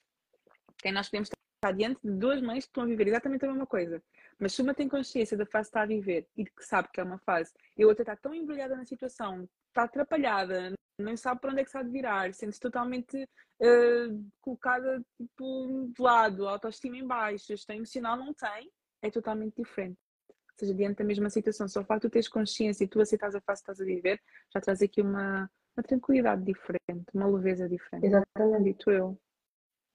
Porque 0.80 0.92
nós 0.94 1.10
podemos 1.10 1.30
estar 1.30 1.74
diante 1.74 2.00
de 2.02 2.12
duas 2.12 2.42
mães 2.42 2.64
que 2.64 2.70
estão 2.70 2.84
a 2.84 2.88
viver 2.88 3.08
exatamente 3.08 3.44
a 3.44 3.50
mesma 3.50 3.68
coisa. 3.68 4.02
Mas 4.40 4.54
se 4.54 4.62
uma 4.62 4.74
tem 4.74 4.88
consciência 4.88 5.36
da 5.36 5.46
fase 5.46 5.68
que 5.68 5.72
está 5.72 5.82
a 5.82 5.86
viver 5.86 6.26
e 6.38 6.46
que 6.46 6.66
sabe 6.66 6.88
que 6.94 7.02
é 7.02 7.04
uma 7.04 7.20
fase, 7.20 7.52
e 7.78 7.84
a 7.84 7.88
outra 7.88 8.04
está 8.04 8.16
tão 8.16 8.34
embrulhada 8.34 8.76
na 8.78 8.86
situação, 8.86 9.48
está 9.68 9.84
atrapalhada, 9.84 10.74
não 10.98 11.18
sabe 11.18 11.42
para 11.42 11.52
onde 11.52 11.62
é 11.62 11.66
que 11.66 11.78
há 11.78 11.84
de 11.84 11.90
virar, 11.90 12.34
sente-se 12.34 12.60
totalmente 12.60 13.24
uh, 13.24 14.32
colocada 14.40 15.04
tipo, 15.18 15.92
de 15.94 16.02
lado, 16.02 16.48
autoestima 16.48 16.98
em 16.98 17.06
baixo, 17.06 17.48
gestão 17.48 17.76
emocional 17.76 18.16
não 18.16 18.34
tem, 18.34 18.72
é 19.02 19.12
totalmente 19.12 19.56
diferente. 19.56 19.98
Ou 20.30 20.60
seja, 20.60 20.74
diante 20.74 20.98
da 20.98 21.06
mesma 21.06 21.30
situação, 21.30 21.68
só 21.68 21.82
o 21.82 21.86
facto 21.86 22.04
de 22.04 22.10
tu 22.10 22.14
teres 22.14 22.28
consciência 22.30 22.84
e 22.84 22.88
tu 22.88 23.02
aceitas 23.02 23.36
a 23.36 23.42
fase 23.42 23.62
que 23.62 23.72
estás 23.72 23.82
a 23.82 23.86
viver, 23.86 24.22
já 24.54 24.62
traz 24.62 24.82
aqui 24.82 25.02
uma, 25.02 25.50
uma 25.76 25.84
tranquilidade 25.84 26.44
diferente, 26.44 27.06
uma 27.14 27.28
leveza 27.28 27.68
diferente. 27.68 28.06
Exatamente. 28.06 28.64
Dito 28.64 28.92
eu. 28.92 29.20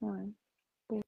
É? 0.03 0.44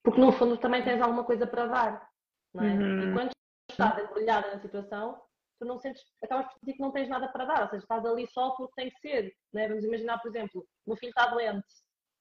Porque 0.02 0.20
no 0.20 0.32
fundo 0.32 0.56
também 0.56 0.82
tens 0.82 1.00
alguma 1.00 1.24
coisa 1.24 1.46
para 1.46 1.66
dar, 1.66 2.10
não 2.54 2.64
é? 2.64 2.72
Uhum. 2.72 3.10
E 3.10 3.12
quando 3.12 3.30
estás 3.70 4.02
embrulhada 4.02 4.54
na 4.54 4.60
situação, 4.60 5.20
tu 5.58 5.66
não 5.66 5.78
sentes, 5.78 6.02
acabas 6.22 6.46
por 6.46 6.58
sentir 6.60 6.74
que 6.74 6.82
não 6.82 6.92
tens 6.92 7.08
nada 7.08 7.28
para 7.28 7.44
dar, 7.44 7.62
ou 7.62 7.68
seja, 7.68 7.82
estás 7.82 8.04
ali 8.04 8.26
só 8.28 8.50
porque 8.50 8.74
tem 8.74 8.90
que 8.90 9.00
ser. 9.00 9.36
Né? 9.52 9.68
Vamos 9.68 9.84
imaginar, 9.84 10.18
por 10.18 10.28
exemplo, 10.28 10.62
o 10.86 10.90
meu 10.90 10.96
filho 10.96 11.10
está 11.10 11.26
doente 11.26 11.66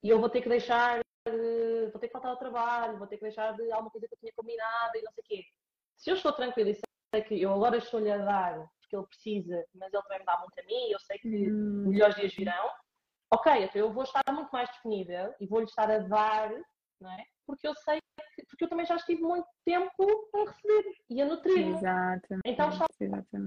e 0.03 0.10
eu 0.10 0.20
vou 0.20 0.30
ter 0.30 0.41
que 0.41 0.49
deixar, 0.49 0.99
vou 1.91 1.99
ter 1.99 2.08
que 2.08 2.14
faltar 2.14 2.32
ao 2.32 2.38
trabalho, 2.38 2.97
vou 2.97 3.08
ter 3.08 3.18
que 3.18 3.24
deixar 3.24 3.53
de 3.53 3.72
alguma 3.72 3.91
coisa 3.91 4.08
que 4.08 4.14
eu 4.14 4.20
tinha 4.20 4.34
combinado 4.36 4.91
e 4.95 5.01
não 5.01 5.12
sei 5.14 5.24
o 5.24 5.28
quê. 5.28 5.45
Se 5.97 6.10
eu 6.10 6.16
estou 6.16 6.34
tranquila 6.34 6.70
e 6.70 6.76
sei 6.76 7.22
que 7.24 7.41
eu 7.41 7.53
agora 7.53 7.78
estou-lhe 7.78 8.12
a 8.12 8.18
dar 8.18 8.70
porque 8.82 8.95
ele 8.95 9.08
precisa, 9.08 9.66
mas 9.74 9.91
ele 9.91 10.03
também 10.03 10.20
me 10.20 10.26
dá 10.26 10.38
muito 10.39 10.60
a 10.60 10.64
mim, 10.64 10.91
eu 10.91 10.99
sei 10.99 11.18
que 11.18 11.51
hum. 11.51 11.89
melhores 11.89 12.16
dias 12.16 12.34
virão, 12.36 12.70
ok, 13.34 13.64
então 13.64 13.82
eu 13.82 13.91
vou 13.91 14.03
estar 14.03 14.22
muito 14.32 14.49
mais 14.51 14.70
disponível 14.70 15.34
e 15.39 15.47
vou-lhe 15.47 15.66
estar 15.66 15.89
a 15.89 15.97
dar, 15.99 16.51
não 17.06 17.12
é? 17.14 17.24
porque 17.45 17.68
eu 17.68 17.76
sei 17.76 17.99
que, 18.36 18.45
porque 18.47 18.66
eu 18.66 18.70
também 18.70 18.86
já 18.86 18.95
estive 18.95 19.22
muito 19.22 19.47
tempo 19.64 20.30
a 20.36 20.39
receber 20.39 20.95
e 21.10 21.22
a 21.22 21.26
nutrir-me. 21.26 21.72
Exatamente. 21.72 22.41
Então 22.45 22.70
está 22.70 22.86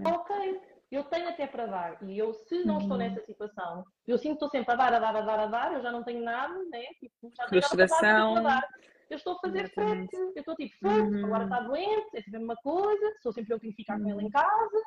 ok. 0.07 0.61
Eu 0.91 1.05
tenho 1.05 1.29
até 1.29 1.47
para 1.47 1.67
dar. 1.67 2.03
E 2.03 2.17
eu, 2.17 2.33
se 2.33 2.65
não 2.65 2.77
uhum. 2.77 2.81
estou 2.81 2.97
nessa 2.97 3.21
situação, 3.21 3.85
eu 4.07 4.17
sinto 4.17 4.39
que 4.39 4.45
estou 4.45 4.51
sempre 4.51 4.73
a 4.73 4.77
dar, 4.77 4.95
a 4.95 4.99
dar, 4.99 5.17
a 5.17 5.21
dar, 5.21 5.41
a 5.41 5.47
dar, 5.47 5.73
eu 5.75 5.83
já 5.83 5.93
não 5.93 6.03
tenho 6.03 6.23
nada, 6.25 6.55
né? 6.71 6.85
Tipo, 6.99 7.31
já 7.37 7.47
tenho 7.47 7.63
Frustração. 7.63 8.35
nada 8.35 8.41
para 8.41 8.61
dar, 8.61 8.69
Eu 9.11 9.17
estou 9.17 9.35
a 9.35 9.39
fazer 9.41 9.69
frete. 9.75 10.17
Eu 10.17 10.33
estou 10.37 10.55
tipo, 10.57 10.79
frete, 10.79 11.01
uhum. 11.01 11.27
agora 11.27 11.45
está 11.45 11.61
doente, 11.61 12.09
é 12.15 12.23
sempre 12.23 12.37
a 12.37 12.39
mesma 12.39 12.57
coisa, 12.57 13.15
sou 13.23 13.33
sempre 13.33 13.53
eu 13.53 13.59
que 13.59 13.63
tenho 13.63 13.75
que 13.75 13.83
ficar 13.83 14.01
com 14.01 14.09
ele 14.09 14.25
em 14.25 14.31
casa. 14.31 14.83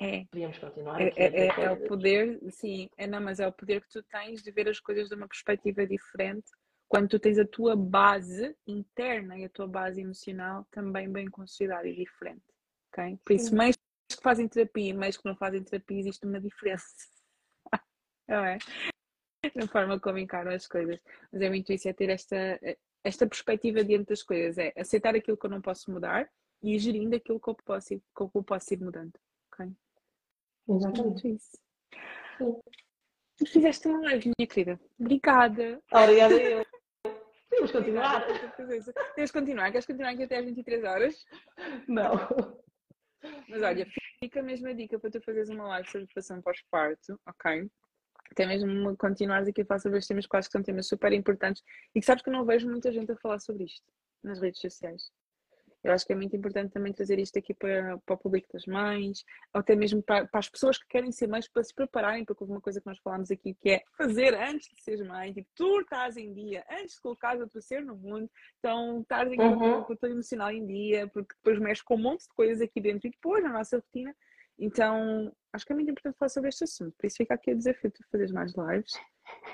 É. 0.00 0.24
Podíamos 0.30 0.58
continuar. 0.58 0.98
É, 0.98 1.12
é, 1.14 1.46
é, 1.46 1.46
é, 1.46 1.70
o 1.70 1.86
poder, 1.86 2.40
sim, 2.50 2.88
é 2.96 3.06
não, 3.06 3.20
mas 3.20 3.38
é 3.38 3.46
o 3.46 3.52
poder 3.52 3.82
que 3.82 3.90
tu 3.90 4.02
tens 4.04 4.42
de 4.42 4.50
ver 4.50 4.66
as 4.66 4.80
coisas 4.80 5.10
de 5.10 5.14
uma 5.14 5.28
perspectiva 5.28 5.86
diferente 5.86 6.50
quando 6.88 7.08
tu 7.08 7.18
tens 7.18 7.38
a 7.38 7.46
tua 7.46 7.76
base 7.76 8.56
interna 8.66 9.38
e 9.38 9.44
a 9.44 9.50
tua 9.50 9.68
base 9.68 10.00
emocional 10.00 10.66
também 10.70 11.08
bem 11.08 11.28
considerada 11.28 11.86
e 11.86 11.94
diferente. 11.94 12.42
ok? 12.90 13.18
Por 13.24 13.34
isso, 13.34 13.54
mães 13.54 13.76
que 14.08 14.22
fazem 14.22 14.48
terapia 14.48 14.88
e 14.88 14.94
mães 14.94 15.18
que 15.18 15.24
não 15.24 15.36
fazem 15.36 15.62
terapia, 15.62 16.00
existe 16.00 16.24
uma 16.24 16.40
diferença. 16.40 16.86
não 18.26 18.44
é? 18.44 18.58
Na 19.54 19.68
forma 19.68 20.00
como 20.00 20.18
encaram 20.18 20.50
as 20.50 20.66
coisas. 20.66 20.98
Mas 21.30 21.42
é 21.42 21.48
muito 21.50 21.72
isso, 21.72 21.88
é 21.88 21.92
ter 21.92 22.08
esta, 22.08 22.58
esta 23.04 23.26
perspectiva 23.26 23.84
diante 23.84 24.08
das 24.08 24.22
coisas, 24.22 24.56
é 24.56 24.72
aceitar 24.76 25.14
aquilo 25.14 25.36
que 25.36 25.46
eu 25.46 25.50
não 25.50 25.60
posso 25.60 25.92
mudar 25.92 26.28
e 26.62 26.78
gerindo 26.78 27.14
aquilo 27.14 27.38
que 27.38 27.50
eu 27.50 27.54
posso, 27.54 27.88
que 27.88 28.22
eu 28.34 28.42
posso 28.42 28.74
ir 28.74 28.80
mudando. 28.80 29.12
Exatamente 30.76 31.28
isso. 31.28 31.58
Sim. 32.38 32.60
Tu 33.38 33.46
fizeste 33.46 33.88
uma 33.88 34.00
live, 34.02 34.30
minha 34.38 34.46
querida. 34.46 34.80
Obrigada. 34.98 35.82
Obrigada 35.92 36.34
eu. 36.34 36.64
Vamos 37.50 37.72
continuar. 37.72 38.26
Tens 39.16 39.30
continuar? 39.30 39.72
Queres 39.72 39.86
continuar 39.86 40.10
aqui 40.10 40.22
até 40.22 40.38
às 40.38 40.44
23 40.44 40.84
horas? 40.84 41.26
Não. 41.88 42.14
Mas 43.48 43.62
olha, 43.62 43.86
fica 44.20 44.40
a 44.40 44.72
dica 44.72 44.98
para 44.98 45.10
tu 45.10 45.20
fazeres 45.22 45.48
uma 45.48 45.66
live 45.68 45.90
sobre 45.90 46.06
depressão 46.06 46.40
pós-parto, 46.40 47.20
ok? 47.26 47.70
Até 48.30 48.46
mesmo 48.46 48.96
continuares 48.96 49.48
aqui 49.48 49.62
a 49.62 49.66
falar 49.66 49.80
sobre 49.80 49.98
estes 49.98 50.08
temas, 50.08 50.26
que 50.26 50.36
acho 50.36 50.48
que 50.48 50.52
são 50.52 50.62
temas 50.62 50.86
super 50.86 51.12
importantes 51.12 51.62
e 51.94 52.00
que 52.00 52.06
sabes 52.06 52.22
que 52.22 52.30
eu 52.30 52.32
não 52.32 52.44
vejo 52.44 52.68
muita 52.68 52.92
gente 52.92 53.10
a 53.10 53.16
falar 53.16 53.40
sobre 53.40 53.64
isto 53.64 53.90
nas 54.22 54.40
redes 54.40 54.60
sociais. 54.60 55.10
Eu 55.82 55.92
acho 55.92 56.06
que 56.06 56.12
é 56.12 56.16
muito 56.16 56.36
importante 56.36 56.72
também 56.72 56.92
trazer 56.92 57.18
isto 57.18 57.38
aqui 57.38 57.54
para, 57.54 57.98
para 57.98 58.14
o 58.14 58.18
público 58.18 58.48
das 58.52 58.66
mães, 58.66 59.24
ou 59.54 59.60
até 59.60 59.74
mesmo 59.74 60.02
para, 60.02 60.26
para, 60.26 60.40
as 60.40 60.48
pessoas 60.48 60.78
que 60.78 60.86
querem 60.88 61.10
ser 61.10 61.26
mães, 61.26 61.48
para 61.48 61.62
se 61.62 61.74
prepararem, 61.74 62.24
porque 62.24 62.42
houve 62.42 62.52
uma 62.52 62.60
coisa 62.60 62.80
que 62.80 62.86
nós 62.86 62.98
falámos 62.98 63.30
aqui, 63.30 63.54
que 63.54 63.70
é 63.70 63.82
fazer 63.96 64.34
antes 64.34 64.68
de 64.74 64.82
seres 64.82 65.06
mãe, 65.06 65.32
tipo, 65.32 65.48
tu 65.54 65.80
estás 65.80 66.16
em 66.16 66.32
dia, 66.32 66.64
antes 66.70 66.94
de 66.94 67.00
colocar 67.00 67.36
o 67.38 67.48
teu 67.48 67.62
ser 67.62 67.84
no 67.84 67.96
mundo, 67.96 68.30
então 68.58 69.00
estás 69.00 69.30
uhum. 69.30 69.82
com 69.84 69.92
o 69.92 69.96
teu 69.96 70.10
emocional 70.10 70.50
em 70.50 70.66
dia, 70.66 71.08
porque 71.08 71.34
depois 71.36 71.58
mexe 71.58 71.82
com 71.82 71.94
um 71.94 72.02
monte 72.02 72.22
de 72.22 72.34
coisas 72.34 72.60
aqui 72.60 72.80
dentro 72.80 73.08
e 73.08 73.10
depois 73.10 73.42
na 73.42 73.52
nossa 73.52 73.76
rotina. 73.76 74.14
Então, 74.58 75.32
acho 75.54 75.64
que 75.64 75.72
é 75.72 75.74
muito 75.74 75.90
importante 75.90 76.18
falar 76.18 76.28
sobre 76.28 76.50
este 76.50 76.64
assunto. 76.64 76.94
Por 76.98 77.06
isso 77.06 77.16
fica 77.16 77.34
aqui 77.34 77.52
o 77.52 77.56
desafio 77.56 77.90
de 77.90 78.04
fazer 78.10 78.30
mais 78.32 78.52
lives. 78.54 78.92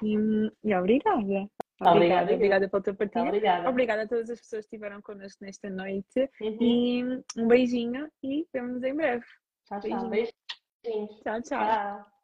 E, 0.03 0.17
e 0.65 0.75
obrigada. 0.75 1.49
Obrigada, 1.81 2.33
obrigada 2.33 2.69
pela 2.69 2.83
tua 2.83 2.95
partilha. 2.95 3.25
Obrigada. 3.25 3.69
obrigada 3.69 4.03
a 4.03 4.09
todas 4.09 4.31
as 4.31 4.41
pessoas 4.41 4.67
que 4.67 4.77
estiveram 4.77 5.03
connosco 5.03 5.45
nesta 5.45 5.69
noite. 5.69 6.31
Uhum. 6.41 6.59
E 6.61 7.05
um 7.37 7.49
beijinho 7.49 8.11
e 8.23 8.47
vemos-nos 8.53 8.83
em 8.83 8.95
breve. 8.95 9.25
Tchau, 9.67 9.81
tchau. 9.81 10.09
Beijinhos. 10.09 10.35
Tchau, 11.23 11.43
tchau. 11.43 11.43
tchau. 11.43 12.16